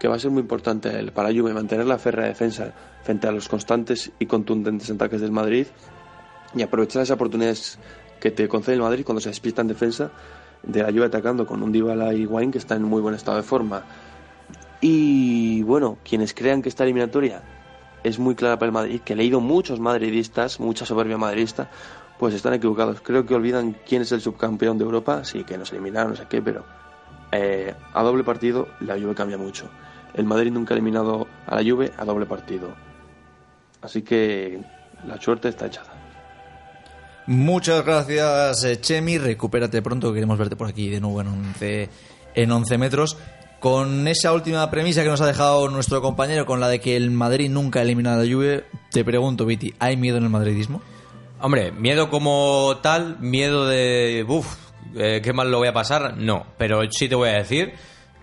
que 0.00 0.08
va 0.08 0.16
a 0.16 0.18
ser 0.18 0.32
muy 0.32 0.40
importante 0.40 0.90
para 1.12 1.32
Juve 1.32 1.54
mantener 1.54 1.86
la 1.86 1.98
férrea 1.98 2.26
defensa 2.26 2.74
frente 3.04 3.28
a 3.28 3.30
los 3.30 3.48
constantes 3.48 4.10
y 4.18 4.26
contundentes 4.26 4.90
ataques 4.90 5.20
del 5.20 5.30
Madrid 5.30 5.68
y 6.54 6.62
aprovechar 6.62 7.00
las 7.00 7.10
oportunidades 7.10 7.78
que 8.20 8.30
te 8.30 8.48
concede 8.48 8.76
el 8.76 8.82
Madrid 8.82 9.04
cuando 9.04 9.20
se 9.20 9.28
despista 9.28 9.62
en 9.62 9.68
defensa 9.68 10.10
de 10.62 10.82
la 10.82 10.90
Juve 10.90 11.06
atacando 11.06 11.46
con 11.46 11.62
un 11.62 11.72
Dybala 11.72 12.14
y 12.14 12.26
Wayne 12.26 12.52
que 12.52 12.58
está 12.58 12.74
en 12.74 12.82
muy 12.84 13.02
buen 13.02 13.14
estado 13.14 13.36
de 13.36 13.42
forma. 13.42 13.84
Y 14.80 15.62
bueno, 15.62 15.98
quienes 16.04 16.34
crean 16.34 16.62
que 16.62 16.68
esta 16.68 16.84
eliminatoria 16.84 17.42
es 18.02 18.18
muy 18.18 18.34
clara 18.34 18.58
para 18.58 18.68
el 18.68 18.72
Madrid, 18.72 19.00
que 19.00 19.14
he 19.14 19.16
leído 19.16 19.40
muchos 19.40 19.80
madridistas, 19.80 20.60
mucha 20.60 20.84
soberbia 20.84 21.16
madridista, 21.16 21.70
pues 22.18 22.34
están 22.34 22.54
equivocados. 22.54 23.00
Creo 23.00 23.24
que 23.24 23.34
olvidan 23.34 23.76
quién 23.86 24.02
es 24.02 24.12
el 24.12 24.20
subcampeón 24.20 24.78
de 24.78 24.84
Europa, 24.84 25.24
sí, 25.24 25.44
que 25.44 25.56
nos 25.56 25.72
eliminaron, 25.72 26.10
no 26.10 26.16
sé 26.16 26.26
qué, 26.28 26.42
pero 26.42 26.64
eh, 27.32 27.74
a 27.92 28.02
doble 28.02 28.24
partido 28.24 28.68
la 28.80 28.98
Juve 28.98 29.14
cambia 29.14 29.38
mucho. 29.38 29.68
El 30.12 30.26
Madrid 30.26 30.52
nunca 30.52 30.74
ha 30.74 30.76
eliminado 30.76 31.26
a 31.46 31.60
la 31.60 31.68
Juve 31.68 31.92
a 31.96 32.04
doble 32.04 32.26
partido. 32.26 32.74
Así 33.80 34.02
que 34.02 34.62
la 35.06 35.20
suerte 35.20 35.48
está 35.48 35.66
echada. 35.66 36.03
Muchas 37.26 37.84
gracias, 37.84 38.64
eh, 38.64 38.80
Chemi. 38.80 39.16
Recupérate 39.16 39.80
pronto, 39.80 40.12
queremos 40.12 40.38
verte 40.38 40.56
por 40.56 40.68
aquí 40.68 40.90
de 40.90 41.00
nuevo 41.00 41.22
en 41.22 41.28
11, 41.28 41.88
en 42.34 42.52
11 42.52 42.78
metros. 42.78 43.16
Con 43.60 44.06
esa 44.08 44.32
última 44.32 44.70
premisa 44.70 45.02
que 45.02 45.08
nos 45.08 45.22
ha 45.22 45.26
dejado 45.26 45.70
nuestro 45.70 46.02
compañero, 46.02 46.44
con 46.44 46.60
la 46.60 46.68
de 46.68 46.80
que 46.80 46.96
el 46.96 47.10
Madrid 47.10 47.48
nunca 47.48 47.78
ha 47.78 47.82
eliminado 47.82 48.20
a 48.20 48.24
la 48.24 48.30
Juve, 48.30 48.64
te 48.90 49.04
pregunto, 49.04 49.46
Viti, 49.46 49.74
¿hay 49.78 49.96
miedo 49.96 50.18
en 50.18 50.24
el 50.24 50.28
madridismo? 50.28 50.82
Hombre, 51.40 51.72
miedo 51.72 52.10
como 52.10 52.76
tal, 52.82 53.18
miedo 53.20 53.66
de, 53.66 54.26
uff, 54.28 54.56
eh, 54.94 55.22
qué 55.24 55.32
mal 55.32 55.50
lo 55.50 55.58
voy 55.58 55.68
a 55.68 55.72
pasar, 55.72 56.18
no. 56.18 56.44
Pero 56.58 56.82
sí 56.90 57.08
te 57.08 57.14
voy 57.14 57.30
a 57.30 57.38
decir 57.38 57.72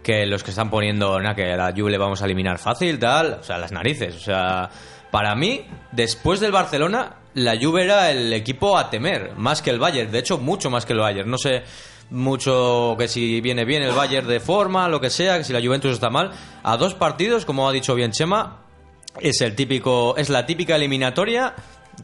que 0.04 0.28
los 0.28 0.44
que 0.44 0.52
están 0.52 0.70
poniendo, 0.70 1.20
nada, 1.20 1.34
que 1.34 1.52
a 1.52 1.58
la 1.58 1.74
Juve 1.76 1.90
le 1.90 1.98
vamos 1.98 2.22
a 2.22 2.26
eliminar 2.26 2.60
fácil, 2.60 3.00
tal, 3.00 3.40
o 3.42 3.44
sea, 3.44 3.58
las 3.58 3.72
narices. 3.72 4.16
O 4.16 4.20
sea, 4.20 4.70
para 5.10 5.34
mí, 5.34 5.66
después 5.92 6.40
del 6.40 6.52
Barcelona, 6.52 7.21
la 7.34 7.58
Juve 7.60 7.84
era 7.84 8.12
el 8.12 8.34
equipo 8.34 8.78
a 8.78 8.90
temer, 8.90 9.34
más 9.38 9.62
que 9.62 9.70
el 9.70 9.80
Bayern, 9.80 10.12
de 10.12 10.20
hecho, 10.20 10.38
mucho 10.38 10.70
más 10.70 10.86
que 10.86 10.94
el 10.94 11.00
Bayern. 11.00 11.30
No 11.30 11.38
sé 11.38 11.64
mucho 12.10 12.96
que 13.00 13.08
si 13.08 13.42
viene 13.42 13.66
bien 13.66 13.84
el 13.84 13.94
Bayern 13.94 14.28
de 14.28 14.40
forma, 14.40 14.88
lo 14.88 15.00
que 15.00 15.10
sea, 15.10 15.38
que 15.38 15.44
si 15.44 15.54
la 15.54 15.62
Juventus 15.62 15.94
está 15.94 16.10
mal. 16.10 16.32
A 16.64 16.78
dos 16.78 16.94
partidos, 16.94 17.46
como 17.46 17.68
ha 17.68 17.72
dicho 17.72 17.96
bien 17.96 18.12
Chema, 18.12 18.62
es 19.20 19.42
el 19.42 19.56
típico, 19.56 20.16
es 20.18 20.30
la 20.30 20.46
típica 20.46 20.76
eliminatoria 20.76 21.56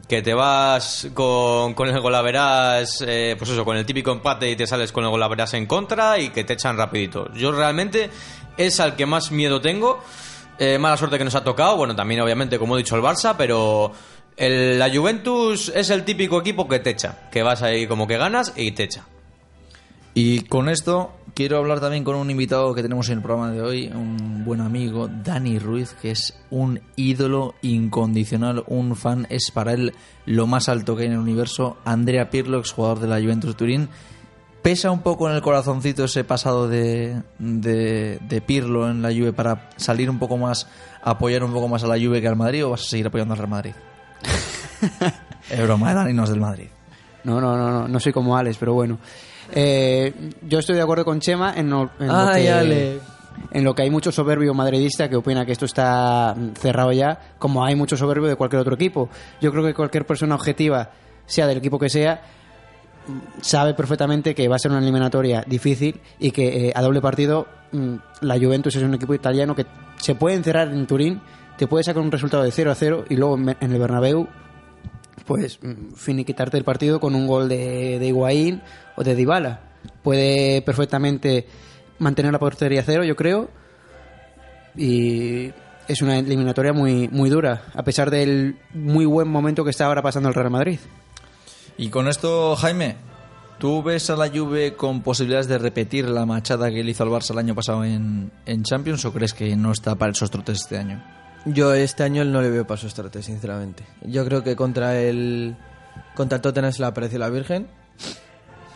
que 0.06 0.22
te 0.22 0.34
vas 0.34 1.08
con, 1.14 1.74
el 1.88 2.00
golaveras, 2.00 3.02
eh, 3.06 3.34
pues 3.38 3.50
eso, 3.50 3.64
con 3.64 3.76
el 3.76 3.84
típico 3.84 4.12
empate 4.12 4.50
y 4.50 4.56
te 4.56 4.66
sales 4.66 4.92
con 4.92 5.04
el 5.04 5.10
golaveras 5.10 5.54
en 5.54 5.66
contra 5.66 6.18
y 6.18 6.30
que 6.30 6.44
te 6.44 6.54
echan 6.54 6.76
rapidito. 6.76 7.32
Yo 7.34 7.52
realmente 7.52 8.10
es 8.56 8.80
al 8.80 8.96
que 8.96 9.06
más 9.06 9.30
miedo 9.30 9.60
tengo. 9.60 10.02
Eh, 10.58 10.76
mala 10.78 10.96
suerte 10.96 11.18
que 11.18 11.24
nos 11.24 11.34
ha 11.36 11.44
tocado, 11.44 11.76
bueno, 11.76 11.94
también 11.94 12.20
obviamente 12.20 12.58
como 12.58 12.74
he 12.74 12.78
dicho 12.78 12.96
el 12.96 13.02
Barça, 13.02 13.34
pero 13.38 13.92
el- 14.38 14.78
la 14.78 14.90
Juventus 14.94 15.70
es 15.74 15.90
el 15.90 16.04
típico 16.04 16.40
equipo 16.40 16.68
que 16.68 16.78
te 16.78 16.90
echa, 16.90 17.28
que 17.30 17.42
vas 17.42 17.62
ahí 17.62 17.86
como 17.86 18.06
que 18.06 18.16
ganas 18.16 18.52
y 18.56 18.72
te 18.72 18.84
echa. 18.84 19.04
Y 20.14 20.40
con 20.42 20.68
esto 20.68 21.12
quiero 21.34 21.58
hablar 21.58 21.78
también 21.80 22.02
con 22.02 22.16
un 22.16 22.28
invitado 22.30 22.74
que 22.74 22.82
tenemos 22.82 23.08
en 23.08 23.18
el 23.18 23.22
programa 23.22 23.52
de 23.52 23.60
hoy, 23.62 23.86
un 23.88 24.44
buen 24.44 24.60
amigo, 24.60 25.06
Dani 25.08 25.58
Ruiz, 25.60 25.94
que 26.02 26.10
es 26.10 26.36
un 26.50 26.80
ídolo 26.96 27.54
incondicional, 27.62 28.64
un 28.66 28.96
fan, 28.96 29.26
es 29.30 29.50
para 29.52 29.74
él 29.74 29.94
lo 30.26 30.46
más 30.48 30.68
alto 30.68 30.96
que 30.96 31.02
hay 31.02 31.06
en 31.08 31.12
el 31.14 31.18
universo. 31.20 31.76
Andrea 31.84 32.30
Pirlo, 32.30 32.58
exjugador 32.58 32.98
de 32.98 33.06
la 33.06 33.20
Juventus 33.20 33.56
Turín. 33.56 33.88
¿Pesa 34.62 34.90
un 34.90 35.02
poco 35.02 35.28
en 35.30 35.36
el 35.36 35.40
corazoncito 35.42 36.04
ese 36.04 36.24
pasado 36.24 36.66
de, 36.66 37.22
de, 37.38 38.18
de 38.20 38.40
Pirlo 38.40 38.90
en 38.90 39.02
la 39.02 39.10
Juve 39.10 39.32
para 39.32 39.70
salir 39.76 40.10
un 40.10 40.18
poco 40.18 40.36
más, 40.36 40.66
apoyar 41.00 41.44
un 41.44 41.52
poco 41.52 41.68
más 41.68 41.84
a 41.84 41.86
la 41.86 41.94
Juve 41.96 42.20
que 42.20 42.26
al 42.26 42.34
Madrid 42.34 42.66
o 42.66 42.70
vas 42.70 42.80
a 42.80 42.88
seguir 42.88 43.06
apoyando 43.06 43.34
al 43.34 43.38
Real 43.38 43.50
Madrid? 43.50 43.72
es 45.50 45.62
broma, 45.62 45.94
Dani 45.94 46.12
no 46.12 46.24
es 46.24 46.30
del 46.30 46.40
Madrid. 46.40 46.68
No, 47.24 47.40
no, 47.40 47.56
no, 47.56 47.70
no, 47.70 47.88
no 47.88 48.00
soy 48.00 48.12
como 48.12 48.36
Alex, 48.36 48.56
pero 48.58 48.74
bueno. 48.74 48.98
Eh, 49.52 50.12
yo 50.42 50.58
estoy 50.58 50.76
de 50.76 50.82
acuerdo 50.82 51.04
con 51.04 51.20
Chema 51.20 51.54
en, 51.56 51.70
lo, 51.70 51.90
en 51.98 52.08
lo 52.08 52.32
que, 52.32 52.50
Ale. 52.50 53.00
en 53.50 53.64
lo 53.64 53.74
que 53.74 53.82
hay 53.82 53.90
mucho 53.90 54.12
soberbio 54.12 54.52
madridista 54.54 55.08
que 55.08 55.16
opina 55.16 55.46
que 55.46 55.52
esto 55.52 55.64
está 55.64 56.34
cerrado 56.54 56.92
ya, 56.92 57.18
como 57.38 57.64
hay 57.64 57.74
mucho 57.74 57.96
soberbio 57.96 58.28
de 58.28 58.36
cualquier 58.36 58.60
otro 58.60 58.74
equipo. 58.74 59.08
Yo 59.40 59.50
creo 59.50 59.64
que 59.64 59.74
cualquier 59.74 60.06
persona 60.06 60.34
objetiva, 60.34 60.90
sea 61.26 61.46
del 61.46 61.58
equipo 61.58 61.78
que 61.78 61.88
sea, 61.88 62.22
sabe 63.40 63.74
perfectamente 63.74 64.34
que 64.34 64.48
va 64.48 64.56
a 64.56 64.58
ser 64.58 64.70
una 64.70 64.80
eliminatoria 64.80 65.42
difícil 65.46 66.00
y 66.18 66.30
que 66.30 66.68
eh, 66.68 66.72
a 66.74 66.82
doble 66.82 67.00
partido 67.00 67.46
mm, 67.72 67.94
la 68.20 68.38
Juventus 68.38 68.76
es 68.76 68.82
un 68.82 68.94
equipo 68.94 69.14
italiano 69.14 69.54
que 69.54 69.66
se 69.96 70.14
puede 70.14 70.36
encerrar 70.36 70.68
en 70.68 70.86
Turín, 70.86 71.20
te 71.56 71.66
puede 71.66 71.84
sacar 71.84 72.02
un 72.02 72.12
resultado 72.12 72.42
de 72.42 72.50
0 72.50 72.70
a 72.70 72.74
0 72.74 73.04
y 73.08 73.16
luego 73.16 73.36
en 73.36 73.56
en 73.60 73.72
el 73.72 73.78
Bernabéu 73.78 74.28
pues 75.24 75.58
finiquitarte 75.94 76.56
el 76.56 76.64
partido 76.64 77.00
con 77.00 77.14
un 77.14 77.26
gol 77.26 77.48
de, 77.48 77.98
de 77.98 78.06
Higuaín 78.06 78.62
o 78.96 79.04
de 79.04 79.14
Dybala. 79.14 79.60
Puede 80.02 80.62
perfectamente 80.62 81.46
mantener 81.98 82.32
la 82.32 82.38
portería 82.38 82.82
cero, 82.84 83.04
yo 83.04 83.16
creo. 83.16 83.48
Y 84.76 85.52
es 85.88 86.02
una 86.02 86.18
eliminatoria 86.18 86.72
muy, 86.72 87.08
muy 87.08 87.30
dura, 87.30 87.64
a 87.74 87.82
pesar 87.82 88.10
del 88.10 88.58
muy 88.74 89.06
buen 89.06 89.28
momento 89.28 89.64
que 89.64 89.70
está 89.70 89.86
ahora 89.86 90.02
pasando 90.02 90.28
el 90.28 90.34
Real 90.34 90.50
Madrid. 90.50 90.78
Y 91.78 91.88
con 91.88 92.08
esto, 92.08 92.54
Jaime, 92.56 92.96
¿tú 93.58 93.82
ves 93.82 94.10
a 94.10 94.16
la 94.16 94.28
Juve 94.28 94.74
con 94.74 95.02
posibilidades 95.02 95.48
de 95.48 95.58
repetir 95.58 96.08
la 96.08 96.26
machada 96.26 96.70
que 96.70 96.84
le 96.84 96.90
hizo 96.90 97.04
al 97.04 97.10
Barça 97.10 97.30
el 97.30 97.38
año 97.38 97.54
pasado 97.54 97.84
en, 97.84 98.30
en 98.46 98.62
Champions 98.62 99.04
o 99.04 99.12
crees 99.12 99.32
que 99.32 99.56
no 99.56 99.72
está 99.72 99.94
para 99.94 100.12
esos 100.12 100.30
trotes 100.30 100.60
este 100.60 100.76
año? 100.76 101.02
Yo 101.54 101.72
este 101.74 102.02
año 102.02 102.24
no 102.24 102.42
le 102.42 102.50
veo 102.50 102.66
paso 102.66 102.86
a 102.86 102.90
Strate, 102.90 103.22
sinceramente. 103.22 103.84
Yo 104.02 104.24
creo 104.24 104.42
que 104.42 104.56
contra 104.56 104.98
el 105.00 105.56
contra 106.14 106.36
el 106.36 106.42
Tottenham 106.42 106.72
se 106.72 106.80
le 106.82 106.86
apareció 106.86 107.18
la 107.18 107.28
Virgen. 107.30 107.68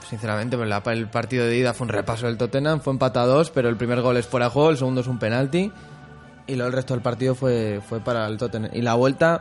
Sinceramente, 0.09 0.57
pues 0.57 0.69
la- 0.69 0.83
el 0.87 1.09
partido 1.09 1.47
de 1.47 1.57
ida 1.57 1.73
fue 1.75 1.87
un 1.87 1.93
repaso 1.93 2.27
del 2.27 2.37
Tottenham, 2.37 2.81
fue 2.81 2.93
empate 2.93 3.19
a 3.19 3.23
dos, 3.27 3.51
pero 3.51 3.69
el 3.69 3.77
primer 3.77 4.01
gol 4.03 4.17
es 4.17 4.27
fuera 4.27 4.47
de 4.47 4.53
juego, 4.53 4.71
el 4.71 4.77
segundo 4.77 5.01
es 5.01 5.07
un 5.07 5.19
penalti 5.19 5.73
y 6.47 6.55
luego 6.55 6.67
el 6.69 6.73
resto 6.75 6.95
del 6.95 7.03
partido 7.03 7.35
fue, 7.35 7.81
fue 7.87 8.01
para 8.01 8.27
el 8.27 8.37
Tottenham. 8.37 8.71
Y 8.75 8.83
la 8.83 8.95
vuelta 8.95 9.41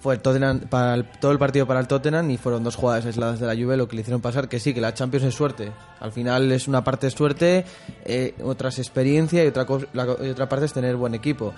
fue 0.00 0.14
el 0.14 0.20
Tottenham, 0.20 0.60
para 0.70 0.94
el- 0.94 1.04
todo 1.20 1.32
el 1.32 1.38
partido 1.38 1.66
para 1.66 1.80
el 1.80 1.88
Tottenham 1.88 2.30
y 2.30 2.36
fueron 2.38 2.62
dos 2.62 2.76
jugadas 2.76 3.04
aisladas 3.06 3.40
de 3.40 3.46
la 3.46 3.54
Juve 3.54 3.76
lo 3.76 3.88
que 3.88 3.96
le 3.96 4.02
hicieron 4.02 4.20
pasar, 4.20 4.48
que 4.48 4.60
sí, 4.60 4.72
que 4.72 4.80
la 4.80 4.94
Champions 4.94 5.26
es 5.26 5.34
suerte. 5.34 5.72
Al 6.00 6.12
final 6.12 6.50
es 6.52 6.68
una 6.68 6.84
parte 6.84 7.10
suerte, 7.10 7.64
eh, 8.04 8.34
otra 8.44 8.68
es 8.68 8.78
experiencia 8.78 9.44
y 9.44 9.48
otra, 9.48 9.66
y 10.22 10.28
otra 10.28 10.48
parte 10.48 10.66
es 10.66 10.72
tener 10.72 10.96
buen 10.96 11.14
equipo. 11.14 11.52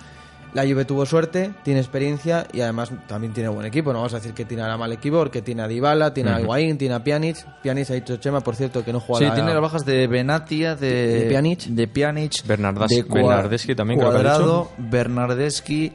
La 0.53 0.63
Juve 0.63 0.85
tuvo 0.85 1.05
suerte, 1.05 1.51
tiene 1.63 1.79
experiencia 1.81 2.47
y 2.51 2.61
además 2.61 2.91
también 3.07 3.33
tiene 3.33 3.49
buen 3.49 3.65
equipo. 3.67 3.91
No 3.93 3.99
vamos 3.99 4.13
a 4.13 4.17
decir 4.17 4.33
que 4.33 4.45
tiene 4.45 4.63
ahora 4.63 4.77
mal 4.77 4.91
equipo, 4.91 5.17
porque 5.17 5.41
tiene 5.41 5.61
a 5.61 5.67
Dybala, 5.67 6.13
tiene 6.13 6.31
a 6.31 6.39
Higuaín, 6.41 6.77
tiene 6.77 6.95
a 6.95 7.03
Pjanic. 7.03 7.37
Pjanic 7.61 7.89
ha 7.91 7.93
dicho 7.93 8.15
Chema, 8.17 8.39
por 8.41 8.55
cierto, 8.55 8.83
que 8.83 8.91
no 8.93 8.99
juega 8.99 9.19
Sí, 9.19 9.25
la- 9.25 9.35
tiene 9.35 9.53
las 9.53 9.61
bajas 9.61 9.85
de 9.85 10.07
Benatia, 10.07 10.75
de, 10.75 10.89
¿De 11.25 11.29
Pjanic? 11.29 11.59
de 11.65 11.87
Pjanic, 11.87 12.45
Bernardas- 12.47 12.87
de 12.89 13.03
Bernardeschi 13.03 13.75
también 13.75 13.99
creo 13.99 14.11
que 14.11 14.17
ha 14.17 14.21
Cuadrado, 14.21 14.71
Bernardeschi 14.77 15.91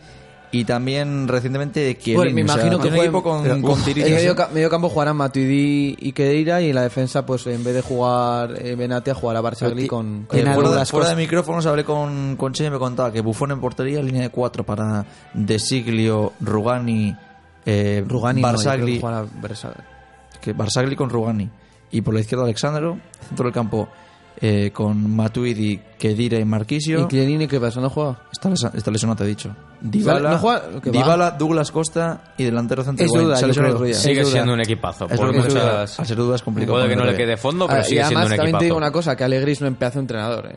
y 0.52 0.64
también 0.64 1.26
recientemente 1.28 1.80
de 1.80 1.96
Chiellini. 1.96 2.16
Bueno, 2.16 2.34
me 2.34 2.42
O 2.42 2.46
sea, 2.46 2.54
imagino 2.56 2.78
que 2.78 2.88
jueguen- 2.90 3.02
equipo 3.04 3.22
con, 3.22 3.42
pero- 3.42 3.60
con 3.62 3.78
En 3.78 3.84
tiritas, 3.84 4.10
medio, 4.10 4.36
ca- 4.36 4.48
medio 4.52 4.68
campo 4.70 4.88
jugarán 4.90 5.16
Matuidi 5.16 5.96
y 5.98 6.12
Kedira 6.12 6.60
y 6.60 6.68
en 6.68 6.74
la 6.74 6.82
defensa, 6.82 7.24
pues 7.26 7.46
en 7.46 7.64
vez 7.64 7.74
de 7.74 7.80
jugar 7.82 8.54
eh, 8.62 8.74
Benatia, 8.76 9.14
jugará 9.14 9.40
Barzagli 9.40 9.86
con, 9.88 10.26
con 10.26 10.38
Eh, 10.38 10.42
fuera, 10.42 10.68
Douglas 10.68 10.90
fuera 10.90 11.08
de 11.08 11.16
micrófonos 11.16 11.64
hablé 11.66 11.84
con, 11.84 12.36
con 12.36 12.52
Che 12.52 12.66
y 12.66 12.70
me 12.70 12.78
contaba 12.78 13.10
que 13.10 13.20
Buffon 13.22 13.50
en 13.52 13.60
portería, 13.60 14.02
línea 14.02 14.22
de 14.22 14.28
cuatro 14.28 14.64
para 14.64 15.06
De 15.32 15.58
Siglio, 15.58 16.34
Rugani, 16.40 17.16
eh, 17.64 18.04
Rugani 18.06 18.42
no, 18.42 18.48
Barzagli, 18.48 18.98
Barzagli. 19.00 19.74
que 20.40 20.52
Barzagli 20.52 20.94
con 20.96 21.08
Rugani 21.08 21.48
y 21.90 22.00
por 22.02 22.12
la 22.14 22.20
izquierda 22.20 22.44
Alexandro, 22.44 22.98
centro 23.28 23.44
del 23.44 23.54
campo 23.54 23.88
eh, 24.44 24.72
con 24.72 25.14
Matuidi, 25.14 25.80
Kedira 25.98 26.36
y 26.38 26.44
Marquisio. 26.44 27.02
¿Y 27.02 27.08
Chiellini 27.08 27.46
qué 27.46 27.60
pasa? 27.60 27.80
¿No 27.80 27.88
juega? 27.88 28.18
Está, 28.32 28.50
lesa- 28.50 28.72
está 28.74 28.90
lesionado, 28.90 29.18
te 29.18 29.24
he 29.24 29.28
dicho. 29.28 29.54
Dybala, 29.80 30.32
¿No 30.32 30.38
juega? 30.38 31.30
Douglas 31.38 31.70
Costa 31.70 32.34
y 32.36 32.44
delantero. 32.44 32.82
Es 32.82 33.10
duda, 33.12 33.36
día. 33.84 33.94
Sigue 33.94 34.24
siendo 34.24 34.52
un 34.52 34.60
equipazo. 34.60 35.06
Es 35.08 35.16
Por 35.18 35.32
muchas... 35.32 35.98
Al 35.98 36.06
ser 36.06 36.16
duda 36.16 36.34
es 36.36 36.42
complicado 36.42 36.76
Puede 36.78 36.88
que 36.88 36.96
no 36.96 37.04
le 37.04 37.16
quede 37.16 37.36
fondo, 37.36 37.66
pero 37.68 37.78
Ah, 37.78 37.82
y 37.82 37.84
sigue 37.84 38.00
siendo 38.00 38.18
además 38.18 38.30
un 38.32 38.36
también 38.36 38.58
te 38.58 38.64
digo 38.64 38.74
equipazo. 38.76 38.86
una 38.88 38.92
cosa, 38.92 39.16
que 39.16 39.24
Alegris 39.24 39.60
no 39.60 39.68
es 39.68 39.94
un 39.94 40.00
entrenador. 40.00 40.46
¿eh? 40.46 40.56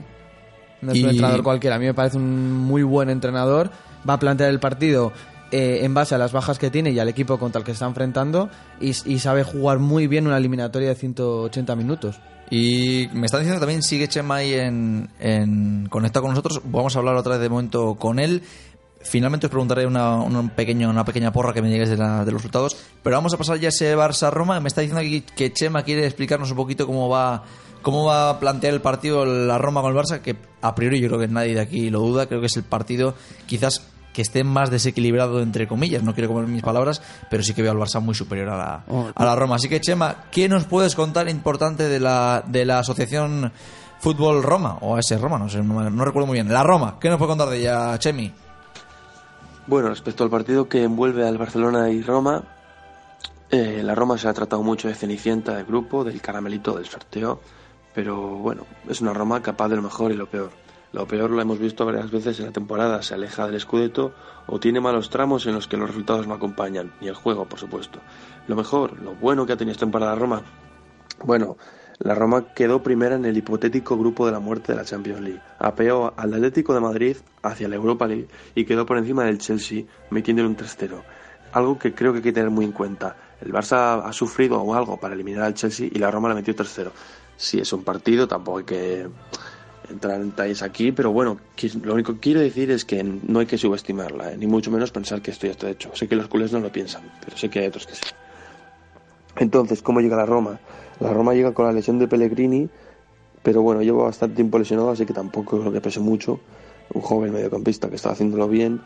No 0.82 0.92
es 0.92 0.98
Y- 0.98 1.04
un 1.04 1.10
entrenador 1.12 1.44
cualquiera. 1.44 1.76
A 1.76 1.80
mí 1.80 1.86
me 1.86 1.94
parece 1.94 2.18
un 2.18 2.52
muy 2.54 2.82
buen 2.84 3.10
entrenador. 3.12 3.70
Va 4.10 4.16
a 4.16 4.20
plantear 4.20 4.50
el 4.50 4.60
partido 4.60 5.12
eh, 5.52 5.82
en 5.84 5.94
base 5.94 6.16
a 6.16 6.18
las 6.18 6.32
bajas 6.32 6.58
que 6.58 6.72
tiene 6.72 6.90
y 6.92 6.98
al 7.00 7.08
equipo 7.08 7.38
contra 7.38 7.60
el 7.60 7.66
que 7.66 7.72
está 7.72 7.86
enfrentando 7.86 8.50
y, 8.82 8.90
y 9.06 9.20
sabe 9.20 9.44
jugar 9.44 9.78
muy 9.78 10.08
bien 10.08 10.26
una 10.26 10.38
eliminatoria 10.38 10.90
de 10.90 10.96
180 10.96 11.76
minutos. 11.76 12.20
Y 12.50 13.10
me 13.14 13.26
está 13.26 13.38
diciendo 13.40 13.60
también 13.60 13.82
sigue 13.82 14.08
Chema 14.08 14.36
ahí 14.36 14.54
en, 14.54 15.10
en 15.20 15.88
conectado 15.90 16.24
con 16.24 16.32
nosotros. 16.32 16.62
Vamos 16.66 16.96
a 16.96 17.00
hablar 17.00 17.16
otra 17.16 17.34
vez 17.34 17.42
de 17.42 17.50
momento 17.50 17.96
con 17.96 18.20
él. 18.20 18.44
Finalmente 19.02 19.48
os 19.48 19.52
preguntaré 19.52 19.86
una, 19.86 20.16
un 20.16 20.50
pequeño, 20.50 20.90
una 20.90 21.06
pequeña 21.06 21.32
porra 21.32 21.54
que 21.54 21.62
me 21.62 21.70
digáis 21.70 21.90
de, 21.90 21.98
la- 21.98 22.26
de 22.26 22.32
los 22.32 22.42
resultados. 22.42 22.76
Pero 23.04 23.16
vamos 23.16 23.34
a 23.34 23.38
pasar 23.38 23.58
ya 23.60 23.68
a 23.68 23.70
ese 23.70 23.96
Barça-Roma. 23.96 24.60
Me 24.62 24.68
está 24.68 24.82
diciendo 24.82 25.02
aquí 25.02 25.22
que 25.22 25.54
Chema 25.54 25.84
quiere 25.84 26.06
explicarnos 26.06 26.50
un 26.52 26.58
poquito 26.58 26.86
cómo 26.88 27.10
va 27.10 27.44
cómo 27.82 28.06
va 28.06 28.32
a 28.32 28.40
plantear 28.40 28.74
el 28.74 28.82
partido 28.82 29.26
la 29.26 29.60
Roma 29.60 29.82
con 29.84 29.96
el 29.96 29.98
Barça, 30.02 30.20
que 30.20 30.36
a 30.62 30.74
priori 30.74 31.00
yo 31.00 31.08
creo 31.08 31.20
que 31.20 31.28
nadie 31.28 31.54
de 31.54 31.62
aquí 31.62 31.92
lo 31.92 32.00
duda. 32.00 32.26
Creo 32.26 32.40
que 32.40 32.48
es 32.48 32.58
el 32.58 32.64
partido 32.64 33.14
quizás 33.46 33.86
que 34.16 34.22
esté 34.22 34.46
más 34.46 34.72
desequilibrado 34.72 35.42
entre 35.42 35.68
comillas. 35.68 36.02
No 36.02 36.14
quiero 36.14 36.30
comer 36.30 36.48
mis 36.48 36.64
palabras, 36.64 37.02
pero 37.30 37.44
sí 37.44 37.54
que 37.54 37.62
veo 37.62 37.74
al 37.74 37.78
Barça 37.78 38.00
muy 38.00 38.16
superior 38.16 38.48
a 38.50 38.58
la, 38.58 38.84
Oh, 38.88 39.12
a 39.14 39.26
la 39.26 39.36
Roma. 39.36 39.58
Así 39.58 39.68
que 39.68 39.82
Chema, 39.82 40.26
¿qué 40.32 40.48
nos 40.48 40.66
puedes 40.66 40.96
contar 40.96 41.28
importante 41.28 41.90
de 41.90 42.00
la, 42.00 42.42
de 42.48 42.66
la 42.66 42.80
asociación 42.80 43.52
Fútbol 44.00 44.42
Roma? 44.42 44.78
O 44.82 44.98
ese 44.98 45.18
Roma, 45.18 45.38
no 45.38 45.50
sé, 45.50 45.62
no, 45.62 45.90
no 45.90 46.06
recuerdo 46.06 46.28
muy 46.28 46.36
bien. 46.36 46.52
La 46.52 46.64
Roma, 46.64 46.98
¿qué 47.00 47.10
nos 47.10 47.18
puede 47.18 47.30
contar 47.30 47.50
de 47.50 47.60
ella, 47.60 48.00
Chemi? 48.00 48.32
Bueno, 49.68 49.90
respecto 49.90 50.24
al 50.24 50.30
partido 50.30 50.70
que 50.70 50.84
envuelve 50.84 51.28
al 51.28 51.38
Barcelona 51.38 51.90
y 51.90 52.02
Roma, 52.02 52.44
eh, 53.52 53.82
la 53.84 53.96
Roma 53.96 54.18
se 54.18 54.30
ha 54.30 54.34
tratado 54.34 54.64
mucho 54.64 54.88
de 54.88 54.96
cenicienta 54.96 55.56
del 55.56 55.66
grupo, 55.66 56.06
del 56.06 56.22
caramelito 56.22 56.76
del 56.76 56.86
sorteo, 56.86 57.42
pero 57.94 58.16
bueno, 58.38 58.66
es 58.88 59.02
una 59.02 59.14
Roma 59.14 59.42
capaz 59.42 59.68
de 59.70 59.76
lo 59.76 59.82
mejor 59.82 60.12
y 60.12 60.16
lo 60.16 60.28
peor. 60.30 60.52
Lo 60.96 61.06
peor 61.06 61.30
lo 61.30 61.42
hemos 61.42 61.60
visto 61.60 61.86
varias 61.86 62.10
veces 62.10 62.40
en 62.40 62.46
la 62.46 62.52
temporada, 62.54 63.04
se 63.04 63.16
aleja 63.16 63.50
del 63.50 63.60
Scudetto 63.60 64.14
o 64.48 64.62
tiene 64.62 64.80
malos 64.80 65.10
tramos 65.10 65.46
en 65.46 65.54
los 65.54 65.68
que 65.68 65.76
los 65.76 65.90
resultados 65.90 66.26
no 66.26 66.34
acompañan, 66.34 66.94
y 67.02 67.10
el 67.10 67.16
juego, 67.16 67.50
por 67.50 67.60
supuesto. 67.60 68.00
Lo 68.48 68.56
mejor, 68.56 69.02
lo 69.02 69.14
bueno 69.14 69.46
que 69.46 69.52
ha 69.52 69.58
tenido 69.58 69.74
esta 69.74 69.86
temporada 69.86 70.16
Roma, 70.16 70.44
bueno, 71.22 71.58
la 72.00 72.16
Roma 72.16 72.54
quedó 72.54 72.82
primera 72.82 73.16
en 73.16 73.26
el 73.26 73.36
hipotético 73.36 73.98
grupo 73.98 74.26
de 74.26 74.32
la 74.32 74.40
muerte 74.40 74.72
de 74.72 74.78
la 74.78 74.86
Champions 74.86 75.20
League. 75.20 75.42
Apeó 75.60 76.14
al 76.16 76.34
Atlético 76.34 76.74
de 76.74 76.80
Madrid 76.80 77.18
hacia 77.44 77.68
la 77.68 77.76
Europa 77.76 78.08
League 78.08 78.30
y 78.56 78.64
quedó 78.64 78.86
por 78.86 78.98
encima 78.98 79.26
del 79.26 79.40
Chelsea, 79.40 79.84
metiéndole 80.12 80.48
un 80.48 80.56
3-0. 80.56 81.04
Algo 81.52 81.78
que 81.78 81.94
creo 81.94 82.14
que 82.14 82.20
hay 82.20 82.24
que 82.24 82.32
tener 82.32 82.52
muy 82.52 82.64
en 82.64 82.72
cuenta. 82.72 83.18
El 83.42 83.52
Barça 83.52 84.02
ha 84.02 84.14
sufrido 84.14 84.74
algo 84.74 84.98
para 84.98 85.14
eliminar 85.14 85.44
al 85.44 85.56
Chelsea 85.56 85.90
y 85.92 86.00
la 86.00 86.10
Roma 86.10 86.30
le 86.30 86.36
metió 86.36 86.56
3-0. 86.56 86.90
Sí, 87.36 87.60
es 87.60 87.74
un 87.74 87.84
partido, 87.84 88.30
tampoco 88.30 88.60
hay 88.60 88.64
que 88.64 89.08
entrar 89.90 90.22
en 90.22 90.30
detalles 90.30 90.62
aquí, 90.62 90.92
pero 90.92 91.12
bueno, 91.12 91.38
lo 91.84 91.94
único 91.94 92.14
que 92.14 92.20
quiero 92.20 92.40
decir 92.40 92.72
es 92.72 92.86
que 92.86 93.04
no 93.04 93.40
hay 93.40 93.46
que 93.46 93.58
subestimarla, 93.58 94.34
¿eh? 94.34 94.38
ni 94.38 94.48
mucho 94.48 94.72
menos 94.72 94.92
pensar 94.92 95.22
que 95.22 95.32
esto 95.32 95.48
ya 95.48 95.52
está 95.52 95.70
hecho. 95.70 95.92
Sé 95.94 96.08
que 96.08 96.16
los 96.16 96.28
culés 96.28 96.52
no 96.52 96.60
lo 96.60 96.72
piensan, 96.72 97.04
pero 97.24 97.38
sé 97.38 97.50
que 97.50 97.60
hay 97.60 97.68
otros 97.68 97.88
que 97.88 97.96
sí. 97.96 98.04
Entonces, 99.38 99.82
¿cómo 99.82 100.00
llega 100.00 100.16
la 100.16 100.26
Roma? 100.26 100.60
La 101.00 101.12
Roma 101.12 101.34
llega 101.34 101.54
con 101.54 101.66
la 101.66 101.74
lesión 101.74 102.00
de 102.00 102.08
Pellegrini, 102.08 102.70
pero 103.44 103.62
bueno, 103.62 103.82
lleva 103.82 104.04
bastante 104.04 104.36
tiempo 104.36 104.58
lesionado, 104.58 104.92
así 104.92 105.06
que 105.06 105.14
tampoco 105.14 105.60
creo 105.60 105.72
que 105.72 105.82
pese 105.82 106.00
mucho. 106.00 106.40
Un 106.94 107.02
joven 107.02 107.34
mediocampista 107.34 107.90
que 107.90 107.96
está 107.96 108.12
haciéndolo 108.12 108.48
bien. 108.48 108.82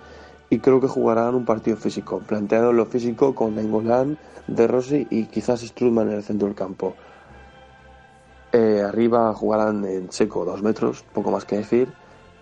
Y 0.49 0.59
creo 0.59 0.81
que 0.81 0.87
jugarán 0.87 1.35
un 1.35 1.45
partido 1.45 1.77
físico, 1.77 2.19
planteado 2.19 2.71
en 2.71 2.77
lo 2.77 2.85
físico 2.87 3.35
con 3.35 3.59
Engolán, 3.59 4.17
De 4.47 4.67
Rossi 4.67 5.05
y 5.11 5.25
quizás 5.25 5.61
Strudman 5.61 6.09
en 6.09 6.15
el 6.15 6.23
centro 6.23 6.47
del 6.47 6.55
campo. 6.55 6.95
Eh, 8.51 8.83
arriba 8.85 9.33
jugarán 9.33 9.85
en 9.85 10.11
seco 10.11 10.45
dos 10.45 10.61
metros, 10.61 11.03
poco 11.13 11.31
más 11.31 11.45
que 11.45 11.57
decir. 11.57 11.89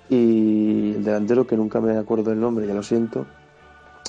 Y 0.09 0.93
el 0.95 1.03
delantero, 1.03 1.45
que 1.45 1.57
nunca 1.57 1.81
me 1.81 1.97
acuerdo 1.97 2.29
del 2.29 2.39
nombre, 2.39 2.65
ya 2.65 2.73
lo 2.73 2.83
siento, 2.83 3.25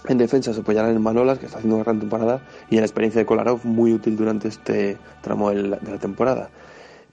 en 0.06 0.18
defensa 0.18 0.52
se 0.52 0.60
apoyarán 0.60 0.94
en 0.94 1.02
Manolas, 1.02 1.38
que 1.38 1.46
está 1.46 1.58
haciendo 1.58 1.76
una 1.76 1.84
gran 1.84 1.98
temporada, 1.98 2.40
y 2.70 2.76
en 2.76 2.82
la 2.82 2.86
experiencia 2.86 3.20
de 3.20 3.26
Kolarov, 3.26 3.64
muy 3.64 3.92
útil 3.92 4.16
durante 4.16 4.48
este 4.48 4.96
tramo 5.22 5.50
de 5.50 5.62
la, 5.62 5.76
de 5.78 5.90
la 5.90 5.98
temporada. 5.98 6.50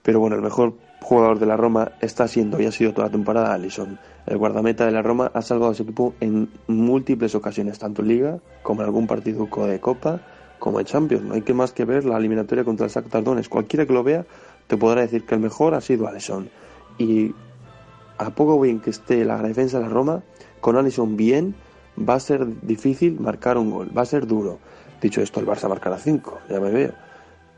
Pero 0.02 0.20
bueno, 0.20 0.36
el 0.36 0.42
mejor 0.42 0.74
jugador 1.02 1.38
de 1.38 1.46
la 1.46 1.56
Roma 1.56 1.92
está 2.00 2.28
siendo 2.28 2.60
y 2.60 2.66
ha 2.66 2.72
sido 2.72 2.92
toda 2.92 3.08
la 3.08 3.12
temporada 3.12 3.52
Alisson. 3.52 3.98
El 4.26 4.38
guardameta 4.38 4.86
de 4.86 4.92
la 4.92 5.02
Roma 5.02 5.30
ha 5.34 5.42
salvado 5.42 5.72
a 5.72 5.74
su 5.74 5.82
equipo 5.82 6.14
en 6.20 6.48
múltiples 6.68 7.34
ocasiones, 7.34 7.78
tanto 7.78 8.02
en 8.02 8.08
Liga 8.08 8.38
como 8.62 8.82
en 8.82 8.86
algún 8.86 9.06
partido 9.06 9.48
de 9.66 9.80
Copa, 9.80 10.20
como 10.58 10.80
en 10.80 10.86
Champions. 10.86 11.24
No 11.24 11.34
hay 11.34 11.42
que 11.42 11.54
más 11.54 11.72
que 11.72 11.84
ver 11.84 12.04
la 12.04 12.16
eliminatoria 12.16 12.64
contra 12.64 12.86
el 12.86 12.92
Shakhtar 12.92 13.22
Donetsk. 13.22 13.50
Cualquiera 13.50 13.86
que 13.86 13.92
lo 13.92 14.02
vea 14.02 14.24
te 14.66 14.76
podrá 14.76 15.02
decir 15.02 15.24
que 15.24 15.34
el 15.34 15.40
mejor 15.40 15.74
ha 15.74 15.80
sido 15.80 16.08
Alisson. 16.08 16.50
Y 16.98 17.34
a 18.18 18.30
poco 18.30 18.60
bien 18.60 18.80
que 18.80 18.90
esté 18.90 19.24
la 19.24 19.40
defensa 19.42 19.78
de 19.78 19.84
la 19.84 19.90
Roma, 19.90 20.22
con 20.60 20.76
Alisson 20.76 21.16
bien, 21.16 21.54
va 21.96 22.14
a 22.14 22.20
ser 22.20 22.46
difícil 22.62 23.20
marcar 23.20 23.58
un 23.58 23.70
gol, 23.70 23.96
va 23.96 24.02
a 24.02 24.06
ser 24.06 24.26
duro. 24.26 24.58
Dicho 25.00 25.20
esto, 25.20 25.40
el 25.40 25.46
Barça 25.46 25.68
marcará 25.68 25.98
5, 25.98 26.40
ya 26.48 26.60
me 26.60 26.70
veo. 26.70 26.92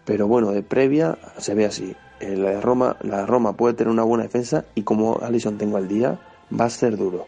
Pero 0.04 0.26
bueno, 0.26 0.50
de 0.50 0.62
previa 0.62 1.18
se 1.38 1.54
ve 1.54 1.66
así. 1.66 1.94
Eh, 2.20 2.36
La 2.36 2.60
Roma, 2.60 2.96
la 3.02 3.26
Roma 3.26 3.56
puede 3.56 3.74
tener 3.74 3.92
una 3.92 4.02
buena 4.02 4.24
defensa 4.24 4.64
y 4.74 4.82
como 4.82 5.20
Alisson 5.22 5.58
tengo 5.58 5.76
al 5.76 5.88
día, 5.88 6.18
va 6.58 6.64
a 6.64 6.70
ser 6.70 6.96
duro. 6.96 7.26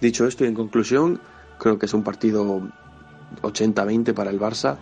Dicho 0.00 0.26
esto 0.26 0.44
y 0.44 0.48
en 0.48 0.54
conclusión, 0.54 1.20
creo 1.58 1.78
que 1.78 1.86
es 1.86 1.94
un 1.94 2.04
partido 2.04 2.60
80-20 3.42 4.14
para 4.14 4.30
el 4.30 4.38
Barça, 4.38 4.76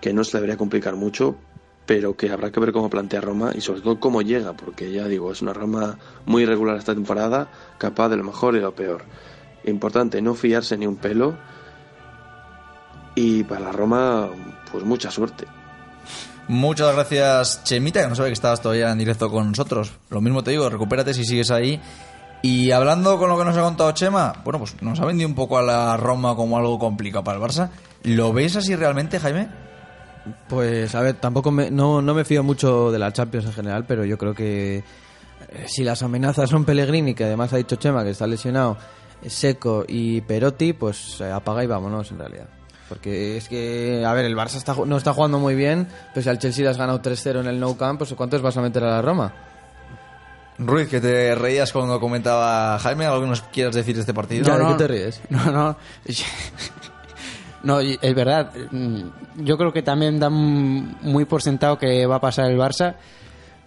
que 0.00 0.12
no 0.12 0.22
se 0.24 0.36
debería 0.36 0.56
complicar 0.56 0.94
mucho, 0.94 1.36
pero 1.88 2.14
que 2.18 2.30
habrá 2.30 2.52
que 2.52 2.60
ver 2.60 2.70
cómo 2.70 2.90
plantea 2.90 3.22
Roma 3.22 3.52
y 3.54 3.62
sobre 3.62 3.80
todo 3.80 3.98
cómo 3.98 4.20
llega, 4.20 4.52
porque 4.52 4.92
ya 4.92 5.06
digo, 5.06 5.32
es 5.32 5.40
una 5.40 5.54
Roma 5.54 5.98
muy 6.26 6.42
irregular 6.42 6.76
esta 6.76 6.92
temporada, 6.92 7.48
capaz 7.78 8.10
de 8.10 8.18
lo 8.18 8.24
mejor 8.24 8.54
y 8.56 8.60
lo 8.60 8.74
peor. 8.74 9.04
Importante 9.64 10.20
no 10.20 10.34
fiarse 10.34 10.76
ni 10.76 10.86
un 10.86 10.96
pelo 10.96 11.38
y 13.14 13.42
para 13.44 13.60
la 13.62 13.72
Roma, 13.72 14.28
pues 14.70 14.84
mucha 14.84 15.10
suerte. 15.10 15.46
Muchas 16.46 16.94
gracias, 16.94 17.64
Chemita, 17.64 18.02
que 18.02 18.08
no 18.08 18.14
sabe 18.14 18.28
que 18.28 18.34
estabas 18.34 18.60
todavía 18.60 18.92
en 18.92 18.98
directo 18.98 19.30
con 19.30 19.48
nosotros. 19.48 19.90
Lo 20.10 20.20
mismo 20.20 20.44
te 20.44 20.50
digo, 20.50 20.68
recupérate 20.68 21.14
si 21.14 21.24
sigues 21.24 21.50
ahí. 21.50 21.80
Y 22.42 22.70
hablando 22.70 23.16
con 23.16 23.30
lo 23.30 23.38
que 23.38 23.46
nos 23.46 23.56
ha 23.56 23.62
contado 23.62 23.92
Chema, 23.92 24.34
bueno, 24.44 24.58
pues 24.58 24.76
nos 24.82 25.00
ha 25.00 25.06
vendido 25.06 25.26
un 25.26 25.34
poco 25.34 25.56
a 25.56 25.62
la 25.62 25.96
Roma 25.96 26.36
como 26.36 26.58
algo 26.58 26.78
complicado 26.78 27.24
para 27.24 27.38
el 27.38 27.42
Barça. 27.42 27.70
¿Lo 28.02 28.34
ves 28.34 28.56
así 28.56 28.76
realmente, 28.76 29.18
Jaime? 29.18 29.67
Pues 30.48 30.94
a 30.94 31.00
ver, 31.02 31.14
tampoco 31.16 31.50
me, 31.50 31.70
no, 31.70 32.00
no 32.02 32.14
me 32.14 32.24
fío 32.24 32.42
mucho 32.42 32.90
de 32.90 32.98
la 32.98 33.12
Champions 33.12 33.46
en 33.46 33.52
general, 33.52 33.84
pero 33.86 34.04
yo 34.04 34.16
creo 34.18 34.34
que 34.34 34.76
eh, 34.78 34.84
si 35.66 35.84
las 35.84 36.02
amenazas 36.02 36.50
son 36.50 36.64
Pellegrini, 36.64 37.14
que 37.14 37.24
además 37.24 37.52
ha 37.52 37.56
dicho 37.56 37.76
Chema 37.76 38.04
que 38.04 38.10
está 38.10 38.26
lesionado, 38.26 38.76
Seco 39.26 39.84
y 39.86 40.20
Perotti, 40.22 40.72
pues 40.72 41.20
eh, 41.20 41.30
apaga 41.30 41.64
y 41.64 41.66
vámonos 41.66 42.10
en 42.10 42.18
realidad. 42.18 42.46
Porque 42.88 43.36
es 43.36 43.48
que, 43.48 44.02
a 44.06 44.12
ver, 44.14 44.24
el 44.24 44.34
Barça 44.34 44.56
está, 44.56 44.74
ju- 44.74 44.86
no 44.86 44.96
está 44.96 45.12
jugando 45.12 45.38
muy 45.38 45.54
bien, 45.54 45.86
pero 46.14 46.22
si 46.24 46.28
al 46.30 46.38
Chelsea 46.38 46.64
le 46.64 46.70
has 46.70 46.78
ganado 46.78 47.02
3-0 47.02 47.40
en 47.40 47.46
el 47.46 47.60
Nou 47.60 47.76
Camp, 47.76 47.98
pues 47.98 48.14
¿cuántos 48.14 48.40
vas 48.40 48.56
a 48.56 48.62
meter 48.62 48.82
a 48.84 48.90
la 48.90 49.02
Roma? 49.02 49.32
Ruiz, 50.60 50.88
que 50.88 51.00
te 51.00 51.34
reías 51.34 51.72
cuando 51.72 52.00
comentaba 52.00 52.78
Jaime, 52.80 53.04
¿algo 53.06 53.20
que 53.20 53.26
nos 53.28 53.42
quieras 53.42 53.74
decir 53.76 53.94
de 53.94 54.00
este 54.00 54.14
partido? 54.14 54.44
Ya, 54.44 54.56
¿de 54.58 54.64
qué 54.72 54.78
te 54.78 54.88
ríes? 54.88 55.20
No, 55.30 55.52
no. 55.52 55.76
No, 57.68 57.80
es 57.80 58.14
verdad. 58.14 58.50
Mm, 58.70 59.44
Yo 59.44 59.56
creo 59.58 59.72
que 59.72 59.82
también 59.82 60.18
dan 60.18 60.32
muy 61.02 61.24
por 61.26 61.42
sentado 61.42 61.76
que 61.78 62.06
va 62.06 62.16
a 62.16 62.20
pasar 62.20 62.50
el 62.50 62.58
Barça. 62.58 62.94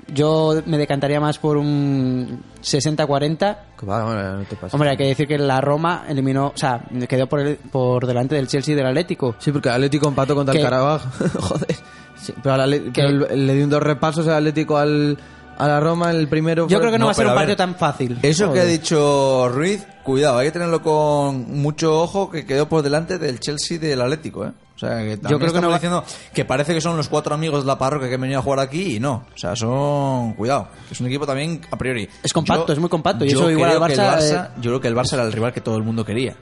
Yo 0.07 0.61
me 0.65 0.77
decantaría 0.79 1.19
más 1.19 1.37
por 1.37 1.57
un 1.57 2.43
60-40. 2.61 3.57
Que 3.79 3.85
va, 3.85 4.03
hombre, 4.05 4.23
no. 4.23 4.67
Hombre, 4.71 4.89
hay 4.89 4.97
que 4.97 5.05
decir 5.05 5.27
que 5.27 5.37
la 5.37 5.61
Roma 5.61 6.05
eliminó, 6.09 6.47
o 6.47 6.57
sea, 6.57 6.81
quedó 7.07 7.27
por, 7.27 7.39
el- 7.41 7.57
por 7.57 8.05
delante 8.07 8.35
del 8.35 8.47
Chelsea 8.47 8.73
y 8.73 8.75
del 8.75 8.87
Atlético. 8.87 9.35
Sí, 9.37 9.51
porque 9.51 9.69
el 9.69 9.75
Atlético 9.75 10.07
empató 10.07 10.33
contra 10.35 10.53
el 10.53 10.59
¿Qué? 10.59 10.63
Carabaj. 10.63 11.03
Joder. 11.39 11.75
Sí, 12.15 12.33
pero 12.41 12.55
al 12.55 12.71
¿Qué? 12.91 12.91
pero 12.95 13.27
el- 13.27 13.45
le 13.47 13.53
dio 13.55 13.63
un 13.63 13.69
dos 13.69 13.83
repasos 13.83 14.25
el 14.25 14.33
Atlético 14.33 14.77
al, 14.77 15.17
a 15.63 15.67
la 15.67 15.79
Roma, 15.79 16.11
el 16.11 16.27
primero 16.27 16.67
Yo 16.67 16.79
creo 16.79 16.91
que 16.91 16.97
no, 16.97 17.03
no, 17.03 17.05
va 17.07 17.11
a 17.11 17.15
ser 17.15 17.27
un 17.27 17.35
partido 17.35 17.55
tan 17.55 17.75
fácil. 17.75 18.17
Eso 18.21 18.51
que 18.51 18.59
ha 18.61 18.65
dicho 18.65 19.49
Ruiz, 19.53 19.85
cuidado, 20.03 20.39
hay 20.39 20.47
que 20.47 20.51
tenerlo 20.53 20.81
con 20.81 21.59
mucho 21.61 22.01
ojo 22.01 22.29
que 22.29 22.45
quedó 22.45 22.67
por 22.67 22.81
delante 22.81 23.17
del 23.17 23.39
Chelsea 23.39 23.75
y 23.75 23.79
del 23.79 24.01
Atlético, 24.01 24.45
¿eh? 24.45 24.51
O 24.75 24.79
sea, 24.81 24.97
que 24.97 25.19
Yo 25.29 25.37
creo 25.37 25.53
que 25.53 25.61
no 25.61 25.67
va- 25.69 25.75
diciendo 25.75 26.03
que 26.33 26.43
parece 26.43 26.73
que 26.73 26.81
son 26.81 26.97
los 26.97 27.07
cuatro 27.07 27.35
amigos 27.35 27.63
de 27.63 27.67
la 27.67 27.77
parroquia 27.77 28.09
que 28.09 28.15
han 28.15 28.21
venido 28.21 28.39
a 28.39 28.43
jugar 28.43 28.59
aquí 28.59 28.95
y 28.95 28.99
no. 28.99 29.25
O 29.35 29.37
sea, 29.37 29.55
son... 29.55 30.33
Cuidado, 30.33 30.69
es 30.89 30.99
un 30.99 31.05
equipo 31.05 31.27
también 31.27 31.61
a 31.69 31.77
priori. 31.77 32.09
Es 32.23 32.33
compacto, 32.33 32.73
es 32.73 32.79
muy 32.79 32.89
compacto, 32.89 33.23
y 33.23 33.29
yo 33.29 33.37
eso 33.41 33.51
igual 33.51 33.69
creo 33.71 33.83
al 33.83 33.87
que 33.89 33.93
el 33.93 33.99
Barça, 34.01 34.17
Barça- 34.17 34.45
eh, 34.47 34.51
Yo 34.57 34.71
creo 34.71 34.81
que 34.81 34.87
el 34.87 34.95
Barça 34.95 35.13
era 35.13 35.23
el 35.23 35.31
rival 35.31 35.53
que 35.53 35.61
todo 35.61 35.77
el 35.77 35.83
mundo 35.83 36.03
quería. 36.03 36.35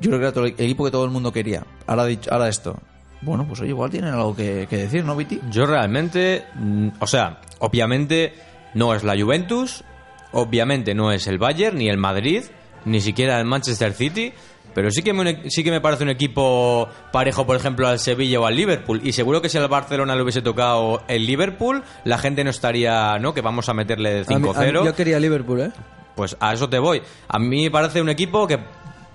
Yo 0.00 0.08
creo 0.08 0.18
que 0.18 0.24
era 0.24 0.32
todo 0.32 0.44
el 0.46 0.54
equipo 0.56 0.84
que 0.86 0.90
todo 0.90 1.04
el 1.04 1.10
mundo 1.10 1.30
quería. 1.30 1.62
Ahora, 1.86 2.04
ha 2.04 2.06
dicho, 2.06 2.32
ahora 2.32 2.48
esto. 2.48 2.78
Bueno, 3.22 3.44
pues 3.46 3.60
oye, 3.60 3.70
igual 3.70 3.90
tienen 3.90 4.14
algo 4.14 4.34
que, 4.34 4.66
que 4.68 4.76
decir, 4.76 5.04
¿no, 5.04 5.14
Viti? 5.16 5.40
Yo 5.50 5.66
realmente, 5.66 6.44
mm, 6.54 6.88
o 7.00 7.06
sea, 7.06 7.40
obviamente 7.58 8.34
no 8.74 8.94
es 8.94 9.04
la 9.04 9.14
Juventus, 9.20 9.84
obviamente 10.32 10.94
no 10.94 11.12
es 11.12 11.26
el 11.26 11.38
Bayern 11.38 11.78
ni 11.78 11.88
el 11.88 11.98
Madrid, 11.98 12.44
ni 12.84 13.00
siquiera 13.00 13.38
el 13.38 13.44
Manchester 13.46 13.92
City, 13.92 14.32
pero 14.72 14.90
sí 14.90 15.02
que 15.02 15.12
me, 15.12 15.50
sí 15.50 15.64
que 15.64 15.70
me 15.70 15.80
parece 15.80 16.04
un 16.04 16.10
equipo 16.10 16.88
parejo, 17.12 17.44
por 17.44 17.56
ejemplo, 17.56 17.88
al 17.88 17.98
Sevilla 17.98 18.40
o 18.40 18.46
al 18.46 18.54
Liverpool. 18.56 19.00
Y 19.04 19.12
seguro 19.12 19.42
que 19.42 19.48
si 19.48 19.58
al 19.58 19.68
Barcelona 19.68 20.14
le 20.14 20.22
hubiese 20.22 20.42
tocado 20.42 21.02
el 21.08 21.26
Liverpool, 21.26 21.82
la 22.04 22.18
gente 22.18 22.44
no 22.44 22.50
estaría, 22.50 23.18
¿no? 23.18 23.34
Que 23.34 23.40
vamos 23.42 23.68
a 23.68 23.74
meterle 23.74 24.20
A 24.20 24.24
mí- 24.30 24.34
a 24.34 24.38
mí- 24.38 24.44
5-0. 24.48 24.84
Yo 24.84 24.94
quería 24.94 25.18
Liverpool, 25.18 25.60
¿eh? 25.60 25.70
Pues 26.14 26.36
a 26.38 26.52
eso 26.52 26.68
te 26.68 26.78
voy. 26.78 27.02
A 27.28 27.38
mí 27.38 27.64
me 27.64 27.70
parece 27.70 28.00
un 28.00 28.08
equipo 28.10 28.46
que 28.46 28.58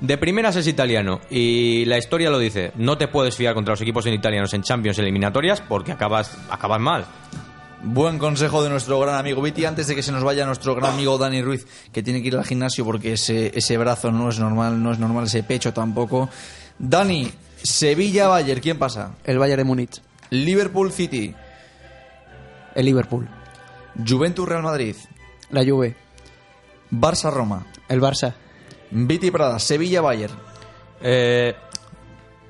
de 0.02 0.18
primeras 0.18 0.56
es 0.56 0.68
italiano 0.68 1.22
y 1.30 1.86
la 1.86 1.98
historia 1.98 2.30
lo 2.30 2.39
dice. 2.39 2.72
No 2.76 2.98
te 2.98 3.08
puedes 3.08 3.36
fiar 3.36 3.54
contra 3.54 3.74
los 3.74 3.82
equipos 3.82 4.06
en 4.06 4.14
italianos 4.14 4.54
en 4.54 4.64
Champions 4.64 5.00
eliminatorias 5.00 5.62
porque 5.62 5.91
acabas, 5.91 6.38
acabas 6.50 6.80
mal. 6.80 7.06
Buen 7.84 8.18
consejo 8.18 8.64
de 8.64 8.70
nuestro 8.70 9.00
gran 9.00 9.16
amigo 9.16 9.41
Viti. 9.41 9.64
Antes 9.66 9.88
de 9.88 9.96
que 9.96 10.02
se 10.02 10.12
nos 10.12 10.24
vaya 10.24 10.46
nuestro 10.46 10.76
gran 10.76 10.93
amigo 10.93 11.18
Dani 11.18 11.41
Ruiz, 11.41 11.68
que 11.91 12.02
tiene 12.02 12.22
que 12.22 12.30
ir 12.30 12.36
al 12.36 12.43
gimnasio 12.43 12.84
porque 12.84 13.14
ese, 13.14 13.52
ese 13.56 13.78
brazo 13.78 14.12
no 14.12 14.30
es 14.30 14.39
normal, 14.39 14.82
no 14.82 14.91
es 14.91 15.00
normal, 15.00 15.26
ese 15.26 15.43
pecho 15.43 15.72
tampoco. 15.72 16.30
Dani, 16.80 17.32
Sevilla-Bayern, 17.62 18.60
¿quién 18.60 18.80
pasa? 18.80 19.16
El 19.24 19.38
Bayern 19.38 19.60
de 19.60 19.64
Múnich. 19.66 20.02
Liverpool-City, 20.32 21.36
El 22.74 22.86
Liverpool. 22.86 23.28
Juventus-Real 24.06 24.64
Madrid, 24.64 24.96
La 25.52 25.64
Juve. 25.64 25.96
Barça-Roma, 26.91 27.68
El 27.88 28.02
Barça. 28.02 28.34
Viti 28.91 29.31
Prada, 29.31 29.59
Sevilla-Bayern, 29.59 30.33
Eh, 31.01 31.53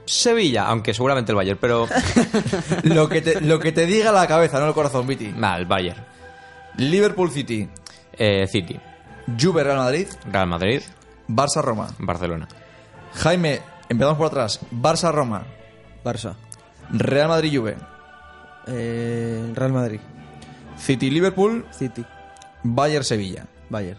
Sevilla, 0.05 0.67
aunque 0.67 0.93
seguramente 0.93 1.31
el 1.31 1.35
Bayern, 1.35 1.57
pero... 1.59 1.87
lo, 2.83 3.09
que 3.09 3.21
te, 3.21 3.41
lo 3.41 3.59
que 3.59 3.71
te 3.71 3.85
diga 3.87 4.11
la 4.11 4.27
cabeza, 4.27 4.59
no 4.59 4.67
el 4.67 4.73
corazón, 4.73 5.07
Viti. 5.07 5.33
Nah, 5.35 5.57
el 5.57 5.65
Bayern. 5.65 6.03
Liverpool-City, 6.77 7.67
Eh, 8.17 8.45
City, 8.47 8.79
Juve-Real 9.39 9.77
Madrid, 9.77 10.07
Real 10.31 10.47
Madrid, 10.47 10.81
Barça-Roma. 11.27 11.87
Barcelona. 11.97 12.47
Jaime, 13.15 13.61
empezamos 13.89 14.17
por 14.17 14.27
atrás. 14.27 14.59
Barça-Roma, 14.71 15.43
Barça. 16.03 16.35
Real 16.91 17.29
Madrid-Juve, 17.29 17.75
Eh, 18.67 19.51
Real 19.55 19.71
Madrid. 19.73 19.99
City-Liverpool, 20.77 21.65
City. 21.71 22.05
Bayern-Sevilla. 22.63 23.45
Bayern. 23.69 23.97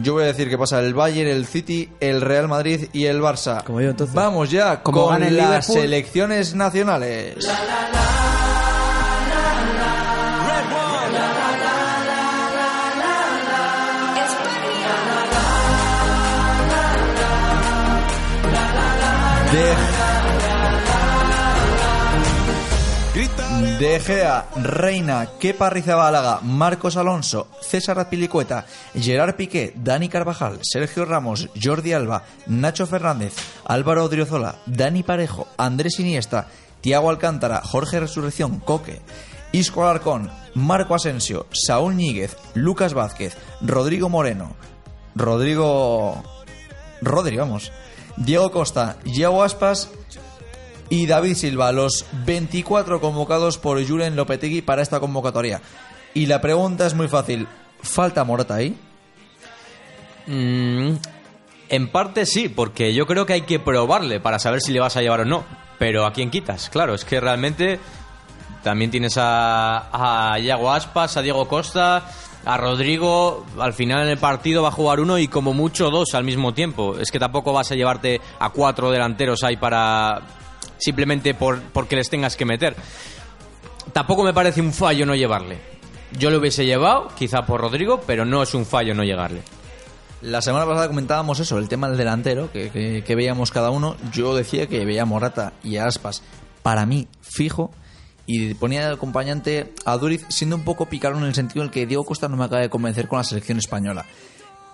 Yo 0.00 0.12
voy 0.12 0.22
a 0.22 0.26
decir 0.26 0.48
que 0.48 0.56
pasa 0.56 0.78
el 0.80 0.94
Bayern, 0.94 1.28
el 1.28 1.44
City, 1.46 1.88
el 2.00 2.20
Real 2.20 2.46
Madrid 2.48 2.88
y 2.92 3.06
el 3.06 3.20
Barça. 3.20 3.64
Como 3.64 3.80
yo, 3.80 3.90
entonces. 3.90 4.14
Vamos 4.14 4.50
ya 4.50 4.80
Como 4.82 5.06
con 5.06 5.20
las 5.20 5.30
Liverpool. 5.32 5.62
selecciones 5.80 6.54
nacionales. 6.54 7.48
De, 19.52 19.97
De 23.78 24.00
Gea, 24.00 24.48
Reina, 24.56 25.28
Kepa 25.38 25.70
Rizabalaga, 25.70 26.40
Marcos 26.42 26.96
Alonso, 26.96 27.46
César 27.60 28.00
Azpilicueta, 28.00 28.66
Gerard 28.92 29.36
Piqué, 29.36 29.72
Dani 29.76 30.08
Carvajal, 30.08 30.58
Sergio 30.62 31.04
Ramos, 31.04 31.48
Jordi 31.54 31.92
Alba, 31.92 32.24
Nacho 32.48 32.88
Fernández, 32.88 33.34
Álvaro 33.64 34.04
Odriozola, 34.04 34.56
Dani 34.66 35.04
Parejo, 35.04 35.46
Andrés 35.56 36.00
Iniesta, 36.00 36.48
Tiago 36.80 37.08
Alcántara, 37.08 37.62
Jorge 37.62 38.00
Resurrección, 38.00 38.58
Coque, 38.58 39.00
Isco 39.52 39.84
Alarcón, 39.84 40.28
Marco 40.54 40.96
Asensio, 40.96 41.46
Saúl 41.52 41.94
Ñíguez, 41.94 42.36
Lucas 42.54 42.94
Vázquez, 42.94 43.36
Rodrigo 43.60 44.08
Moreno, 44.08 44.56
Rodrigo... 45.14 46.24
Rodri, 47.00 47.36
vamos. 47.36 47.70
Diego 48.16 48.50
Costa, 48.50 48.96
Diego 49.04 49.44
Aspas 49.44 49.88
y 50.90 51.06
David 51.06 51.34
Silva, 51.34 51.72
los 51.72 52.06
24 52.24 53.00
convocados 53.00 53.58
por 53.58 53.84
Julen 53.86 54.16
Lopetegui 54.16 54.62
para 54.62 54.82
esta 54.82 55.00
convocatoria. 55.00 55.60
Y 56.14 56.26
la 56.26 56.40
pregunta 56.40 56.86
es 56.86 56.94
muy 56.94 57.08
fácil. 57.08 57.46
¿Falta 57.82 58.24
Morata 58.24 58.54
ahí? 58.54 58.76
Mm, 60.26 60.94
en 61.68 61.88
parte 61.88 62.26
sí, 62.26 62.48
porque 62.48 62.94
yo 62.94 63.06
creo 63.06 63.26
que 63.26 63.34
hay 63.34 63.42
que 63.42 63.58
probarle 63.58 64.20
para 64.20 64.38
saber 64.38 64.60
si 64.60 64.72
le 64.72 64.80
vas 64.80 64.96
a 64.96 65.02
llevar 65.02 65.20
o 65.20 65.24
no. 65.24 65.44
Pero 65.78 66.06
¿a 66.06 66.12
quién 66.12 66.30
quitas? 66.30 66.70
Claro, 66.70 66.94
es 66.94 67.04
que 67.04 67.20
realmente 67.20 67.78
también 68.62 68.90
tienes 68.90 69.16
a, 69.16 70.32
a 70.32 70.38
Iago 70.38 70.72
Aspas, 70.72 71.16
a 71.16 71.22
Diego 71.22 71.46
Costa, 71.46 72.10
a 72.44 72.56
Rodrigo. 72.56 73.46
Al 73.58 73.74
final 73.74 74.02
en 74.02 74.08
el 74.08 74.18
partido 74.18 74.62
va 74.62 74.68
a 74.68 74.72
jugar 74.72 75.00
uno 75.00 75.18
y 75.18 75.28
como 75.28 75.52
mucho 75.52 75.90
dos 75.90 76.14
al 76.14 76.24
mismo 76.24 76.52
tiempo. 76.52 76.98
Es 76.98 77.12
que 77.12 77.18
tampoco 77.18 77.52
vas 77.52 77.70
a 77.70 77.74
llevarte 77.74 78.20
a 78.40 78.50
cuatro 78.50 78.90
delanteros 78.90 79.44
ahí 79.44 79.56
para 79.56 80.22
simplemente 80.78 81.34
por, 81.34 81.60
porque 81.72 81.96
les 81.96 82.08
tengas 82.10 82.36
que 82.36 82.44
meter. 82.44 82.74
Tampoco 83.92 84.22
me 84.24 84.32
parece 84.34 84.60
un 84.60 84.72
fallo 84.72 85.06
no 85.06 85.14
llevarle. 85.14 85.58
Yo 86.18 86.30
lo 86.30 86.38
hubiese 86.38 86.64
llevado, 86.64 87.08
quizá 87.18 87.42
por 87.46 87.60
Rodrigo, 87.60 88.00
pero 88.06 88.24
no 88.24 88.42
es 88.42 88.54
un 88.54 88.64
fallo 88.64 88.94
no 88.94 89.04
llegarle. 89.04 89.42
La 90.22 90.42
semana 90.42 90.66
pasada 90.66 90.88
comentábamos 90.88 91.38
eso, 91.40 91.58
el 91.58 91.68
tema 91.68 91.88
del 91.88 91.96
delantero, 91.98 92.50
que, 92.50 92.70
que- 92.70 93.04
que 93.04 93.14
veíamos 93.14 93.50
cada 93.50 93.70
uno. 93.70 93.96
Yo 94.12 94.34
decía 94.34 94.66
que 94.66 94.84
veía 94.84 95.02
a 95.02 95.06
Morata 95.06 95.52
y 95.62 95.76
a 95.76 95.86
Aspas, 95.86 96.22
para 96.62 96.86
mí, 96.86 97.08
fijo. 97.20 97.70
Y 98.26 98.52
ponía 98.54 98.86
de 98.86 98.92
acompañante 98.94 99.72
a 99.86 99.96
Duriz, 99.96 100.26
siendo 100.28 100.56
un 100.56 100.62
poco 100.64 100.86
picarón 100.86 101.20
en 101.22 101.28
el 101.28 101.34
sentido 101.34 101.62
en 101.62 101.68
el 101.68 101.72
que 101.72 101.86
Diego 101.86 102.04
Costa 102.04 102.28
no 102.28 102.36
me 102.36 102.44
acaba 102.44 102.60
de 102.60 102.68
convencer 102.68 103.08
con 103.08 103.16
la 103.18 103.24
selección 103.24 103.56
española. 103.58 104.04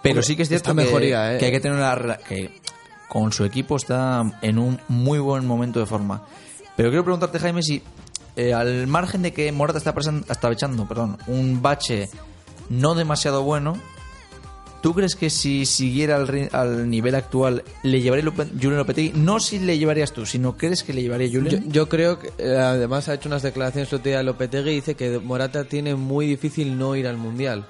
Pero 0.03 0.15
Hombre, 0.15 0.23
sí 0.27 0.35
que 0.35 0.43
es 0.43 0.49
cierto 0.49 0.71
esta 0.73 0.81
que, 0.83 0.87
mejoría, 0.87 1.35
¿eh? 1.35 1.39
que 1.39 1.45
hay 1.47 1.53
que 1.53 1.61
tener 1.61 1.79
una... 1.79 2.17
que 2.19 2.51
con 3.15 3.33
su 3.33 3.45
equipo 3.45 3.77
está 3.77 4.41
en 4.43 4.59
un 4.59 4.81
muy 4.89 5.21
buen 5.21 5.47
momento 5.47 5.79
de 5.79 5.87
forma. 5.87 6.25
Pero 6.77 6.89
quiero 6.89 7.05
preguntarte, 7.05 7.39
Jaime, 7.39 7.63
si 7.63 7.81
eh, 8.35 8.53
al 8.53 8.89
margen 8.89 9.23
de 9.23 9.33
que 9.33 9.53
Morata 9.53 9.79
está, 9.79 9.95
está 10.29 10.51
echando 10.51 10.89
perdón, 10.89 11.17
un 11.29 11.63
bache 11.63 12.09
no 12.69 12.97
demasiado 12.97 13.45
bueno, 13.45 13.79
¿Tú 14.83 14.93
crees 14.93 15.17
que 15.17 15.31
si 15.31 15.65
siguiera 15.65 16.17
al, 16.17 16.51
al 16.53 16.91
nivel 16.91 17.15
actual 17.15 17.65
le 17.83 18.03
llevaría 18.03 18.31
Julen 18.61 18.77
Lopetegui? 18.77 19.13
No 19.19 19.41
si 19.41 19.59
le 19.59 19.79
llevarías 19.79 20.13
tú, 20.13 20.27
sino 20.27 20.59
crees 20.59 20.83
que 20.83 20.93
le 20.93 21.01
llevaría 21.01 21.27
Julen. 21.33 21.73
yo 21.73 21.89
creo 21.89 22.19
que 22.19 22.31
eh, 22.37 22.59
además 22.59 23.09
ha 23.09 23.15
hecho 23.15 23.31
unas 23.31 23.43
declaraciones 23.43 23.91
otro 23.91 24.11
día 24.11 24.23
Lopetegui 24.23 24.73
y 24.73 24.75
dice 24.75 24.95
que 24.95 25.19
Morata 25.21 25.65
tiene 25.65 25.95
muy 25.95 26.27
difícil 26.27 26.77
no 26.77 26.97
ir 26.97 27.07
al 27.07 27.17
Mundial. 27.17 27.67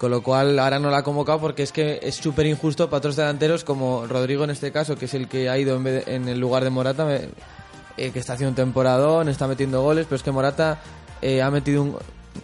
Con 0.00 0.10
lo 0.10 0.22
cual 0.22 0.58
ahora 0.58 0.78
no 0.78 0.88
la 0.88 0.98
ha 0.98 1.02
convocado 1.02 1.40
porque 1.40 1.62
es 1.62 1.72
que 1.72 2.00
es 2.02 2.14
súper 2.14 2.46
injusto 2.46 2.88
para 2.88 2.98
otros 2.98 3.16
delanteros 3.16 3.64
como 3.64 4.06
Rodrigo 4.06 4.44
en 4.44 4.50
este 4.50 4.72
caso, 4.72 4.96
que 4.96 5.04
es 5.04 5.12
el 5.12 5.28
que 5.28 5.50
ha 5.50 5.58
ido 5.58 5.76
en, 5.76 5.84
vez 5.84 6.06
de- 6.06 6.14
en 6.16 6.26
el 6.26 6.40
lugar 6.40 6.64
de 6.64 6.70
Morata, 6.70 7.06
eh, 7.12 8.10
que 8.10 8.18
está 8.18 8.32
haciendo 8.32 8.50
un 8.52 8.56
temporadón, 8.56 9.28
está 9.28 9.46
metiendo 9.46 9.82
goles, 9.82 10.06
pero 10.06 10.16
es 10.16 10.22
que 10.22 10.30
Morata 10.30 10.78
eh, 11.20 11.42
ha 11.42 11.50
metido 11.50 11.82
un... 11.82 11.96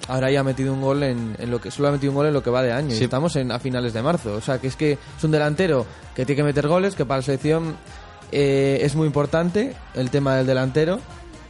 ahora 0.07 0.31
ya 0.31 0.41
ha 0.41 0.45
metido 0.45 0.71
un 0.75 0.83
gol 0.83 1.03
en, 1.03 1.35
en 1.39 1.51
lo 1.51 1.59
que 1.59 1.71
solo 1.71 1.89
ha 1.89 1.93
metido 1.93 2.13
un 2.13 2.17
gol 2.17 2.27
en 2.27 2.35
lo 2.35 2.43
que 2.43 2.51
va 2.51 2.63
de 2.63 2.73
año. 2.73 2.95
Y 2.95 3.05
estamos 3.05 3.35
en, 3.37 3.51
a 3.51 3.59
finales 3.59 3.95
de 3.95 4.03
marzo. 4.03 4.35
O 4.35 4.43
sea, 4.43 4.59
que 4.61 4.67
es 4.67 4.77
que 4.77 4.93
es 5.17 5.25
un 5.25 5.31
delantero 5.31 5.87
que 6.15 6.27
tiene 6.27 6.37
que 6.37 6.45
meter 6.45 6.69
goles, 6.69 6.95
que 6.95 7.07
para 7.07 7.21
la 7.21 7.23
selección 7.23 7.75
eh, 8.33 8.81
es 8.83 8.95
muy 8.95 9.07
importante 9.07 9.75
el 9.95 10.11
tema 10.11 10.37
del 10.37 10.47
delantero. 10.47 11.01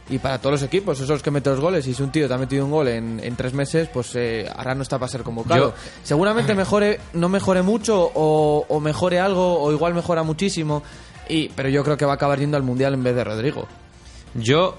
Y 0.09 0.19
para 0.19 0.39
todos 0.39 0.53
los 0.53 0.63
equipos, 0.63 0.99
esos 0.99 1.21
que 1.21 1.31
meten 1.31 1.51
los 1.53 1.61
goles, 1.61 1.85
y 1.87 1.93
si 1.93 2.01
un 2.01 2.11
tío 2.11 2.27
te 2.27 2.33
ha 2.33 2.37
metido 2.37 2.63
un 2.63 2.71
gol 2.71 2.87
en, 2.87 3.19
en 3.21 3.35
tres 3.35 3.53
meses, 3.53 3.89
pues 3.93 4.15
eh, 4.15 4.49
ahora 4.55 4.73
no 4.73 4.81
está 4.83 4.97
para 4.97 5.11
ser 5.11 5.21
convocado. 5.23 5.71
Yo- 5.71 5.73
Seguramente 6.03 6.55
mejore, 6.55 6.99
no 7.13 7.27
mejore 7.29 7.61
mucho, 7.61 8.09
o, 8.13 8.65
o 8.69 8.79
mejore 8.79 9.19
algo, 9.19 9.61
o 9.61 9.71
igual 9.71 9.93
mejora 9.93 10.23
muchísimo. 10.23 10.81
Y, 11.29 11.49
pero 11.49 11.67
yo 11.67 11.83
creo 11.83 11.97
que 11.97 12.05
va 12.05 12.13
a 12.13 12.15
acabar 12.15 12.39
yendo 12.39 12.55
al 12.55 12.63
Mundial 12.63 12.93
en 12.93 13.03
vez 13.03 13.15
de 13.15 13.23
Rodrigo. 13.25 13.67
Yo 14.33 14.77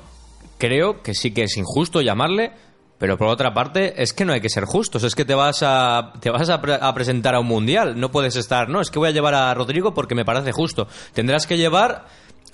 creo 0.59 1.03
que 1.03 1.15
sí 1.15 1.33
que 1.33 1.43
es 1.45 1.57
injusto 1.57 2.01
llamarle, 2.01 2.53
pero 2.99 3.17
por 3.17 3.29
otra 3.29 3.53
parte 3.55 4.03
es 4.03 4.13
que 4.13 4.25
no 4.25 4.33
hay 4.33 4.41
que 4.41 4.49
ser 4.49 4.65
justos, 4.65 5.05
es 5.05 5.15
que 5.15 5.25
te 5.25 5.35
vas 5.35 5.63
a 5.63 6.13
te 6.21 6.31
vas 6.31 6.49
a, 6.49 6.61
pre- 6.61 6.79
a 6.81 6.93
presentar 6.95 7.35
a 7.35 7.41
un 7.41 7.47
mundial, 7.47 7.99
no 8.01 8.11
puedes 8.11 8.35
estar, 8.37 8.69
no, 8.69 8.81
es 8.81 8.91
que 8.91 8.99
voy 8.99 9.09
a 9.09 9.13
llevar 9.13 9.35
a 9.35 9.55
Rodrigo 9.55 9.95
porque 9.95 10.15
me 10.15 10.25
parece 10.25 10.53
justo. 10.53 10.89
Tendrás 11.13 11.47
que 11.47 11.57
llevar 11.57 12.07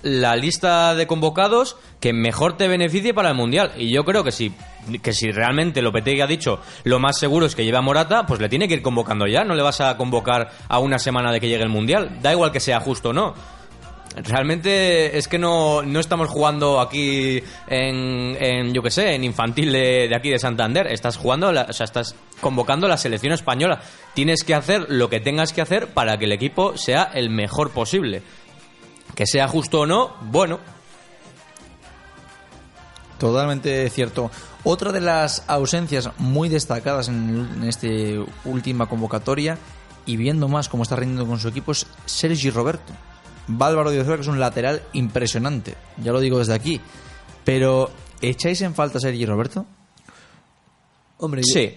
la 0.05 0.37
lista 0.37 0.95
de 0.95 1.07
convocados 1.07 1.77
que 1.99 2.13
mejor 2.13 2.57
te 2.57 2.69
beneficie 2.69 3.13
para 3.15 3.31
el 3.31 3.35
mundial 3.35 3.73
y 3.77 3.91
yo 3.93 4.05
creo 4.05 4.23
que 4.23 4.31
si 4.33 4.53
que 5.03 5.15
si 5.15 5.33
realmente 5.33 5.81
Lopetegui 5.81 6.21
ha 6.21 6.27
dicho 6.27 6.61
lo 6.85 6.99
más 7.01 7.19
seguro 7.19 7.47
es 7.47 7.55
que 7.57 7.65
lleve 7.65 7.79
a 7.79 7.81
Morata, 7.81 8.27
pues 8.27 8.39
le 8.39 8.51
tiene 8.51 8.69
que 8.69 8.75
ir 8.75 8.83
convocando 8.83 9.27
ya, 9.27 9.43
no 9.45 9.55
le 9.55 9.63
vas 9.63 9.81
a 9.81 9.97
convocar 9.97 10.51
a 10.69 10.79
una 10.79 10.99
semana 10.99 11.33
de 11.33 11.41
que 11.41 11.49
llegue 11.49 11.63
el 11.65 11.71
mundial, 11.71 12.19
da 12.23 12.33
igual 12.33 12.53
que 12.53 12.61
sea 12.61 12.81
justo 12.81 13.09
o 13.09 13.13
no. 13.15 13.35
Realmente 14.17 15.19
es 15.19 15.27
que 15.27 15.39
no, 15.41 15.83
no 15.83 15.99
estamos 15.99 16.29
jugando 16.29 16.81
aquí 16.81 17.43
en, 17.67 18.37
en, 18.41 18.73
yo 18.73 18.81
qué 18.81 18.91
sé, 18.93 19.15
en 19.15 19.25
infantil 19.25 19.73
de, 19.73 20.07
de 20.09 20.15
aquí 20.15 20.31
de 20.31 20.39
Santander. 20.39 20.87
Estás 20.87 21.17
jugando, 21.17 21.51
la- 21.51 21.67
o 21.69 21.73
sea, 21.73 21.83
estás 21.85 22.15
convocando 22.41 22.87
a 22.87 22.91
la 22.91 22.97
selección 22.97 23.33
española. 23.33 23.81
Tienes 24.15 24.45
que 24.45 24.55
hacer 24.55 24.87
lo 24.89 25.11
que 25.11 25.19
tengas 25.19 25.53
que 25.53 25.63
hacer 25.63 25.89
para 25.89 26.17
que 26.17 26.27
el 26.27 26.33
equipo 26.33 26.77
sea 26.77 27.11
el 27.13 27.29
mejor 27.29 27.73
posible. 27.73 28.23
Que 29.15 29.27
sea 29.27 29.47
justo 29.49 29.81
o 29.81 29.87
no, 29.87 30.15
bueno, 30.23 30.59
Totalmente 33.19 33.89
cierto. 33.91 34.31
Otra 34.65 34.91
de 34.93 35.01
las 35.01 35.45
ausencias 35.47 36.11
muy 36.19 36.49
destacadas 36.49 37.09
en, 37.09 37.49
en 37.57 37.65
esta 37.65 37.87
última 38.45 38.89
convocatoria 38.89 39.57
y 40.05 40.17
viendo 40.17 40.49
más 40.49 40.69
cómo 40.69 40.83
está 40.83 40.97
rindiendo 40.97 41.27
con 41.27 41.39
su 41.39 41.49
equipo 41.49 41.73
es 41.73 41.87
Sergi 42.07 42.51
Roberto. 42.51 42.93
Bálvaro 43.47 43.91
de 43.91 44.05
que 44.05 44.21
es 44.21 44.27
un 44.27 44.41
lateral 44.41 44.83
impresionante, 44.95 45.75
ya 45.99 46.12
lo 46.12 46.21
digo 46.21 46.39
desde 46.39 46.55
aquí. 46.55 46.81
Pero, 47.45 47.91
¿echáis 48.21 48.61
en 48.62 48.75
falta 48.75 48.99
a 48.99 49.01
Sergi 49.01 49.25
Roberto? 49.27 49.65
Hombre, 51.19 51.43
yo- 51.47 51.53
sí, 51.53 51.77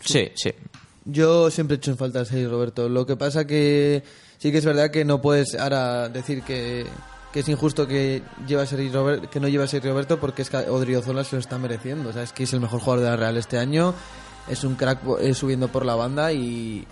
sí, 0.00 0.30
sí. 0.36 0.50
Yo 1.04 1.50
siempre 1.50 1.74
he 1.74 1.78
hecho 1.78 1.90
en 1.90 1.98
falta 1.98 2.20
a 2.20 2.24
Sergio 2.24 2.50
Roberto. 2.50 2.88
Lo 2.88 3.04
que 3.04 3.16
pasa 3.16 3.46
que 3.46 4.02
sí 4.38 4.50
que 4.52 4.58
es 4.58 4.64
verdad 4.64 4.90
que 4.90 5.04
no 5.04 5.20
puedes 5.20 5.54
ahora 5.54 6.08
decir 6.08 6.42
que, 6.42 6.86
que 7.32 7.40
es 7.40 7.48
injusto 7.48 7.86
que 7.86 8.22
lleva 8.46 8.62
a 8.62 8.66
Sergio 8.66 8.92
Robert- 8.92 9.28
que 9.28 9.40
no 9.40 9.48
lleva 9.48 9.64
a 9.64 9.68
Sergio 9.68 9.92
Roberto 9.92 10.18
porque 10.18 10.42
es 10.42 10.50
que 10.50 10.56
Odriozola 10.58 11.24
se 11.24 11.36
lo 11.36 11.40
está 11.40 11.58
mereciendo. 11.58 12.10
O 12.10 12.12
sea, 12.12 12.22
es 12.22 12.32
que 12.32 12.44
es 12.44 12.52
el 12.52 12.60
mejor 12.60 12.80
jugador 12.80 13.04
de 13.04 13.10
la 13.10 13.16
Real 13.16 13.36
este 13.36 13.58
año. 13.58 13.94
Es 14.48 14.64
un 14.64 14.76
crack 14.76 15.00
eh, 15.20 15.34
subiendo 15.34 15.68
por 15.68 15.84
la 15.84 15.94
banda 15.94 16.32
y, 16.32 16.86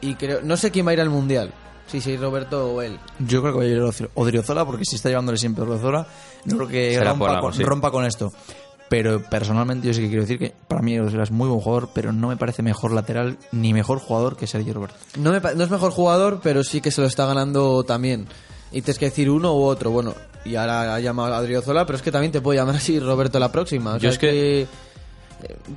y 0.00 0.14
creo 0.14 0.40
no 0.42 0.56
sé 0.56 0.70
quién 0.70 0.86
va 0.86 0.90
a 0.90 0.94
ir 0.94 1.00
al 1.00 1.10
mundial. 1.10 1.52
Si 1.86 2.00
Sergio 2.00 2.22
Roberto 2.28 2.72
o 2.72 2.80
él. 2.80 2.98
Yo 3.18 3.42
creo 3.42 3.52
que 3.52 3.58
va 3.58 3.64
a 3.64 3.66
ir 3.68 3.78
Odrio- 3.78 4.08
Odriozola 4.14 4.64
porque 4.64 4.86
si 4.86 4.96
está 4.96 5.10
llevándole 5.10 5.36
siempre 5.36 5.64
Odriozola, 5.64 6.06
no 6.46 6.56
creo 6.56 6.68
que 6.68 6.94
Será 6.94 7.10
rompa, 7.10 7.26
por 7.26 7.30
algo, 7.34 7.42
con, 7.48 7.52
sí. 7.54 7.62
rompa 7.62 7.90
con 7.90 8.04
esto. 8.06 8.32
Pero 8.88 9.22
personalmente 9.22 9.86
yo 9.88 9.94
sí 9.94 10.02
que 10.02 10.08
quiero 10.08 10.22
decir 10.22 10.38
que 10.38 10.54
para 10.68 10.82
mí 10.82 10.98
Odriozola 10.98 11.22
es 11.24 11.30
muy 11.30 11.48
buen 11.48 11.60
jugador, 11.60 11.88
pero 11.94 12.12
no 12.12 12.28
me 12.28 12.36
parece 12.36 12.62
mejor 12.62 12.92
lateral 12.92 13.38
ni 13.50 13.72
mejor 13.72 13.98
jugador 13.98 14.36
que 14.36 14.46
Sergio 14.46 14.74
Roberto. 14.74 14.96
No, 15.18 15.32
me 15.32 15.40
pa- 15.40 15.54
no 15.54 15.64
es 15.64 15.70
mejor 15.70 15.90
jugador, 15.90 16.40
pero 16.42 16.62
sí 16.62 16.80
que 16.80 16.90
se 16.90 17.00
lo 17.00 17.06
está 17.06 17.24
ganando 17.26 17.82
también. 17.84 18.26
Y 18.70 18.82
tienes 18.82 18.98
que 18.98 19.06
decir 19.06 19.30
uno 19.30 19.54
u 19.54 19.62
otro. 19.64 19.90
Bueno, 19.90 20.14
y 20.44 20.56
ahora 20.56 20.94
ha 20.94 21.00
llamado 21.00 21.32
a 21.34 21.38
Adriozola, 21.38 21.86
pero 21.86 21.96
es 21.96 22.02
que 22.02 22.12
también 22.12 22.30
te 22.32 22.40
puede 22.40 22.58
llamar 22.58 22.76
así 22.76 23.00
Roberto 23.00 23.38
la 23.38 23.50
próxima. 23.50 23.92
O 23.94 23.96
Yo 23.96 24.00
sea, 24.00 24.10
es 24.10 24.18
que- 24.18 24.62
eh, 24.62 24.66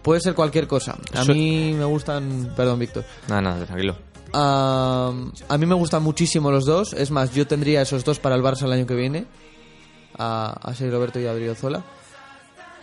puede 0.01 0.19
ser 0.19 0.35
cualquier 0.35 0.67
cosa. 0.67 0.97
A 1.13 1.21
Eso- 1.23 1.33
mí 1.33 1.73
me 1.73 1.85
gustan. 1.85 2.51
Perdón, 2.55 2.79
Víctor. 2.79 3.05
Nada, 3.29 3.41
nada, 3.41 3.65
tranquilo. 3.65 3.95
Ah, 4.33 5.13
a 5.47 5.57
mí 5.57 5.65
me 5.65 5.75
gustan 5.75 6.03
muchísimo 6.03 6.51
los 6.51 6.65
dos. 6.65 6.91
Es 6.93 7.09
más, 7.11 7.33
yo 7.33 7.47
tendría 7.47 7.81
esos 7.81 8.03
dos 8.03 8.19
para 8.19 8.35
el 8.35 8.43
Barça 8.43 8.63
el 8.65 8.73
año 8.73 8.85
que 8.85 8.95
viene. 8.95 9.25
A, 10.19 10.57
a 10.61 10.73
Sergio 10.73 10.95
Roberto 10.97 11.19
y 11.19 11.25
a 11.27 11.31
Adriozola. 11.31 11.83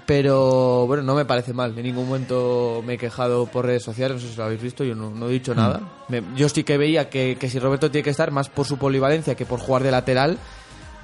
Pero 0.07 0.87
bueno, 0.87 1.03
no 1.03 1.15
me 1.15 1.25
parece 1.25 1.53
mal. 1.55 1.77
En 1.79 1.83
ningún 1.85 2.07
momento 2.07 2.83
me 2.85 2.95
he 2.95 2.99
quejado 2.99 3.47
por 3.47 3.65
redes 3.65 3.83
sociales. 3.83 4.17
No 4.17 4.21
sé 4.23 4.33
si 4.33 4.37
lo 4.37 4.45
habéis 4.45 4.61
visto. 4.61 4.85
Yo 4.85 4.95
no, 4.95 5.11
no 5.11 5.29
he 5.29 5.33
dicho 5.33 5.55
nada. 5.55 5.81
Me- 6.09 6.23
yo 6.37 6.49
sí 6.49 6.63
que 6.63 6.77
veía 6.77 7.09
que, 7.09 7.37
que 7.41 7.49
si 7.49 7.59
Roberto 7.59 7.91
tiene 7.91 8.03
que 8.05 8.11
estar 8.11 8.31
más 8.31 8.49
por 8.51 8.67
su 8.67 8.77
polivalencia 8.77 9.35
que 9.35 9.47
por 9.47 9.61
jugar 9.61 9.83
de 9.83 9.91
lateral. 9.91 10.39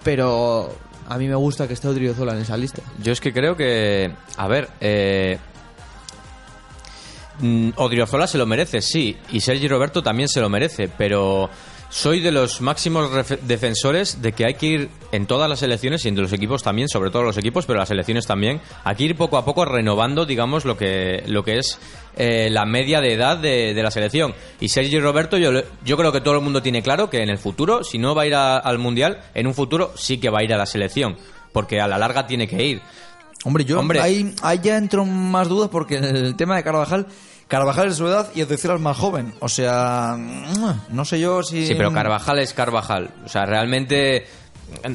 Pero 0.02 0.70
a 1.08 1.16
mí 1.18 1.28
me 1.28 1.34
gusta 1.34 1.66
que 1.66 1.74
esté 1.74 1.88
Odriozola 1.88 2.32
en 2.34 2.40
esa 2.40 2.56
lista. 2.56 2.82
Yo 3.02 3.12
es 3.12 3.20
que 3.20 3.32
creo 3.32 3.56
que, 3.56 4.12
a 4.36 4.48
ver, 4.48 4.68
eh, 4.80 5.38
mm, 7.40 7.70
Odriozola 7.76 8.26
se 8.26 8.38
lo 8.38 8.46
merece, 8.46 8.80
sí, 8.82 9.16
y 9.32 9.40
Sergi 9.40 9.66
Roberto 9.68 10.02
también 10.02 10.28
se 10.28 10.40
lo 10.40 10.48
merece, 10.48 10.88
pero 10.88 11.48
soy 11.90 12.20
de 12.20 12.30
los 12.30 12.60
máximos 12.60 13.10
defensores 13.42 14.22
de 14.22 14.32
que 14.32 14.46
hay 14.46 14.54
que 14.54 14.66
ir 14.66 14.90
en 15.12 15.26
todas 15.26 15.50
las 15.50 15.62
elecciones 15.62 16.04
y 16.04 16.08
entre 16.08 16.22
los 16.22 16.32
equipos 16.32 16.62
también, 16.62 16.88
sobre 16.88 17.10
todo 17.10 17.22
los 17.24 17.36
equipos, 17.36 17.66
pero 17.66 17.80
las 17.80 17.90
elecciones 17.90 18.26
también, 18.26 18.60
hay 18.84 18.94
que 18.96 19.04
ir 19.04 19.16
poco 19.16 19.36
a 19.36 19.44
poco 19.44 19.64
renovando, 19.64 20.24
digamos, 20.24 20.64
lo 20.64 20.76
que, 20.76 21.24
lo 21.26 21.42
que 21.42 21.58
es 21.58 21.78
eh, 22.16 22.48
la 22.50 22.64
media 22.64 23.00
de 23.00 23.12
edad 23.14 23.36
de, 23.38 23.74
de 23.74 23.82
la 23.82 23.90
selección. 23.90 24.34
Y 24.60 24.68
Sergi 24.68 25.00
Roberto, 25.00 25.36
yo, 25.36 25.50
yo 25.84 25.96
creo 25.96 26.12
que 26.12 26.20
todo 26.20 26.36
el 26.36 26.40
mundo 26.42 26.62
tiene 26.62 26.80
claro 26.82 27.10
que 27.10 27.22
en 27.22 27.28
el 27.28 27.38
futuro, 27.38 27.82
si 27.82 27.98
no 27.98 28.14
va 28.14 28.22
a 28.22 28.26
ir 28.26 28.34
a- 28.36 28.56
al 28.58 28.78
Mundial, 28.78 29.18
en 29.34 29.46
un 29.48 29.54
futuro 29.54 29.92
sí 29.96 30.18
que 30.18 30.30
va 30.30 30.38
a 30.38 30.44
ir 30.44 30.54
a 30.54 30.58
la 30.58 30.66
selección, 30.66 31.16
porque 31.52 31.80
a 31.80 31.88
la 31.88 31.98
larga 31.98 32.26
tiene 32.26 32.46
que 32.46 32.64
ir. 32.64 32.80
Hombre, 33.44 33.64
yo 33.64 33.80
Hombre. 33.80 34.00
Ahí, 34.00 34.34
ahí 34.42 34.60
ya 34.62 34.76
entro 34.76 35.02
en 35.02 35.12
más 35.30 35.48
dudas 35.48 35.70
porque 35.70 35.96
el 35.96 36.36
tema 36.36 36.54
de 36.56 36.62
Carvajal, 36.62 37.06
Carvajal 37.50 37.88
es 37.88 37.96
su 37.96 38.06
edad 38.06 38.30
y 38.32 38.42
Odriozola 38.42 38.76
es 38.76 38.80
más 38.80 38.96
joven. 38.96 39.34
O 39.40 39.48
sea, 39.48 40.16
no 40.88 41.04
sé 41.04 41.18
yo 41.18 41.42
si... 41.42 41.66
Sí, 41.66 41.74
pero 41.74 41.92
Carvajal 41.92 42.38
es 42.38 42.54
Carvajal. 42.54 43.10
O 43.24 43.28
sea, 43.28 43.44
realmente 43.44 44.24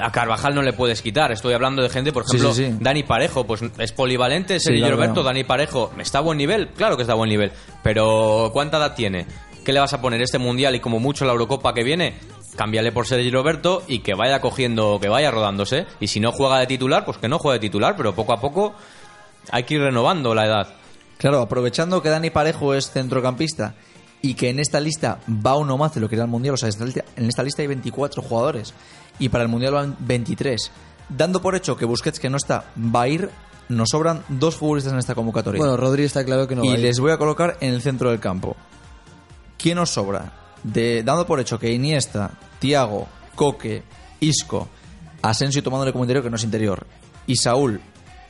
a 0.02 0.10
Carvajal 0.10 0.56
no 0.56 0.62
le 0.62 0.72
puedes 0.72 1.02
quitar. 1.02 1.34
Estoy 1.34 1.54
hablando 1.54 1.84
de 1.84 1.90
gente, 1.90 2.14
por 2.14 2.24
ejemplo, 2.24 2.54
sí, 2.54 2.68
sí. 2.68 2.78
Dani 2.80 3.04
Parejo, 3.04 3.46
pues 3.46 3.62
es 3.78 3.92
polivalente, 3.92 4.62
Sergio 4.62 4.90
Roberto. 4.90 5.22
Dani 5.22 5.44
Parejo, 5.44 5.92
¿está 6.00 6.20
a 6.20 6.22
buen 6.22 6.38
nivel? 6.38 6.70
Claro 6.70 6.96
que 6.96 7.04
está 7.04 7.12
a 7.12 7.18
buen 7.18 7.30
nivel. 7.30 7.52
Pero 7.84 8.52
¿cuánta 8.54 8.78
edad 8.78 8.96
tiene? 8.96 9.28
¿Qué 9.66 9.74
le 9.74 9.82
vas 9.82 9.92
a 9.92 10.02
poner 10.02 10.22
este 10.22 10.38
mundial 10.38 10.76
y 10.76 10.80
como 10.80 11.02
mucho 11.02 11.26
la 11.26 11.34
Eurocopa 11.34 11.74
que 11.74 11.84
viene? 11.84 12.14
Cámbiale 12.56 12.94
por 12.94 13.06
Sergio 13.06 13.34
Roberto 13.34 13.84
y 13.86 14.00
que 14.00 14.14
vaya 14.14 14.40
cogiendo, 14.40 14.98
que 15.02 15.10
vaya 15.10 15.30
rodándose. 15.30 15.88
Y 16.00 16.08
si 16.08 16.22
no 16.22 16.32
juega 16.32 16.60
de 16.60 16.68
titular, 16.68 17.04
pues 17.04 17.18
que 17.18 17.28
no 17.28 17.38
juegue 17.38 17.60
de 17.60 17.68
titular, 17.68 17.98
pero 17.98 18.16
poco 18.16 18.32
a 18.32 18.40
poco 18.40 18.76
hay 19.52 19.64
que 19.64 19.74
ir 19.74 19.82
renovando 19.82 20.34
la 20.34 20.46
edad. 20.46 20.85
Claro, 21.18 21.42
aprovechando 21.42 22.02
que 22.02 22.10
Dani 22.10 22.30
Parejo 22.30 22.74
es 22.74 22.92
centrocampista 22.92 23.76
y 24.22 24.34
que 24.34 24.50
en 24.50 24.60
esta 24.60 24.80
lista 24.80 25.20
va 25.30 25.56
uno 25.56 25.78
más 25.78 25.94
de 25.94 26.02
lo 26.02 26.10
que 26.10 26.16
era 26.16 26.26
el 26.26 26.30
Mundial, 26.30 26.56
o 26.56 26.58
sea, 26.58 26.70
en 26.70 27.26
esta 27.26 27.44
lista 27.44 27.62
hay 27.62 27.68
24 27.68 28.22
jugadores 28.22 28.74
y 29.20 29.30
para 29.30 29.44
el 29.44 29.50
Mundial 29.50 29.74
van 29.74 29.96
23. 30.00 30.72
Dando 31.10 31.42
por 31.42 31.56
hecho 31.56 31.78
que 31.78 31.86
Busquets, 31.86 32.20
que 32.20 32.30
no 32.30 32.38
está, 32.38 32.66
va 32.78 33.04
a 33.04 33.08
ir, 33.08 33.30
nos 33.70 33.90
sobran 33.90 34.24
dos 34.28 34.56
futbolistas 34.56 34.94
en 34.94 35.00
esta 35.00 35.16
convocatoria. 35.16 35.60
Bueno, 35.60 35.78
Rodri 35.78 36.04
está 36.04 36.26
claro 36.26 36.48
que 36.48 36.56
no 36.56 36.62
va 36.62 36.68
y 36.68 36.72
a 36.72 36.74
ir. 36.74 36.80
les 36.80 37.00
voy 37.00 37.12
a 37.12 37.18
colocar 37.18 37.58
en 37.62 37.74
el 37.74 37.82
centro 37.82 38.10
del 38.10 38.20
campo. 38.20 38.56
¿Quién 39.58 39.78
os 39.78 39.92
sobra? 39.92 40.34
De, 40.64 41.04
dando 41.04 41.26
por 41.26 41.40
hecho 41.40 41.60
que 41.60 41.72
Iniesta, 41.72 42.32
Tiago, 42.60 43.08
Coque, 43.36 43.84
Isco, 44.20 44.68
Asensio 45.22 45.62
tomándole 45.62 45.92
como 45.92 46.04
interior 46.04 46.24
que 46.24 46.30
no 46.30 46.36
es 46.36 46.44
interior, 46.44 46.86
y 47.28 47.36
Saúl 47.36 47.82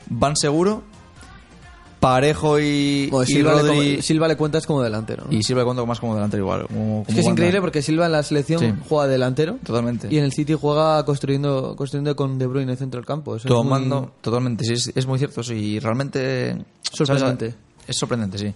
van 0.08 0.36
seguro, 0.36 0.82
Parejo 2.00 2.60
y, 2.60 3.08
Bueno, 3.10 3.24
y 3.24 3.26
Silva, 3.32 3.62
le, 3.62 3.68
como- 3.68 4.02
Silva 4.02 4.28
le 4.28 4.36
cuentas 4.36 4.66
como 4.66 4.82
delantero. 4.82 5.24
¿no? 5.28 5.36
y 5.36 5.42
Silva 5.42 5.64
cuento 5.64 5.86
más 5.86 5.98
como 5.98 6.14
delantero 6.14 6.42
igual. 6.42 6.66
como- 6.66 7.04
Es 7.08 7.14
que 7.14 7.20
es 7.20 7.26
increíble 7.26 7.60
porque 7.60 7.82
Silva 7.82 8.06
en 8.06 8.12
la 8.12 8.22
selección 8.22 8.60
Sí. 8.60 8.72
juega 8.88 9.06
delantero 9.08 9.58
Totalmente. 9.64 10.08
y 10.10 10.18
en 10.18 10.24
el 10.24 10.32
City 10.32 10.54
juega 10.54 11.04
construyendo 11.04 11.74
construyendo 11.76 12.14
con 12.14 12.38
De 12.38 12.46
Bruyne 12.46 12.64
en 12.64 12.70
el 12.70 12.76
centro 12.76 13.00
del 13.00 13.06
campo. 13.06 13.34
Eso 13.36 13.48
es 13.48 13.54
Tomando, 13.54 14.00
muy- 14.02 14.10
totalmente, 14.20 14.64
sí, 14.64 14.74
es, 14.74 14.92
es 14.94 15.06
muy 15.06 15.18
cierto, 15.18 15.42
sí, 15.42 15.78
realmente... 15.80 16.64
Sorprendente. 16.92 17.54
es 17.88 17.96
sorprendente, 17.98 18.38
sí. 18.38 18.52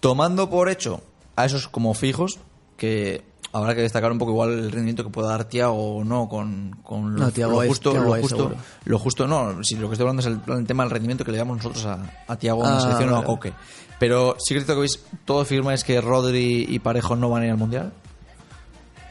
Tomando 0.00 0.50
por 0.50 0.68
hecho 0.68 1.00
a 1.36 1.46
esos 1.46 1.66
como 1.68 1.94
fijos, 1.94 2.38
que 2.76 3.22
habrá 3.54 3.74
que 3.74 3.80
destacar 3.80 4.12
un 4.12 4.18
poco 4.18 4.32
igual 4.32 4.50
el 4.50 4.70
rendimiento 4.70 5.02
que 5.04 5.10
pueda 5.10 5.28
dar 5.28 5.44
Tiago 5.46 5.96
o 5.98 6.04
no 6.04 6.28
con, 6.28 6.76
con 6.82 7.14
lo, 7.14 7.20
No, 7.20 7.30
Thiago 7.32 7.52
lo 7.52 7.62
es- 7.62 7.68
justo, 7.68 7.90
Thiago 7.92 8.06
lo 8.06 8.16
es 8.16 8.20
justo, 8.22 8.52
lo 8.84 8.98
justo, 8.98 9.26
no, 9.26 9.64
si 9.64 9.76
lo 9.76 9.88
que 9.88 9.94
estoy 9.94 10.06
hablando 10.08 10.20
es 10.20 10.26
el, 10.26 10.40
el 10.58 10.66
tema 10.66 10.82
del 10.82 10.90
rendimiento 10.90 11.24
que 11.24 11.32
le 11.32 11.38
damos 11.38 11.56
nosotros 11.56 11.86
a, 11.86 11.98
a 12.26 12.36
Tiago 12.36 12.64
en 12.64 12.70
la 12.70 12.76
Ah, 12.76 12.80
selección 12.80 13.10
o 13.12 13.16
a. 13.18 13.24
Coque. 13.24 13.52
Pero 13.98 14.36
sí 14.38 14.52
que 14.54 14.60
es 14.60 14.66
que 14.66 14.74
veis, 14.74 15.02
todos 15.24 15.46
firmáis 15.48 15.82
que 15.84 16.00
Rodri 16.00 16.66
y 16.68 16.78
Parejo 16.80 17.16
no 17.16 17.30
van 17.30 17.42
a 17.42 17.46
ir 17.46 17.52
al 17.52 17.58
Mundial. 17.58 17.92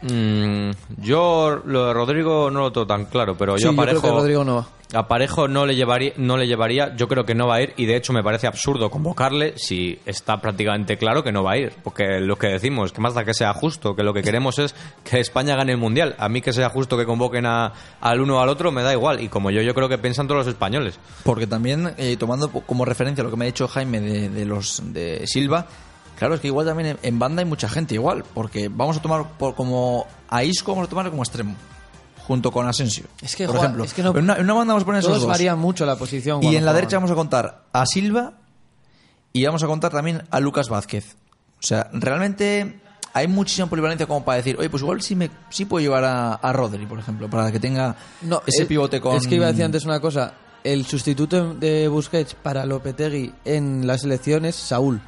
Mm, 0.01 0.71
yo 1.01 1.61
lo 1.65 1.87
de 1.87 1.93
Rodrigo 1.93 2.51
no 2.51 2.59
lo 2.59 2.71
tengo 2.73 2.85
tan 2.87 3.05
claro, 3.05 3.37
pero 3.37 3.57
Sí, 3.57 3.63
yo 3.63 3.71
yo 3.71 3.75
creo 3.77 3.85
Parejo... 3.85 4.01
que 4.01 4.09
Rodrigo 4.09 4.43
no 4.43 4.55
va. 4.57 4.67
A 4.93 5.07
Parejo 5.07 5.47
no 5.47 5.65
le 5.65 5.75
llevaría, 5.75 6.13
no 6.17 6.37
le 6.37 6.47
llevaría, 6.47 6.95
yo 6.95 7.07
creo 7.07 7.25
que 7.25 7.35
no 7.35 7.47
va 7.47 7.55
a 7.55 7.61
ir 7.61 7.73
y 7.77 7.85
de 7.85 7.95
hecho 7.95 8.13
me 8.13 8.23
parece 8.23 8.47
absurdo 8.47 8.89
convocarle 8.89 9.53
si 9.57 9.99
está 10.05 10.39
prácticamente 10.39 10.97
claro 10.97 11.23
que 11.23 11.31
no 11.31 11.43
va 11.43 11.53
a 11.53 11.57
ir, 11.57 11.73
porque 11.83 12.19
lo 12.19 12.37
que 12.37 12.47
decimos, 12.47 12.91
que 12.93 13.01
más 13.01 13.13
da 13.13 13.25
que 13.25 13.33
sea 13.33 13.53
justo, 13.53 13.95
que 13.95 14.03
lo 14.03 14.13
que 14.13 14.21
queremos 14.21 14.59
es 14.59 14.75
que 15.03 15.19
España 15.19 15.55
gane 15.55 15.71
el 15.73 15.77
mundial. 15.77 16.15
A 16.19 16.29
mí 16.29 16.41
que 16.41 16.53
sea 16.53 16.69
justo 16.69 16.97
que 16.97 17.05
convoquen 17.05 17.45
a- 17.45 17.73
al 18.01 18.21
uno 18.21 18.37
o 18.37 18.39
al 18.39 18.49
otro 18.49 18.71
me 18.71 18.83
da 18.83 18.93
igual 18.93 19.19
y 19.21 19.29
como 19.29 19.51
yo 19.51 19.61
yo 19.61 19.73
creo 19.73 19.89
que 19.89 19.97
piensan 19.97 20.27
todos 20.27 20.45
los 20.45 20.53
españoles. 20.53 20.99
Porque 21.23 21.47
también, 21.47 21.93
eh, 21.97 22.15
tomando 22.17 22.49
como 22.51 22.85
referencia 22.85 23.23
lo 23.23 23.29
que 23.31 23.37
me 23.37 23.45
ha 23.45 23.47
dicho 23.47 23.67
Jaime 23.67 23.99
de, 24.01 24.45
los 24.45 24.81
de 24.93 25.25
Silva, 25.25 25.65
claro, 26.17 26.35
es 26.35 26.41
que 26.41 26.47
igual 26.47 26.65
también 26.65 26.97
en, 27.01 27.19
banda 27.19 27.41
hay 27.41 27.47
mucha 27.47 27.67
gente 27.67 27.95
igual, 27.95 28.23
porque 28.33 28.69
vamos 28.69 28.97
a 28.97 29.01
tomar 29.01 29.27
por, 29.37 29.55
como 29.55 30.05
a 30.29 30.43
Isco, 30.43 30.71
vamos 30.73 30.87
a 30.87 30.89
tomarlo 30.89 31.11
como 31.11 31.23
extremo, 31.23 31.55
junto 32.27 32.51
con 32.51 32.67
Asensio. 32.67 33.05
Es 33.21 33.35
que, 33.35 33.45
por 33.45 33.55
Juan, 33.55 33.65
ejemplo, 33.65 33.83
es 33.85 33.93
que 33.93 34.03
no- 34.03 34.11
en, 34.17 34.23
una, 34.23 34.35
en 34.35 34.43
una 34.43 34.53
banda 34.53 34.73
vamos 34.73 34.83
a 34.83 34.85
poner 34.85 34.99
esos 35.01 35.19
dos. 35.19 35.27
varían 35.27 35.59
mucho 35.59 35.85
la 35.85 35.95
posición. 35.97 36.43
Y 36.43 36.55
en 36.55 36.65
la 36.65 36.73
derecha 36.73 36.97
vamos 36.97 37.11
a 37.11 37.15
contar 37.15 37.63
a 37.73 37.85
Silva 37.85 38.33
y 39.33 39.45
vamos 39.45 39.63
a 39.63 39.67
contar 39.67 39.91
también 39.91 40.23
a 40.31 40.39
Lucas 40.39 40.69
Vázquez. 40.69 41.15
O 41.59 41.65
sea, 41.65 41.89
realmente 41.93 42.79
hay 43.13 43.27
muchísima 43.27 43.67
polivalencia 43.67 44.05
como 44.07 44.23
para 44.25 44.37
decir, 44.37 44.55
oye, 44.59 44.69
pues 44.69 44.81
igual 44.83 45.01
sí, 45.01 45.15
me, 45.15 45.29
sí 45.49 45.65
puedo 45.65 45.81
llevar 45.83 46.03
a, 46.03 46.33
a 46.33 46.53
Rodri, 46.53 46.85
por 46.85 46.99
ejemplo, 46.99 47.29
para 47.29 47.51
que 47.51 47.59
tenga 47.59 47.95
No, 48.21 48.41
ese 48.45 48.63
el- 48.63 48.67
pivote 48.67 48.99
con... 49.01 49.15
Es 49.15 49.27
que 49.27 49.35
iba 49.35 49.45
a 49.45 49.49
decir 49.49 49.65
antes 49.65 49.85
una 49.85 49.99
cosa. 49.99 50.33
El 50.63 50.85
sustituto 50.85 51.53
de 51.53 51.87
Busquets 51.89 52.35
para 52.35 52.65
Lopetegui 52.65 53.33
en 53.43 53.85
la 53.85 53.97
selección 53.97 54.45
es 54.45 54.55
Saúl. 54.55 55.01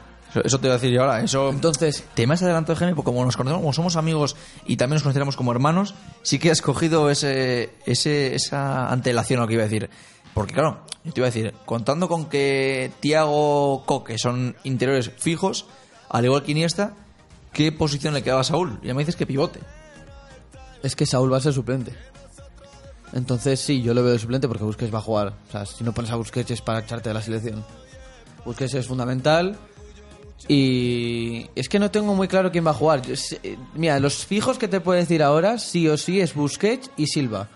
Eso, 0.44 0.60
te 0.60 0.68
iba 0.68 0.76
a 0.76 0.78
decir 0.78 0.92
yo 0.92 1.02
ahora. 1.02 1.22
Eso, 1.22 1.50
Entonces, 1.50 2.04
te 2.14 2.28
me 2.28 2.34
has 2.34 2.44
adelantado, 2.44 2.78
Jaime, 2.78 2.96
porque 2.96 3.06
como 3.06 3.24
nos 3.24 3.38
conocemos, 3.38 3.62
como 3.62 3.74
somos 3.74 3.96
amigos 3.96 4.36
y 4.66 4.78
también 4.78 4.96
nos 4.96 5.04
consideramos 5.04 5.36
como 5.36 5.52
hermanos, 5.52 5.96
sí 6.24 6.40
que 6.40 6.52
has 6.52 6.62
cogido 6.62 7.10
ese, 7.10 7.74
ese, 7.86 8.36
esa 8.36 8.90
antelación 8.90 9.40
a 9.40 9.44
lo 9.44 9.48
que 9.48 9.54
iba 9.54 9.64
a 9.64 9.68
decir. 9.68 9.90
Porque 10.34 10.54
claro, 10.54 10.82
yo 11.04 11.14
te 11.14 11.20
iba 11.22 11.28
a 11.28 11.32
decir, 11.32 11.54
contando 11.66 12.10
con 12.10 12.26
que 12.26 12.92
Tiago 13.00 13.84
Coque 13.86 14.18
son 14.18 14.56
interiores 14.64 15.12
fijos, 15.18 15.66
al 16.10 16.26
igual 16.26 16.44
que 16.44 16.52
Iniesta, 16.52 16.94
¿qué 17.54 17.72
posición 17.72 18.14
le 18.14 18.24
quedaba 18.24 18.42
a 18.42 18.44
Saúl? 18.44 18.80
Ya 18.84 18.94
me 18.94 19.02
dices 19.02 19.16
que 19.16 19.26
pivote. 19.26 19.62
es 20.84 20.96
que 20.96 21.06
Saúl 21.06 21.32
va 21.32 21.38
a 21.38 21.42
ser 21.42 21.54
suplente. 21.54 21.94
Entonces, 23.14 23.62
sí, 23.62 23.82
yo 23.82 23.94
lo 23.94 24.04
veo 24.04 24.12
de 24.12 24.20
suplente 24.20 24.48
porque 24.48 24.66
Busquets 24.66 24.94
va 24.94 25.00
a 25.00 25.02
jugar. 25.02 25.34
O 25.48 25.52
sea, 25.52 25.66
si 25.66 25.84
no 25.86 25.94
pones 25.94 26.12
a 26.12 26.16
Busquets 26.16 26.52
es 26.52 26.62
para 26.62 26.80
echarte 26.80 27.10
de 27.10 27.14
la 27.14 27.22
selección. 27.22 27.64
Busquets 28.44 28.74
es 28.74 28.88
fundamental. 28.88 29.58
Y 30.48 31.50
es 31.56 31.70
que 31.70 31.80
no 31.80 31.90
tengo 31.90 32.14
muy 32.14 32.28
claro 32.28 32.52
quién 32.52 32.66
va 32.66 32.72
a 32.72 32.76
jugar. 32.76 33.02
Mira, 33.74 34.00
los 34.00 34.26
fijos 34.26 34.58
que 34.58 34.68
te 34.68 34.80
puedo 34.80 35.00
decir 35.00 35.24
ahora, 35.24 35.58
sí 35.58 35.88
o 35.88 35.98
sí, 35.98 36.22
es 36.22 36.36
Busquets 36.36 36.92
y 36.98 37.08
Silva. 37.08 37.50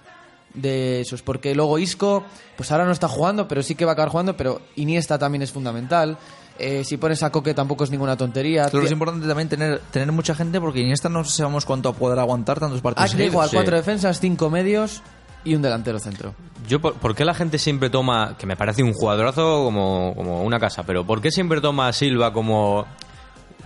De 0.54 1.02
esos, 1.02 1.22
porque 1.22 1.54
luego 1.54 1.78
Isco, 1.78 2.24
pues 2.58 2.72
ahora 2.72 2.86
no 2.86 2.92
está 2.92 3.08
jugando, 3.08 3.48
pero 3.48 3.62
sí 3.62 3.76
que 3.76 3.86
va 3.86 3.92
a 3.92 3.94
acabar 3.94 4.10
jugando. 4.10 4.36
Pero 4.36 4.62
Iniesta 4.78 5.20
también 5.20 5.44
es 5.44 5.52
fundamental. 5.52 6.18
Eh, 6.58 6.84
si 6.84 6.98
pones 6.98 7.22
a 7.22 7.32
Coque 7.32 7.54
tampoco 7.54 7.84
es 7.84 7.92
ninguna 7.92 8.18
tontería. 8.18 8.68
Claro, 8.70 8.86
es 8.86 8.92
importante 8.92 9.28
también 9.28 9.48
tener, 9.48 9.80
tener 9.92 10.12
mucha 10.12 10.34
gente 10.34 10.60
porque 10.60 10.80
Iniesta 10.80 11.08
no 11.08 11.24
sabemos 11.24 11.66
cuánto 11.66 11.94
podrá 11.94 12.24
aguantar 12.24 12.60
tantos 12.60 12.82
partidos 12.82 13.12
seguidos. 13.12 13.34
jugar 13.34 13.50
sí. 13.50 13.56
cuatro 13.56 13.78
defensas, 13.78 14.20
cinco 14.20 14.50
medios 14.50 15.04
y 15.44 15.56
un 15.56 15.62
delantero 15.62 16.00
centro. 16.00 16.34
Yo, 16.68 16.80
por, 16.80 16.94
¿por 16.96 17.16
qué 17.16 17.26
la 17.26 17.34
gente 17.34 17.58
siempre 17.58 17.90
toma, 17.90 18.36
que 18.38 18.46
me 18.46 18.56
parece 18.56 18.84
un 18.84 18.94
jugadorazo 18.94 19.64
como, 19.64 20.14
como 20.16 20.44
una 20.44 20.60
casa, 20.60 20.84
pero 20.84 21.06
¿por 21.06 21.22
qué 21.22 21.32
siempre 21.32 21.62
toma 21.62 21.88
a 21.88 21.94
Silva 21.94 22.32
como, 22.34 22.86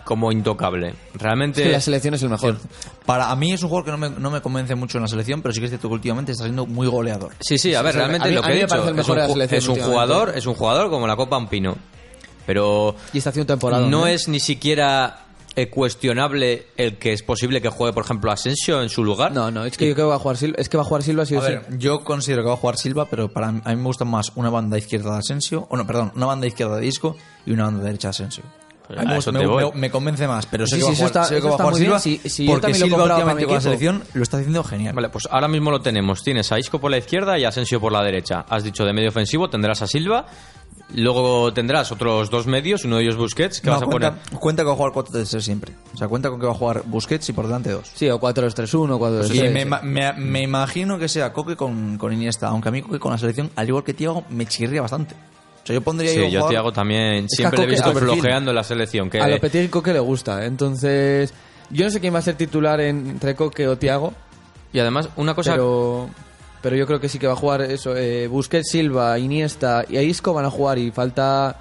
como 0.06 0.32
intocable? 0.32 0.94
Realmente... 1.16 1.62
Es 1.62 1.68
que 1.68 1.72
la 1.74 1.82
selección 1.82 2.14
es 2.14 2.24
el 2.24 2.30
mejor. 2.30 2.58
Para 3.06 3.30
a 3.32 3.36
mí 3.36 3.52
es 3.52 3.62
un 3.64 3.70
jugador 3.70 3.86
que 3.86 3.92
no 3.92 3.98
me, 3.98 4.10
no 4.10 4.32
me 4.32 4.42
convence 4.42 4.76
mucho 4.76 4.98
en 4.98 5.04
la 5.04 5.08
selección, 5.08 5.42
pero 5.42 5.54
sí 5.54 5.60
que 5.60 5.66
es 5.66 5.72
cierto 5.72 5.88
que 5.90 5.94
últimamente 5.96 6.32
está 6.32 6.44
siendo 6.46 6.66
muy 6.66 6.88
goleador. 6.88 7.32
Sí, 7.40 7.58
sí, 7.58 7.74
a 7.76 7.82
ver, 7.82 7.94
Sí, 7.94 7.98
realmente 8.00 8.28
a 8.28 8.32
mí- 8.32 8.36
lo 8.36 8.42
que 8.44 8.52
he 8.52 8.56
dicho 8.62 8.76
es 8.90 8.94
mejor 8.96 9.10
un, 9.12 9.16
de 9.16 9.22
la 9.22 9.28
ju- 9.28 9.34
selección 9.34 9.60
es 9.62 9.68
un 9.68 9.80
jugador, 9.92 10.34
es 10.36 10.46
un 10.46 10.54
jugador 10.54 10.90
como 10.90 11.08
la 11.08 11.16
Copa 11.16 11.36
Ampino. 11.36 11.76
Pero 12.46 12.96
Y 13.14 13.18
está 13.20 13.30
haciendo 13.30 13.54
temporada. 13.54 13.88
no 13.88 14.06
es 14.06 14.28
ni 14.28 14.40
siquiera 14.40 15.20
eh, 15.56 15.70
cuestionable 15.70 16.68
el 16.78 16.98
que 16.98 17.14
es 17.14 17.24
posible 17.24 17.62
que 17.62 17.70
juegue, 17.70 17.94
por 17.94 18.04
ejemplo, 18.04 18.32
Asensio 18.32 18.82
en 18.82 18.90
su 18.90 19.04
lugar. 19.04 19.32
No, 19.32 19.52
no, 19.52 19.66
es 19.66 19.78
que 19.78 19.88
yo 19.88 19.94
creo 19.94 20.08
que 20.08 20.10
va 20.10 20.16
a 20.16 20.20
jugar 20.20 20.38
Silva. 20.38 20.56
Es 20.60 20.70
que 20.70 20.78
va 20.78 20.84
a 20.84 20.86
jugar 20.86 21.04
Silva 21.04 21.26
sí 21.26 21.36
o 21.36 21.40
A 21.42 21.46
sí. 21.46 21.54
ver, 21.54 21.78
yo 21.78 22.04
considero 22.04 22.42
que 22.44 22.48
va 22.50 22.54
a 22.56 22.58
jugar 22.58 22.78
Silva, 22.78 23.06
pero 23.10 23.30
para 23.32 23.52
mí, 23.52 23.62
a 23.64 23.70
mí 23.70 23.76
me 23.76 23.84
gusta 23.84 24.06
más 24.06 24.32
una 24.36 24.50
banda 24.50 24.78
izquierda 24.78 25.12
de 25.14 25.20
Asensio, 25.20 25.68
o 25.70 25.78
no, 25.78 25.86
perdón, 25.88 26.12
una 26.16 26.26
banda 26.26 26.48
izquierda 26.48 26.76
de 26.78 26.82
Disco 26.82 27.16
y 27.46 27.52
una 27.52 27.66
banda 27.66 27.84
derecha 27.84 28.08
de 28.08 28.12
Asensio. 28.12 28.44
Pues 28.86 29.00
A 29.00 29.32
mí 29.32 29.40
a 29.44 29.72
me, 29.76 29.90
convence 29.90 30.28
más, 30.28 30.46
pero 30.46 30.68
sé 30.68 30.76
Sí, 30.76 30.82
que 30.82 30.88
va 30.88 30.90
sí, 30.90 30.92
a 30.92 31.06
eso 31.06 31.08
jugar, 31.08 31.24
está- 31.24 31.24
sé 31.24 31.34
que 31.36 31.40
eso 31.40 31.48
va 31.48 31.54
a 31.54 31.58
jugar. 31.58 31.76
Silva, 31.76 32.00
Sí, 32.00 32.22
sí, 32.26 32.46
yo 32.46 32.52
porque 32.52 32.74
Silva 32.74 33.04
últimamente 33.04 33.46
con 33.46 33.56
la 33.56 33.62
selección 33.62 34.04
lo 34.14 34.24
está 34.24 34.38
haciendo 34.38 34.62
genial. 34.64 34.94
Vale, 34.94 35.08
pues 35.10 35.26
ahora 35.32 35.48
mismo 35.48 35.72
lo 35.72 35.80
tenemos. 35.80 36.22
Tienes 36.22 36.52
a 36.52 36.60
Isco 36.60 36.80
por 36.82 36.92
la 36.92 36.98
izquierda 36.98 37.40
y 37.40 37.46
a 37.46 37.50
Asensio 37.50 37.80
por 37.80 37.94
la 37.94 38.04
derecha. 38.04 38.46
Has 38.50 38.64
dicho 38.66 38.84
de 38.84 38.92
medio 38.92 39.08
ofensivo, 39.10 39.50
tendrás 39.50 39.82
a 39.84 39.88
Silva. 39.88 40.26
Luego 40.94 41.52
tendrás 41.54 41.92
otros 41.92 42.30
dos 42.30 42.46
medios, 42.46 42.86
uno 42.86 42.98
de 42.98 43.04
ellos 43.04 43.16
Busquets, 43.18 43.62
que 43.62 43.68
No, 43.68 43.74
vas 43.74 43.82
a 43.82 43.86
cuenta, 43.86 44.12
poner... 44.16 44.40
cuenta 44.40 44.62
que 44.64 44.68
va 44.68 44.74
a 44.74 44.76
jugar 44.76 44.92
4-3 44.94 45.42
siempre. 45.42 45.74
O 45.94 45.98
sea, 45.98 46.08
cuenta 46.08 46.30
con 46.30 46.40
que 46.40 46.46
va 46.46 46.52
a 46.52 46.56
jugar 46.56 46.84
Busquets 46.86 47.28
y 47.30 47.34
por 47.34 47.46
delante 47.48 47.72
dos. 47.72 47.92
Sí, 47.96 48.10
o 48.10 48.20
4-2-3-1, 48.20 48.98
4 49.00 49.34
y 49.34 49.50
me, 49.50 49.66
ma- 49.66 49.82
me- 49.82 50.14
me 50.14 50.42
imagino 50.42 51.00
que 51.00 51.08
sea 51.10 51.34
Coque 51.34 51.56
con, 51.56 51.98
con 51.98 52.14
Iniesta, 52.14 52.48
aunque 52.50 52.70
a 52.70 52.72
mí 52.72 52.82
Coque 52.84 53.00
con 53.00 53.12
la 53.12 53.18
selección, 53.18 53.50
al 53.56 53.68
igual 53.68 53.84
que 53.84 53.94
Tiago, 53.94 54.24
me 54.30 54.46
chirría 54.46 54.82
bastante. 54.82 55.16
O 55.16 55.66
sea, 55.66 55.74
yo 55.74 55.82
pondría 55.82 56.12
Sí, 56.12 56.30
yo 56.30 56.46
a 56.46 56.50
Thiago 56.50 56.72
también 56.74 57.28
siempre 57.30 57.58
a 57.58 57.62
le 57.62 57.68
he 57.68 57.72
visto 57.72 57.90
a 57.90 57.94
flojeando 57.94 58.52
en 58.52 58.56
la 58.56 58.64
selección. 58.64 59.10
Que 59.10 59.20
A 59.20 59.28
Lopetegui 59.28 59.66
y 59.66 59.70
Coque 59.70 59.94
le 59.94 60.00
gusta. 60.00 60.46
Entonces, 60.46 61.34
yo 61.70 61.86
no 61.86 61.92
sé 61.92 62.02
quién 62.02 62.14
va 62.14 62.20
a 62.20 62.22
ser 62.22 62.36
titular 62.36 62.80
en- 62.82 63.08
entre 63.10 63.34
Coque 63.36 63.68
o 63.68 63.78
Tiago, 63.78 64.14
Y 64.74 64.80
además, 64.80 65.10
una 65.16 65.34
cosa... 65.34 65.52
pero, 65.52 66.10
pero 66.64 66.78
yo 66.78 66.88
creo 66.88 67.00
que 67.02 67.10
sí 67.10 67.20
que 67.20 67.28
va 67.28 67.34
a 67.34 67.36
jugar 67.36 67.62
eso. 67.62 67.96
Eh, 67.96 68.28
Busquets, 68.28 68.72
Silva, 68.72 69.20
Iniesta 69.20 69.84
y 69.88 69.98
Isco 69.98 70.34
van 70.34 70.46
a 70.46 70.50
jugar 70.50 70.80
y 70.80 70.92
falta 70.92 71.58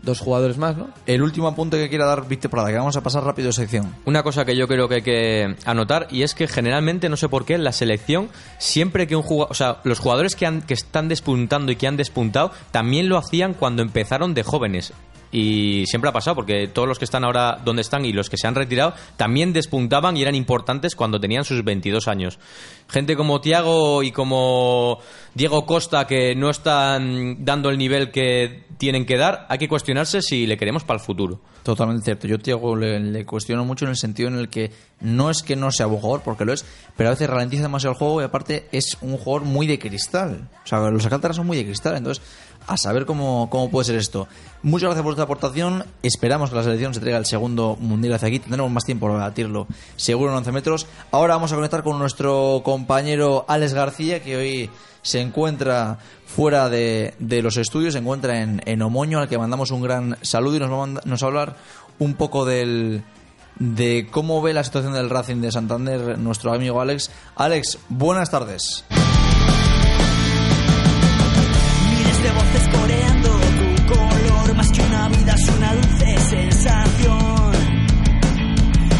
dos 0.00 0.20
jugadores 0.20 0.56
más, 0.58 0.76
¿no? 0.76 0.90
El 1.06 1.22
último 1.22 1.48
apunte 1.48 1.76
que 1.76 1.88
quiera 1.88 2.06
dar 2.06 2.28
Víctor 2.28 2.52
Prada, 2.52 2.70
que 2.70 2.76
vamos 2.76 2.96
a 2.96 3.00
pasar 3.00 3.24
rápido 3.24 3.48
de 3.48 3.52
sección. 3.52 3.92
Una 4.04 4.22
cosa 4.22 4.44
que 4.44 4.56
yo 4.56 4.68
creo 4.68 4.88
que 4.88 4.94
hay 4.94 5.02
que 5.02 5.56
anotar 5.64 6.06
y 6.12 6.22
es 6.22 6.34
que 6.34 6.46
generalmente, 6.46 7.08
no 7.08 7.16
sé 7.16 7.28
por 7.28 7.44
qué, 7.44 7.54
en 7.54 7.64
la 7.64 7.72
selección, 7.72 8.28
siempre 8.58 9.08
que 9.08 9.16
un 9.16 9.22
jugador, 9.22 9.50
o 9.50 9.54
sea, 9.54 9.78
los 9.82 9.98
jugadores 9.98 10.36
que, 10.36 10.46
han, 10.46 10.62
que 10.62 10.74
están 10.74 11.08
despuntando 11.08 11.72
y 11.72 11.76
que 11.76 11.88
han 11.88 11.96
despuntado, 11.96 12.52
también 12.70 13.08
lo 13.08 13.18
hacían 13.18 13.54
cuando 13.54 13.82
empezaron 13.82 14.34
de 14.34 14.44
jóvenes. 14.44 14.92
Y 15.30 15.84
siempre 15.86 16.08
ha 16.08 16.12
pasado, 16.12 16.36
porque 16.36 16.68
todos 16.68 16.88
los 16.88 16.98
que 16.98 17.04
están 17.04 17.24
ahora 17.24 17.60
donde 17.64 17.82
están 17.82 18.04
y 18.04 18.12
los 18.12 18.30
que 18.30 18.36
se 18.36 18.46
han 18.46 18.54
retirado 18.54 18.94
también 19.16 19.52
despuntaban 19.52 20.16
y 20.16 20.22
eran 20.22 20.34
importantes 20.34 20.94
cuando 20.94 21.20
tenían 21.20 21.44
sus 21.44 21.64
22 21.64 22.08
años. 22.08 22.38
Gente 22.88 23.16
como 23.16 23.40
Tiago 23.40 24.02
y 24.02 24.12
como 24.12 24.98
Diego 25.34 25.66
Costa 25.66 26.06
que 26.06 26.34
no 26.34 26.48
están 26.50 27.44
dando 27.44 27.68
el 27.68 27.78
nivel 27.78 28.10
que 28.10 28.64
tienen 28.78 29.04
que 29.04 29.16
dar, 29.16 29.46
hay 29.48 29.58
que 29.58 29.68
cuestionarse 29.68 30.22
si 30.22 30.46
le 30.46 30.56
queremos 30.56 30.84
para 30.84 30.98
el 30.98 31.04
futuro. 31.04 31.40
Totalmente 31.62 32.04
cierto. 32.04 32.26
Yo 32.26 32.38
Tiago 32.38 32.76
le, 32.76 33.26
cuestiono 33.26 33.64
mucho 33.64 33.84
en 33.84 33.90
el 33.90 33.96
sentido 33.96 34.28
en 34.28 34.36
el 34.36 34.48
que 34.48 34.70
no 35.00 35.30
es 35.30 35.42
que 35.42 35.56
no 35.56 35.70
sea 35.70 35.86
buen 35.86 36.00
jugador, 36.00 36.22
porque 36.24 36.44
lo 36.44 36.52
es, 36.52 36.64
pero 36.96 37.10
a 37.10 37.12
veces 37.12 37.28
ralentiza 37.28 37.62
demasiado 37.62 37.92
el 37.92 37.98
juego 37.98 38.20
y 38.22 38.24
aparte 38.24 38.68
es 38.72 38.96
un 39.02 39.18
jugador 39.18 39.46
muy 39.46 39.66
de 39.66 39.78
cristal. 39.78 40.48
O 40.64 40.66
sea, 40.66 40.78
los 40.90 41.04
Alcántaras 41.04 41.36
son 41.36 41.46
muy 41.46 41.58
de 41.58 41.64
cristal, 41.64 41.96
entonces 41.96 42.24
a 42.68 42.76
saber 42.76 43.06
cómo, 43.06 43.48
cómo 43.50 43.70
puede 43.70 43.86
ser 43.86 43.96
esto. 43.96 44.28
Muchas 44.62 44.88
gracias 44.88 45.02
por 45.02 45.12
esta 45.12 45.22
aportación. 45.24 45.84
Esperamos 46.02 46.50
que 46.50 46.56
la 46.56 46.62
selección 46.62 46.94
se 46.94 47.00
traiga 47.00 47.18
el 47.18 47.26
segundo 47.26 47.76
mundial 47.80 48.14
hacia 48.14 48.28
aquí. 48.28 48.38
Tendremos 48.38 48.70
más 48.70 48.84
tiempo 48.84 49.06
para 49.06 49.18
batirlo, 49.20 49.66
seguro 49.96 50.30
en 50.32 50.38
11 50.38 50.52
metros. 50.52 50.86
Ahora 51.10 51.34
vamos 51.34 51.52
a 51.52 51.56
conectar 51.56 51.82
con 51.82 51.98
nuestro 51.98 52.60
compañero 52.64 53.44
Alex 53.48 53.72
García, 53.74 54.22
que 54.22 54.36
hoy 54.36 54.70
se 55.02 55.20
encuentra 55.20 55.98
fuera 56.26 56.68
de, 56.68 57.14
de 57.18 57.40
los 57.42 57.56
estudios, 57.56 57.94
se 57.94 58.00
encuentra 58.00 58.42
en, 58.42 58.60
en 58.66 58.82
Omoño, 58.82 59.18
al 59.20 59.28
que 59.28 59.38
mandamos 59.38 59.70
un 59.70 59.80
gran 59.82 60.18
saludo 60.22 60.56
y 60.56 60.58
nos 60.60 60.70
va 60.70 60.74
a, 60.74 60.78
manda- 60.78 61.02
nos 61.04 61.22
va 61.22 61.26
a 61.26 61.28
hablar 61.28 61.56
un 61.98 62.14
poco 62.14 62.44
del, 62.44 63.02
de 63.58 64.08
cómo 64.10 64.42
ve 64.42 64.52
la 64.52 64.64
situación 64.64 64.92
del 64.92 65.08
Racing 65.08 65.40
de 65.40 65.50
Santander 65.52 66.18
nuestro 66.18 66.52
amigo 66.52 66.80
Alex. 66.80 67.10
Alex, 67.36 67.78
buenas 67.88 68.30
tardes. 68.30 68.84
De 72.22 72.30
voces 72.32 72.68
coreando 72.68 73.28
tu 73.28 73.94
color, 73.94 74.56
más 74.56 74.72
que 74.72 74.80
una 74.80 75.08
vida 75.08 75.34
es 75.34 75.48
una 75.48 75.74
dulce 75.74 76.18
sensación. 76.18 77.52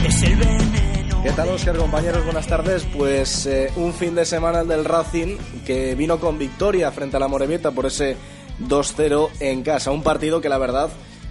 Es 0.07 0.23
el 0.23 0.37
veneno. 0.37 1.23
¿Qué 1.25 1.33
tal, 1.33 1.49
Oscar, 1.49 1.77
compañeros? 1.77 2.25
Buenas 2.25 2.47
tardes. 2.47 2.87
Pues 2.97 3.47
eh, 3.47 3.73
un 3.77 3.93
fin 3.93 4.14
de 4.14 4.25
semana 4.25 4.61
el 4.61 4.69
del 4.69 4.85
Racing 4.85 5.37
que 5.66 5.97
vino 5.97 6.21
con 6.21 6.39
victoria 6.39 6.93
frente 6.93 7.16
a 7.16 7.21
la 7.21 7.27
Morevieta 7.27 7.73
por 7.73 7.87
ese 7.87 8.16
2-0 8.61 9.31
en 9.41 9.62
casa. 9.62 9.91
Un 9.91 10.05
partido 10.05 10.41
que 10.41 10.49
la 10.49 10.59
verdad 10.59 10.89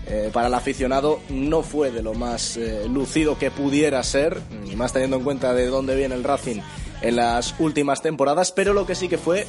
eh, 0.08 0.30
para 0.34 0.48
el 0.48 0.54
aficionado 0.54 1.22
no 1.30 1.64
fue 1.64 1.92
de 1.92 2.04
lo 2.04 2.14
más 2.14 2.58
eh, 2.58 2.86
lucido 2.90 3.38
que 3.38 3.50
pudiera 3.50 4.04
ser, 4.04 4.42
y 4.70 4.76
más 4.76 4.92
teniendo 4.92 5.18
en 5.18 5.24
cuenta 5.24 5.54
de 5.54 5.68
dónde 5.68 5.96
viene 5.96 6.16
el 6.16 6.26
Racing 6.26 6.60
en 7.02 7.16
las 7.16 7.56
últimas 7.60 8.02
temporadas, 8.02 8.52
pero 8.52 8.74
lo 8.74 8.86
que 8.86 8.96
sí 8.96 9.08
que 9.08 9.18
fue 9.18 9.48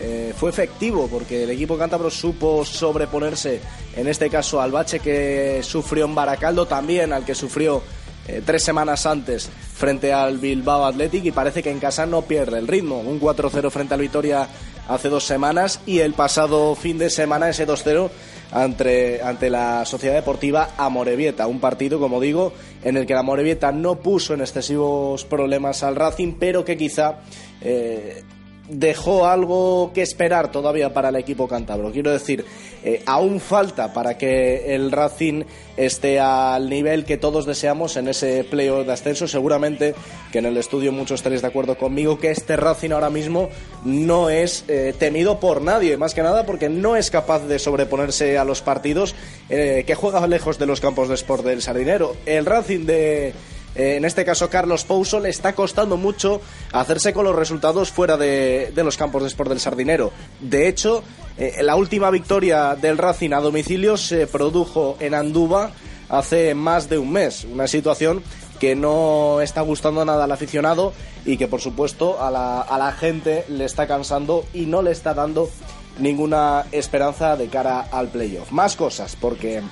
eh, 0.00 0.34
fue 0.36 0.50
efectivo 0.50 1.08
porque 1.08 1.44
el 1.44 1.50
equipo 1.50 1.78
cántabro 1.78 2.10
supo 2.10 2.64
sobreponerse 2.64 3.60
en 3.96 4.08
este 4.08 4.28
caso 4.28 4.60
al 4.60 4.70
bache 4.70 5.00
que 5.00 5.60
sufrió 5.62 6.04
en 6.04 6.14
Baracaldo, 6.14 6.66
también 6.66 7.12
al 7.12 7.24
que 7.24 7.34
sufrió 7.34 7.82
eh, 8.28 8.42
tres 8.44 8.62
semanas 8.62 9.06
antes 9.06 9.48
frente 9.48 10.12
al 10.12 10.38
Bilbao 10.38 10.84
Athletic 10.84 11.24
y 11.24 11.32
parece 11.32 11.62
que 11.62 11.70
en 11.70 11.78
casa 11.78 12.06
no 12.06 12.22
pierde 12.22 12.58
el 12.58 12.66
ritmo. 12.66 13.00
Un 13.00 13.20
4-0 13.20 13.70
frente 13.70 13.94
al 13.94 14.00
Vitoria 14.00 14.48
hace 14.88 15.08
dos 15.08 15.24
semanas 15.24 15.80
y 15.86 16.00
el 16.00 16.12
pasado 16.12 16.74
fin 16.74 16.98
de 16.98 17.08
semana 17.08 17.48
ese 17.48 17.66
2-0 17.66 18.10
ante, 18.50 19.22
ante 19.22 19.48
la 19.48 19.84
Sociedad 19.84 20.14
Deportiva 20.14 20.70
Amorebieta. 20.76 21.46
Un 21.46 21.60
partido, 21.60 21.98
como 21.98 22.20
digo, 22.20 22.52
en 22.82 22.96
el 22.96 23.06
que 23.06 23.14
la 23.14 23.20
Amorebieta 23.20 23.72
no 23.72 23.96
puso 23.96 24.34
en 24.34 24.40
excesivos 24.40 25.24
problemas 25.24 25.82
al 25.82 25.96
Racing, 25.96 26.34
pero 26.38 26.64
que 26.64 26.76
quizá 26.76 27.20
eh, 27.60 28.24
dejó 28.68 29.26
algo 29.26 29.92
que 29.94 30.02
esperar 30.02 30.50
todavía 30.50 30.92
para 30.92 31.10
el 31.10 31.16
equipo 31.16 31.48
cántabro. 31.48 31.92
Quiero 31.92 32.10
decir, 32.10 32.44
eh, 32.84 33.02
aún 33.06 33.40
falta 33.40 33.92
para 33.92 34.16
que 34.16 34.74
el 34.74 34.92
Racing 34.92 35.44
esté 35.76 36.20
al 36.20 36.68
nivel 36.68 37.04
que 37.04 37.16
todos 37.16 37.46
deseamos 37.46 37.96
en 37.96 38.08
ese 38.08 38.44
playoff 38.44 38.86
de 38.86 38.92
ascenso. 38.92 39.28
Seguramente 39.28 39.94
que 40.32 40.38
en 40.38 40.46
el 40.46 40.56
estudio 40.56 40.92
muchos 40.92 41.20
estaréis 41.20 41.42
de 41.42 41.48
acuerdo 41.48 41.76
conmigo 41.76 42.18
que 42.18 42.30
este 42.30 42.56
Racing 42.56 42.90
ahora 42.90 43.10
mismo 43.10 43.48
no 43.84 44.30
es 44.30 44.64
eh, 44.68 44.94
temido 44.98 45.40
por 45.40 45.62
nadie, 45.62 45.96
más 45.96 46.14
que 46.14 46.22
nada 46.22 46.46
porque 46.46 46.68
no 46.68 46.96
es 46.96 47.10
capaz 47.10 47.40
de 47.40 47.58
sobreponerse 47.58 48.38
a 48.38 48.44
los 48.44 48.62
partidos 48.62 49.14
eh, 49.48 49.84
que 49.86 49.94
juega 49.94 50.26
lejos 50.26 50.58
de 50.58 50.66
los 50.66 50.80
campos 50.80 51.08
de 51.08 51.14
sport 51.14 51.44
del 51.44 51.62
Sardinero. 51.62 52.16
El 52.26 52.46
Racing 52.46 52.86
de 52.86 53.34
en 53.76 54.04
este 54.04 54.24
caso 54.24 54.48
Carlos 54.48 54.84
Pouso, 54.84 55.20
le 55.20 55.28
está 55.28 55.54
costando 55.54 55.96
mucho 55.96 56.40
hacerse 56.72 57.12
con 57.12 57.24
los 57.24 57.36
resultados 57.36 57.90
fuera 57.90 58.16
de, 58.16 58.72
de 58.74 58.84
los 58.84 58.96
campos 58.96 59.22
de 59.22 59.28
sport 59.28 59.50
del 59.50 59.60
Sardinero. 59.60 60.12
De 60.40 60.68
hecho, 60.68 61.02
eh, 61.38 61.62
la 61.62 61.76
última 61.76 62.10
victoria 62.10 62.74
del 62.74 62.96
Racing 62.96 63.32
a 63.32 63.40
domicilio 63.40 63.96
se 63.96 64.26
produjo 64.26 64.96
en 65.00 65.14
Anduba 65.14 65.72
hace 66.08 66.54
más 66.54 66.88
de 66.88 66.98
un 66.98 67.12
mes. 67.12 67.44
Una 67.44 67.66
situación 67.66 68.22
que 68.58 68.74
no 68.74 69.40
está 69.42 69.60
gustando 69.60 70.04
nada 70.04 70.24
al 70.24 70.32
aficionado 70.32 70.94
y 71.26 71.36
que 71.36 71.46
por 71.46 71.60
supuesto 71.60 72.22
a 72.22 72.30
la, 72.30 72.62
a 72.62 72.78
la 72.78 72.92
gente 72.92 73.44
le 73.48 73.66
está 73.66 73.86
cansando 73.86 74.46
y 74.54 74.66
no 74.66 74.80
le 74.80 74.92
está 74.92 75.12
dando 75.12 75.50
ninguna 75.98 76.64
esperanza 76.72 77.36
de 77.36 77.48
cara 77.48 77.80
al 77.80 78.08
playoff. 78.08 78.50
Más 78.50 78.76
cosas, 78.76 79.16
porque, 79.20 79.62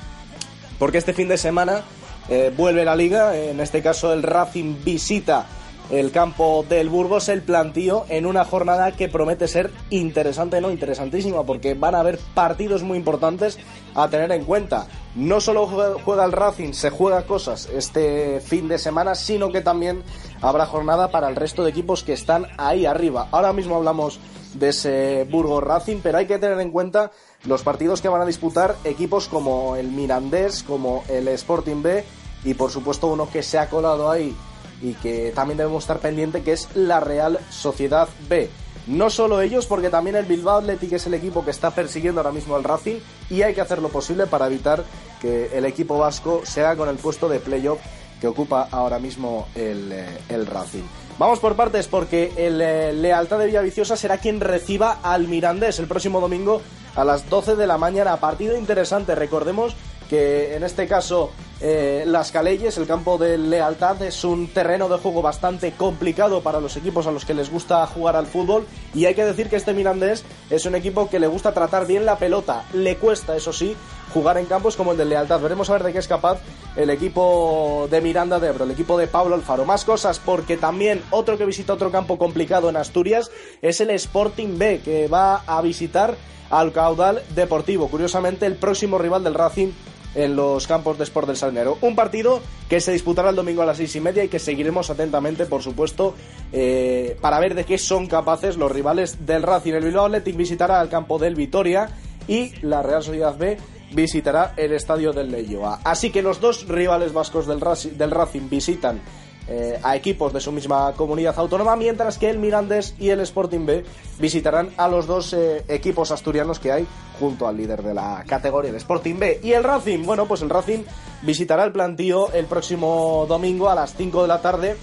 porque 0.78 0.98
este 0.98 1.14
fin 1.14 1.28
de 1.28 1.38
semana 1.38 1.82
eh, 2.28 2.52
vuelve 2.56 2.84
la 2.84 2.96
liga, 2.96 3.36
en 3.36 3.60
este 3.60 3.82
caso 3.82 4.12
el 4.12 4.22
Racing 4.22 4.76
visita 4.84 5.46
el 5.90 6.10
campo 6.12 6.64
del 6.68 6.88
Burgos, 6.88 7.28
el 7.28 7.42
plantío, 7.42 8.06
en 8.08 8.26
una 8.26 8.44
jornada 8.44 8.92
que 8.92 9.08
promete 9.08 9.48
ser 9.48 9.70
interesante, 9.90 10.60
no 10.60 10.70
interesantísima, 10.70 11.44
porque 11.44 11.74
van 11.74 11.94
a 11.94 12.00
haber 12.00 12.18
partidos 12.34 12.82
muy 12.82 12.96
importantes 12.96 13.58
a 13.94 14.08
tener 14.08 14.32
en 14.32 14.44
cuenta. 14.44 14.86
No 15.14 15.40
solo 15.40 15.66
juega, 15.66 16.24
el 16.24 16.32
Racing, 16.32 16.72
se 16.72 16.90
juega 16.90 17.26
cosas 17.26 17.68
este 17.72 18.40
fin 18.40 18.66
de 18.68 18.78
semana, 18.78 19.14
sino 19.14 19.50
que 19.52 19.60
también 19.60 20.02
habrá 20.40 20.66
jornada 20.66 21.10
para 21.10 21.28
el 21.28 21.36
resto 21.36 21.62
de 21.62 21.70
equipos 21.70 22.02
que 22.02 22.14
están 22.14 22.46
ahí 22.56 22.86
arriba. 22.86 23.28
Ahora 23.30 23.52
mismo 23.52 23.76
hablamos 23.76 24.18
de 24.54 24.70
ese 24.70 25.26
Burgos 25.30 25.62
Racing, 25.62 25.98
pero 26.02 26.18
hay 26.18 26.26
que 26.26 26.38
tener 26.38 26.58
en 26.60 26.70
cuenta 26.70 27.10
los 27.46 27.62
partidos 27.62 28.00
que 28.00 28.08
van 28.08 28.22
a 28.22 28.26
disputar 28.26 28.76
equipos 28.84 29.28
como 29.28 29.76
el 29.76 29.88
Mirandés, 29.88 30.62
como 30.62 31.04
el 31.08 31.28
Sporting 31.28 31.82
B 31.82 32.04
y 32.44 32.54
por 32.54 32.70
supuesto 32.70 33.08
uno 33.08 33.28
que 33.30 33.42
se 33.42 33.58
ha 33.58 33.68
colado 33.68 34.10
ahí 34.10 34.34
y 34.82 34.94
que 34.94 35.32
también 35.34 35.58
debemos 35.58 35.84
estar 35.84 35.98
pendiente 35.98 36.42
que 36.42 36.52
es 36.52 36.68
la 36.74 37.00
Real 37.00 37.38
Sociedad 37.50 38.08
B. 38.28 38.50
No 38.86 39.08
solo 39.08 39.40
ellos, 39.40 39.64
porque 39.64 39.88
también 39.88 40.14
el 40.16 40.26
Bilbao 40.26 40.58
Athletic 40.58 40.92
es 40.92 41.06
el 41.06 41.14
equipo 41.14 41.42
que 41.42 41.50
está 41.50 41.70
persiguiendo 41.70 42.20
ahora 42.20 42.32
mismo 42.32 42.54
al 42.54 42.64
Racing 42.64 42.96
y 43.30 43.40
hay 43.40 43.54
que 43.54 43.62
hacer 43.62 43.80
lo 43.80 43.88
posible 43.88 44.26
para 44.26 44.46
evitar 44.46 44.84
que 45.22 45.56
el 45.56 45.64
equipo 45.64 45.96
vasco 45.96 46.42
se 46.44 46.60
haga 46.60 46.76
con 46.76 46.90
el 46.90 46.96
puesto 46.96 47.28
de 47.28 47.40
playoff 47.40 47.80
que 48.20 48.26
ocupa 48.26 48.68
ahora 48.70 48.98
mismo 48.98 49.48
el, 49.54 49.90
eh, 49.90 50.44
Racing. 50.44 50.82
Vamos 51.18 51.38
por 51.38 51.56
partes 51.56 51.88
porque 51.88 52.32
el 52.36 52.60
eh, 52.60 52.92
Lealtad 52.92 53.38
de 53.38 53.46
Villaviciosa 53.46 53.96
será 53.96 54.18
quien 54.18 54.40
reciba 54.40 54.98
al 55.02 55.28
Mirandés 55.28 55.78
el 55.78 55.86
próximo 55.86 56.20
domingo 56.20 56.60
a 56.96 57.04
las 57.04 57.28
12 57.28 57.56
de 57.56 57.66
la 57.66 57.78
mañana. 57.78 58.16
Partido 58.18 58.56
interesante, 58.56 59.14
recordemos 59.14 59.74
que 60.08 60.54
en 60.54 60.64
este 60.64 60.86
caso 60.86 61.30
eh, 61.60 62.04
Las 62.06 62.30
Caleyes, 62.30 62.76
el 62.76 62.86
campo 62.86 63.16
de 63.16 63.38
Lealtad, 63.38 64.02
es 64.02 64.24
un 64.24 64.48
terreno 64.48 64.88
de 64.88 64.98
juego 64.98 65.22
bastante 65.22 65.72
complicado 65.72 66.42
para 66.42 66.60
los 66.60 66.76
equipos 66.76 67.06
a 67.06 67.10
los 67.10 67.24
que 67.24 67.34
les 67.34 67.50
gusta 67.50 67.86
jugar 67.86 68.16
al 68.16 68.26
fútbol 68.26 68.66
y 68.94 69.06
hay 69.06 69.14
que 69.14 69.24
decir 69.24 69.48
que 69.48 69.56
este 69.56 69.72
Mirandés 69.72 70.24
es 70.50 70.66
un 70.66 70.74
equipo 70.74 71.08
que 71.08 71.18
le 71.18 71.26
gusta 71.26 71.52
tratar 71.52 71.86
bien 71.86 72.04
la 72.04 72.18
pelota, 72.18 72.64
le 72.74 72.96
cuesta 72.96 73.36
eso 73.36 73.52
sí 73.52 73.76
jugar 74.14 74.38
en 74.38 74.46
campos 74.46 74.76
como 74.76 74.92
el 74.92 74.96
de 74.96 75.04
Lealtad. 75.04 75.40
Veremos 75.40 75.68
a 75.68 75.72
ver 75.72 75.82
de 75.82 75.92
qué 75.92 75.98
es 75.98 76.06
capaz 76.06 76.38
el 76.76 76.88
equipo 76.88 77.88
de 77.90 78.00
Miranda 78.00 78.38
de 78.38 78.46
Ebro, 78.48 78.64
el 78.64 78.70
equipo 78.70 78.96
de 78.96 79.08
Pablo 79.08 79.34
Alfaro. 79.34 79.64
Más 79.64 79.84
cosas 79.84 80.20
porque 80.20 80.56
también 80.56 81.02
otro 81.10 81.36
que 81.36 81.44
visita 81.44 81.72
otro 81.72 81.90
campo 81.90 82.16
complicado 82.16 82.70
en 82.70 82.76
Asturias 82.76 83.32
es 83.60 83.80
el 83.80 83.90
Sporting 83.90 84.56
B 84.56 84.80
que 84.84 85.08
va 85.08 85.42
a 85.46 85.60
visitar 85.62 86.14
al 86.48 86.72
Caudal 86.72 87.22
Deportivo. 87.34 87.88
Curiosamente 87.88 88.46
el 88.46 88.54
próximo 88.54 88.98
rival 88.98 89.24
del 89.24 89.34
Racing 89.34 89.72
en 90.14 90.36
los 90.36 90.68
campos 90.68 90.96
de 90.96 91.02
Sport 91.02 91.26
del 91.26 91.36
Sardinero. 91.36 91.76
Un 91.80 91.96
partido 91.96 92.40
que 92.68 92.80
se 92.80 92.92
disputará 92.92 93.30
el 93.30 93.36
domingo 93.36 93.62
a 93.62 93.66
las 93.66 93.78
seis 93.78 93.96
y 93.96 94.00
media 94.00 94.22
y 94.22 94.28
que 94.28 94.38
seguiremos 94.38 94.90
atentamente, 94.90 95.44
por 95.46 95.60
supuesto, 95.60 96.14
eh, 96.52 97.16
para 97.20 97.40
ver 97.40 97.56
de 97.56 97.64
qué 97.64 97.78
son 97.78 98.06
capaces 98.06 98.56
los 98.56 98.70
rivales 98.70 99.26
del 99.26 99.42
Racing. 99.42 99.72
El 99.72 99.84
Bilbao 99.84 100.06
Athletic 100.06 100.36
visitará 100.36 100.80
el 100.80 100.88
campo 100.88 101.18
del 101.18 101.34
Vitoria 101.34 101.88
y 102.28 102.52
la 102.62 102.80
Real 102.82 103.02
Sociedad 103.02 103.36
B 103.36 103.58
visitará 103.94 104.54
el 104.56 104.72
estadio 104.72 105.12
del 105.12 105.30
Leyoa. 105.30 105.80
Así 105.84 106.10
que 106.10 106.22
los 106.22 106.40
dos 106.40 106.68
rivales 106.68 107.12
vascos 107.12 107.46
del, 107.46 107.60
Racing, 107.60 108.48
visitan 108.48 109.00
eh, 109.46 109.78
a 109.82 109.94
equipos 109.94 110.32
de 110.32 110.40
su 110.40 110.52
misma 110.52 110.92
comunidad 110.94 111.38
autónoma, 111.38 111.76
mientras 111.76 112.18
que 112.18 112.30
el 112.30 112.38
Mirandés 112.38 112.94
y 112.98 113.10
el 113.10 113.20
Sporting 113.20 113.66
B 113.66 113.84
visitarán 114.18 114.70
a 114.76 114.88
los 114.88 115.06
dos 115.06 115.32
eh, 115.32 115.64
equipos 115.68 116.10
asturianos 116.10 116.58
que 116.58 116.72
hay 116.72 116.86
junto 117.20 117.46
al 117.46 117.56
líder 117.56 117.82
de 117.82 117.94
la 117.94 118.24
categoría, 118.26 118.70
el 118.70 118.76
Sporting 118.76 119.18
B. 119.18 119.40
Y 119.42 119.52
el 119.52 119.62
Racing, 119.62 120.04
bueno, 120.04 120.26
pues 120.26 120.42
el 120.42 120.50
Racing 120.50 120.82
visitará 121.22 121.64
el 121.64 121.72
plantío 121.72 122.32
el 122.32 122.46
próximo 122.46 123.26
domingo 123.28 123.68
a 123.70 123.74
las 123.74 123.94
5 123.94 124.22
de 124.22 124.28
la 124.28 124.40
tarde 124.40 124.76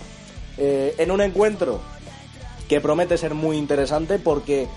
eh, 0.57 0.95
en 0.97 1.11
un 1.11 1.21
encuentro 1.21 1.79
que 2.69 2.79
promete 2.79 3.17
ser 3.17 3.33
muy 3.33 3.57
interesante 3.57 4.17
porque 4.17 4.67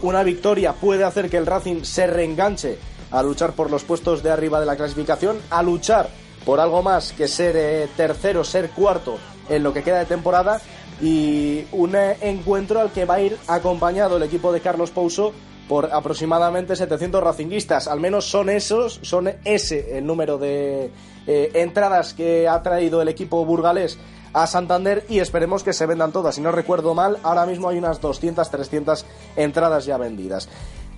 una 0.00 0.22
victoria 0.22 0.72
puede 0.72 1.04
hacer 1.04 1.28
que 1.28 1.36
el 1.36 1.44
Racing 1.44 1.84
se 1.84 2.06
reenganche 2.06 2.78
a 3.10 3.22
luchar 3.22 3.52
por 3.52 3.70
los 3.70 3.84
puestos 3.84 4.22
de 4.22 4.30
arriba 4.30 4.60
de 4.60 4.66
la 4.66 4.76
clasificación, 4.76 5.38
a 5.50 5.62
luchar 5.62 6.08
por 6.44 6.60
algo 6.60 6.82
más 6.82 7.12
que 7.12 7.28
ser 7.28 7.56
eh, 7.56 7.88
tercero, 7.96 8.44
ser 8.44 8.70
cuarto 8.70 9.18
en 9.48 9.62
lo 9.62 9.72
que 9.72 9.82
queda 9.82 9.98
de 9.98 10.06
temporada 10.06 10.60
y 11.00 11.64
un 11.72 11.94
eh, 11.94 12.16
encuentro 12.20 12.80
al 12.80 12.90
que 12.90 13.04
va 13.04 13.14
a 13.14 13.20
ir 13.20 13.36
acompañado 13.48 14.16
el 14.16 14.22
equipo 14.22 14.52
de 14.52 14.60
Carlos 14.60 14.90
Pouso 14.90 15.32
por 15.68 15.92
aproximadamente 15.92 16.76
700 16.76 17.22
racinguistas. 17.22 17.88
Al 17.88 18.00
menos 18.00 18.24
son 18.30 18.48
esos, 18.48 19.00
son 19.02 19.30
ese 19.44 19.98
el 19.98 20.06
número 20.06 20.38
de 20.38 20.90
eh, 21.26 21.50
entradas 21.54 22.14
que 22.14 22.48
ha 22.48 22.62
traído 22.62 23.02
el 23.02 23.08
equipo 23.08 23.44
burgalés 23.44 23.98
a 24.32 24.46
Santander 24.46 25.04
y 25.08 25.18
esperemos 25.18 25.64
que 25.64 25.72
se 25.72 25.86
vendan 25.86 26.12
todas. 26.12 26.34
Si 26.34 26.40
no 26.40 26.52
recuerdo 26.52 26.94
mal, 26.94 27.18
ahora 27.22 27.46
mismo 27.46 27.68
hay 27.68 27.78
unas 27.78 28.00
200, 28.00 28.48
300 28.50 29.06
entradas 29.36 29.86
ya 29.86 29.96
vendidas. 29.96 30.48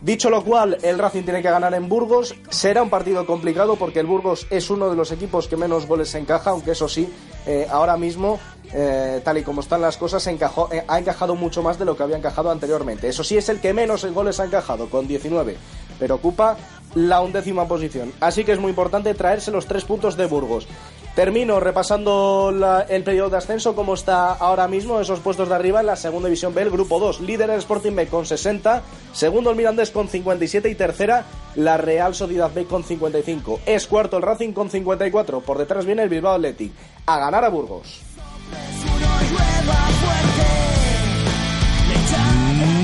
Dicho 0.01 0.31
lo 0.31 0.45
cual, 0.45 0.79
el 0.83 0.97
Racing 0.97 1.25
tiene 1.25 1.43
que 1.43 1.51
ganar 1.51 1.75
en 1.75 1.89
Burgos. 1.89 2.35
Será 2.51 2.83
un 2.83 2.91
partido 2.91 3.27
complicado 3.27 3.75
porque 3.75 3.99
el 3.99 4.07
Burgos 4.07 4.47
es 4.49 4.71
uno 4.71 4.89
de 4.89 4.95
los 4.95 5.11
equipos 5.11 5.49
que 5.49 5.57
menos 5.57 5.87
goles 5.87 6.15
encaja, 6.15 6.51
aunque 6.51 6.71
eso 6.71 6.89
sí, 6.89 7.13
eh, 7.47 7.67
ahora 7.69 7.97
mismo, 7.97 8.39
eh, 8.73 9.21
tal 9.25 9.39
y 9.39 9.43
como 9.43 9.61
están 9.61 9.81
las 9.81 9.97
cosas, 9.97 10.25
encajó, 10.29 10.69
eh, 10.73 10.85
ha 10.87 11.01
encajado 11.01 11.35
mucho 11.35 11.63
más 11.65 11.81
de 11.81 11.85
lo 11.85 11.97
que 11.97 12.05
había 12.05 12.17
encajado 12.17 12.53
anteriormente. 12.53 13.09
Eso 13.09 13.25
sí, 13.25 13.37
es 13.37 13.49
el 13.49 13.61
que 13.61 13.75
menos 13.75 14.05
goles 14.13 14.39
ha 14.39 14.45
encajado, 14.45 14.89
con 14.89 15.09
19, 15.09 15.57
pero 15.99 16.15
ocupa 16.15 16.57
la 16.95 17.21
undécima 17.21 17.67
posición. 17.67 18.13
Así 18.21 18.45
que 18.45 18.53
es 18.53 18.61
muy 18.61 18.71
importante 18.71 19.13
traerse 19.15 19.51
los 19.51 19.67
tres 19.67 19.85
puntos 19.85 20.17
de 20.17 20.27
Burgos. 20.27 20.69
Termino 21.19 21.59
repasando 21.59 22.55
el 22.89 23.03
periodo 23.03 23.31
de 23.31 23.39
ascenso, 23.39 23.75
como 23.75 23.95
está 23.95 24.35
ahora 24.35 24.69
mismo, 24.69 25.01
esos 25.01 25.19
puestos 25.19 25.49
de 25.49 25.55
arriba 25.57 25.81
en 25.81 25.87
la 25.87 25.97
segunda 25.97 26.29
división 26.29 26.55
B, 26.55 26.63
el 26.63 26.71
grupo 26.71 27.01
2, 27.01 27.23
líder 27.23 27.51
el 27.51 27.59
Sporting 27.59 27.97
B 27.97 28.07
con 28.07 28.25
60, 28.25 28.85
segundo 29.13 29.51
el 29.51 29.57
Mirandés 29.57 29.91
con 29.91 30.07
57 30.09 30.71
y 30.71 30.77
tercera 30.77 31.27
la 31.57 31.77
Real 31.77 32.15
Sociedad 32.15 32.53
B 32.55 32.67
con 32.67 32.85
55. 32.85 33.63
Es 33.67 33.89
cuarto 33.89 34.19
el 34.19 34.23
Racing 34.23 34.53
con 34.53 34.71
54, 34.71 35.41
por 35.41 35.59
detrás 35.59 35.87
viene 35.87 36.05
el 36.05 36.09
Bilbao 36.09 36.37
Athletic. 36.37 36.71
A 37.07 37.19
ganar 37.19 37.45
a 37.45 37.49
Burgos. 37.49 38.01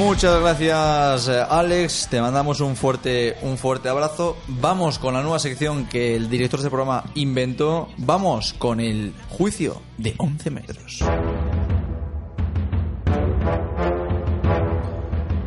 Muchas 0.04 0.38
gracias, 0.38 1.28
eh, 1.28 1.42
Alex. 1.48 2.08
Te 2.10 2.20
mandamos 2.20 2.60
un 2.60 2.76
fuerte, 2.76 3.36
un 3.40 3.56
fuerte 3.56 3.88
abrazo. 3.88 4.36
Vamos 4.48 4.98
con 4.98 5.14
la 5.14 5.22
nueva 5.22 5.38
sección 5.38 5.86
que 5.86 6.14
el 6.14 6.28
director 6.28 6.60
de 6.60 6.66
este 6.66 6.70
programa 6.70 7.04
inventó. 7.14 7.88
Vamos 7.96 8.52
con 8.52 8.80
el 8.80 9.14
juicio 9.30 9.80
de 9.96 10.14
11 10.18 10.50
metros. 10.50 10.98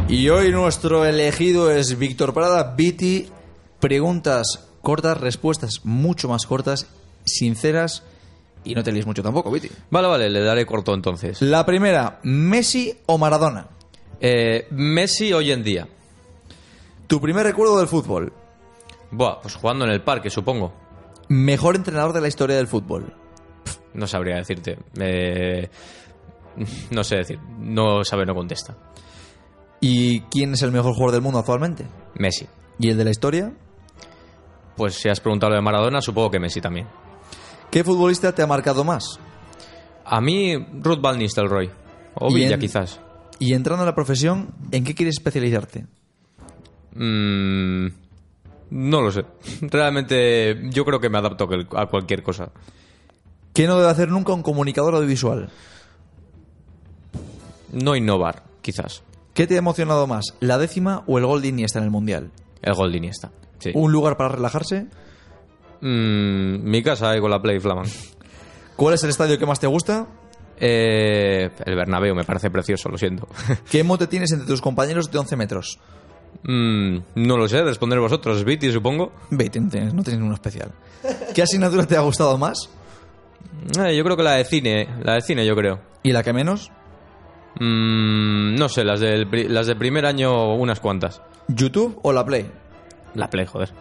Y 0.09 0.27
hoy 0.29 0.51
nuestro 0.51 1.05
elegido 1.05 1.69
es 1.69 1.95
Víctor 1.99 2.33
Prada. 2.33 2.73
Viti, 2.75 3.29
preguntas 3.79 4.67
cortas, 4.81 5.21
respuestas 5.21 5.81
mucho 5.83 6.27
más 6.29 6.47
cortas, 6.47 6.87
sinceras 7.25 8.03
Y 8.63 8.73
no 8.73 8.83
te 8.83 8.91
líes 8.91 9.05
mucho 9.05 9.21
tampoco, 9.21 9.51
Viti. 9.51 9.69
Vale, 9.91 10.07
vale, 10.07 10.29
le 10.31 10.41
daré 10.41 10.65
corto 10.65 10.95
entonces. 10.95 11.43
La 11.43 11.63
primera, 11.63 12.19
Messi 12.23 12.97
o 13.05 13.19
Maradona. 13.19 13.76
Eh, 14.19 14.67
Messi 14.71 15.33
hoy 15.33 15.51
en 15.51 15.63
día. 15.63 15.87
Tu 17.07 17.21
primer 17.21 17.45
recuerdo 17.45 17.77
del 17.77 17.87
fútbol. 17.87 18.33
Buah, 19.11 19.39
pues 19.41 19.55
jugando 19.55 19.85
en 19.85 19.91
el 19.91 20.01
parque, 20.03 20.29
supongo. 20.29 20.73
Mejor 21.29 21.75
entrenador 21.75 22.13
de 22.13 22.21
la 22.21 22.27
historia 22.27 22.55
del 22.57 22.67
fútbol. 22.67 23.13
No 23.93 24.07
sabría 24.07 24.35
decirte. 24.35 24.77
Eh, 24.99 25.69
no 26.91 27.03
sé 27.03 27.17
decir. 27.17 27.39
No 27.59 28.03
sabe, 28.03 28.25
no 28.25 28.33
contesta. 28.35 28.75
¿Y 29.79 30.21
quién 30.21 30.53
es 30.53 30.61
el 30.63 30.71
mejor 30.71 30.93
jugador 30.93 31.11
del 31.13 31.21
mundo 31.21 31.39
actualmente? 31.39 31.85
Messi. 32.15 32.47
¿Y 32.79 32.89
el 32.89 32.97
de 32.97 33.03
la 33.05 33.11
historia? 33.11 33.53
Pues 34.75 34.95
si 34.95 35.09
has 35.09 35.19
preguntado 35.19 35.51
lo 35.51 35.55
de 35.55 35.61
Maradona, 35.61 36.01
supongo 36.01 36.29
que 36.31 36.39
Messi 36.39 36.61
también. 36.61 36.87
¿Qué 37.71 37.83
futbolista 37.83 38.33
te 38.33 38.41
ha 38.41 38.47
marcado 38.47 38.83
más? 38.83 39.19
A 40.05 40.21
mí, 40.21 40.55
Ruth 40.81 41.01
Van 41.01 41.17
Nistelrooy. 41.17 41.69
O 42.15 42.33
Villa, 42.33 42.55
en- 42.55 42.59
quizás. 42.59 42.99
Y 43.39 43.53
entrando 43.53 43.83
en 43.83 43.87
la 43.87 43.95
profesión, 43.95 44.49
¿en 44.71 44.83
qué 44.83 44.95
quieres 44.95 45.15
especializarte? 45.17 45.85
Mm, 46.95 47.87
no 48.71 49.01
lo 49.01 49.11
sé. 49.11 49.23
Realmente, 49.61 50.59
yo 50.71 50.83
creo 50.85 50.99
que 50.99 51.09
me 51.09 51.17
adapto 51.19 51.43
a 51.43 51.47
cual- 51.47 51.67
a 51.75 51.85
cualquier 51.87 52.23
cosa. 52.23 52.51
¿Qué 53.53 53.67
no 53.67 53.77
debe 53.77 53.89
hacer 53.89 54.09
nunca 54.09 54.33
un 54.33 54.43
comunicador 54.43 54.95
audiovisual? 54.95 55.49
No 57.71 57.95
innovar, 57.95 58.43
quizás. 58.61 59.03
¿Qué 59.33 59.45
te 59.45 59.55
ha 59.55 59.59
emocionado 59.59 60.07
más, 60.07 60.35
la 60.39 60.57
décima 60.57 61.03
o 61.05 61.17
el 61.17 61.25
gol 61.25 61.41
de 61.41 61.49
Iniesta 61.49 61.79
en 61.79 61.85
el 61.85 61.91
Mundial? 61.91 62.31
El 62.61 62.73
gol 62.73 62.91
de 62.91 62.97
Iniesta. 62.97 63.31
Sí. 63.59 63.71
¿Un 63.73 63.91
lugar 63.91 64.17
para 64.17 64.29
relajarse? 64.29 64.87
Mm, 65.81 66.63
mi 66.69 66.81
casa 66.81 67.11
ahí 67.11 67.19
con 67.19 67.29
la 67.31 67.41
Play 67.41 67.59
Flaman. 67.59 67.85
¿Cuál 68.75 68.93
es 68.95 69.03
el 69.03 69.09
estadio 69.11 69.37
que 69.37 69.45
más 69.45 69.59
te 69.59 69.67
gusta? 69.67 70.07
Eh, 70.59 71.49
el 71.65 71.75
Bernabéu 71.75 72.15
me 72.15 72.23
parece 72.23 72.49
precioso, 72.49 72.89
lo 72.89 72.97
siento. 72.97 73.27
¿Qué 73.69 73.83
mote 73.83 74.07
tienes 74.07 74.31
entre 74.31 74.47
tus 74.47 74.61
compañeros 74.61 75.11
de 75.11 75.17
11 75.19 75.35
metros? 75.35 75.79
Mm, 76.43 76.97
no 77.15 77.37
lo 77.37 77.47
sé, 77.47 77.63
responder 77.63 77.99
vosotros. 77.99 78.43
Viti, 78.43 78.71
supongo. 78.71 79.11
Vete, 79.29 79.59
no 79.59 79.69
tienes, 79.69 79.93
no 79.93 80.03
tienes 80.03 80.19
ninguno 80.19 80.35
especial. 80.35 80.71
¿Qué 81.33 81.41
asignatura 81.41 81.85
te 81.85 81.95
ha 81.95 82.01
gustado 82.01 82.37
más? 82.37 82.69
Eh, 83.79 83.95
yo 83.95 84.03
creo 84.03 84.17
que 84.17 84.23
la 84.23 84.33
de 84.33 84.45
cine. 84.45 84.87
La 85.03 85.13
de 85.13 85.21
cine, 85.21 85.45
yo 85.45 85.55
creo. 85.55 85.79
¿Y 86.03 86.11
la 86.11 86.23
que 86.23 86.33
menos? 86.33 86.71
Mm, 87.59 88.55
no 88.55 88.69
sé, 88.69 88.83
las 88.83 88.99
del, 88.99 89.27
las 89.53 89.67
de 89.67 89.75
primer 89.75 90.05
año, 90.05 90.53
unas 90.55 90.79
cuantas. 90.79 91.21
¿YouTube 91.47 91.99
o 92.03 92.13
la 92.13 92.25
Play? 92.25 92.49
La 93.15 93.29
Play, 93.29 93.45
joder. 93.45 93.73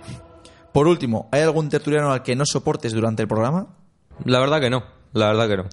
Por 0.72 0.88
último, 0.88 1.28
¿hay 1.32 1.42
algún 1.42 1.68
tertuliano 1.68 2.12
al 2.12 2.22
que 2.22 2.36
no 2.36 2.44
soportes 2.46 2.92
durante 2.92 3.22
el 3.22 3.28
programa? 3.28 3.66
La 4.24 4.40
verdad 4.40 4.60
que 4.60 4.70
no. 4.70 4.84
La 5.12 5.28
verdad 5.28 5.48
que 5.48 5.56
no. 5.56 5.64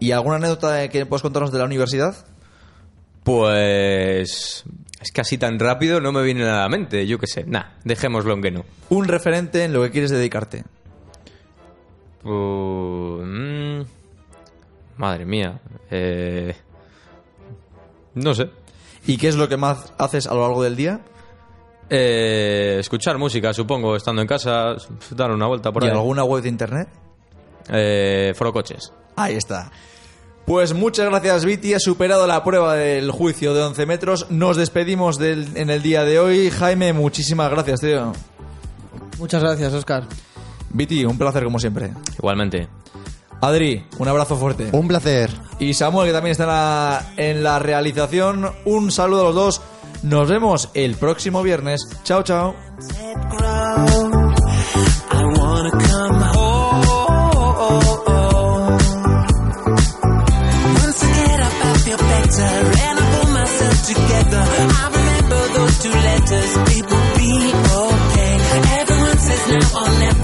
¿Y 0.00 0.12
alguna 0.12 0.36
anécdota 0.36 0.88
que 0.88 1.06
puedes 1.06 1.22
contarnos 1.22 1.52
de 1.52 1.58
la 1.58 1.64
universidad? 1.64 2.14
Pues. 3.24 4.64
Es 5.00 5.12
que 5.12 5.20
así 5.20 5.38
tan 5.38 5.58
rápido 5.58 6.00
no 6.00 6.12
me 6.12 6.22
viene 6.22 6.40
nada 6.40 6.60
a 6.60 6.62
la 6.62 6.68
mente. 6.68 7.06
Yo 7.06 7.18
qué 7.18 7.26
sé. 7.26 7.44
Nah, 7.44 7.64
dejémoslo 7.84 8.34
en 8.34 8.42
que 8.42 8.50
no. 8.50 8.64
Un 8.88 9.06
referente 9.06 9.64
en 9.64 9.72
lo 9.72 9.82
que 9.82 9.90
quieres 9.90 10.10
dedicarte. 10.10 10.64
Uh, 12.24 13.22
mm, 13.22 13.84
madre 14.96 15.24
mía. 15.24 15.60
Eh, 15.90 16.54
no 18.14 18.34
sé. 18.34 18.50
¿Y 19.06 19.16
qué 19.16 19.28
es 19.28 19.36
lo 19.36 19.48
que 19.48 19.56
más 19.56 19.92
haces 19.98 20.26
a 20.26 20.34
lo 20.34 20.40
largo 20.42 20.62
del 20.62 20.76
día? 20.76 21.00
Eh, 21.90 22.76
escuchar 22.80 23.16
música, 23.16 23.54
supongo, 23.54 23.96
estando 23.96 24.20
en 24.20 24.28
casa, 24.28 24.74
dar 25.10 25.30
una 25.30 25.46
vuelta 25.46 25.72
por 25.72 25.84
¿Y 25.84 25.86
ahí. 25.86 25.92
alguna 25.92 26.24
web 26.24 26.42
de 26.42 26.48
internet? 26.48 26.88
Eh, 27.70 28.32
Forocoches. 28.34 28.92
Ahí 29.18 29.36
está. 29.36 29.70
Pues 30.46 30.72
muchas 30.72 31.06
gracias, 31.10 31.44
Viti. 31.44 31.74
Has 31.74 31.82
superado 31.82 32.26
la 32.26 32.42
prueba 32.42 32.74
del 32.74 33.10
juicio 33.10 33.52
de 33.52 33.62
11 33.62 33.84
metros. 33.84 34.26
Nos 34.30 34.56
despedimos 34.56 35.18
del- 35.18 35.56
en 35.56 35.68
el 35.70 35.82
día 35.82 36.04
de 36.04 36.18
hoy. 36.18 36.50
Jaime, 36.50 36.92
muchísimas 36.94 37.50
gracias, 37.50 37.80
tío. 37.80 38.12
Muchas 39.18 39.42
gracias, 39.42 39.72
Oscar. 39.74 40.04
Viti, 40.70 41.04
un 41.04 41.18
placer 41.18 41.44
como 41.44 41.58
siempre. 41.58 41.92
Igualmente. 42.18 42.68
Adri, 43.40 43.84
un 43.98 44.08
abrazo 44.08 44.36
fuerte. 44.36 44.68
Un 44.72 44.88
placer. 44.88 45.30
Y 45.58 45.74
Samuel, 45.74 46.08
que 46.08 46.12
también 46.12 46.32
está 46.32 46.44
en 46.44 46.48
la, 46.48 47.12
en 47.16 47.42
la 47.44 47.58
realización. 47.58 48.50
Un 48.64 48.90
saludo 48.90 49.20
a 49.20 49.24
los 49.24 49.34
dos. 49.34 49.60
Nos 50.02 50.28
vemos 50.28 50.70
el 50.74 50.94
próximo 50.96 51.42
viernes. 51.42 51.80
Chao, 52.04 52.22
chao. 52.22 52.54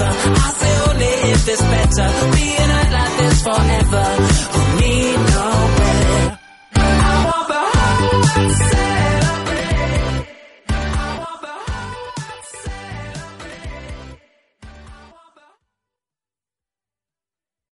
I 0.02 0.52
still 0.56 0.90
only 0.90 1.06
if 1.32 1.48
it's 1.48 1.62
better 1.62 2.08
being 2.34 2.70
hurt 2.74 2.92
like 2.92 3.16
this 3.18 3.42
forever. 3.42 4.53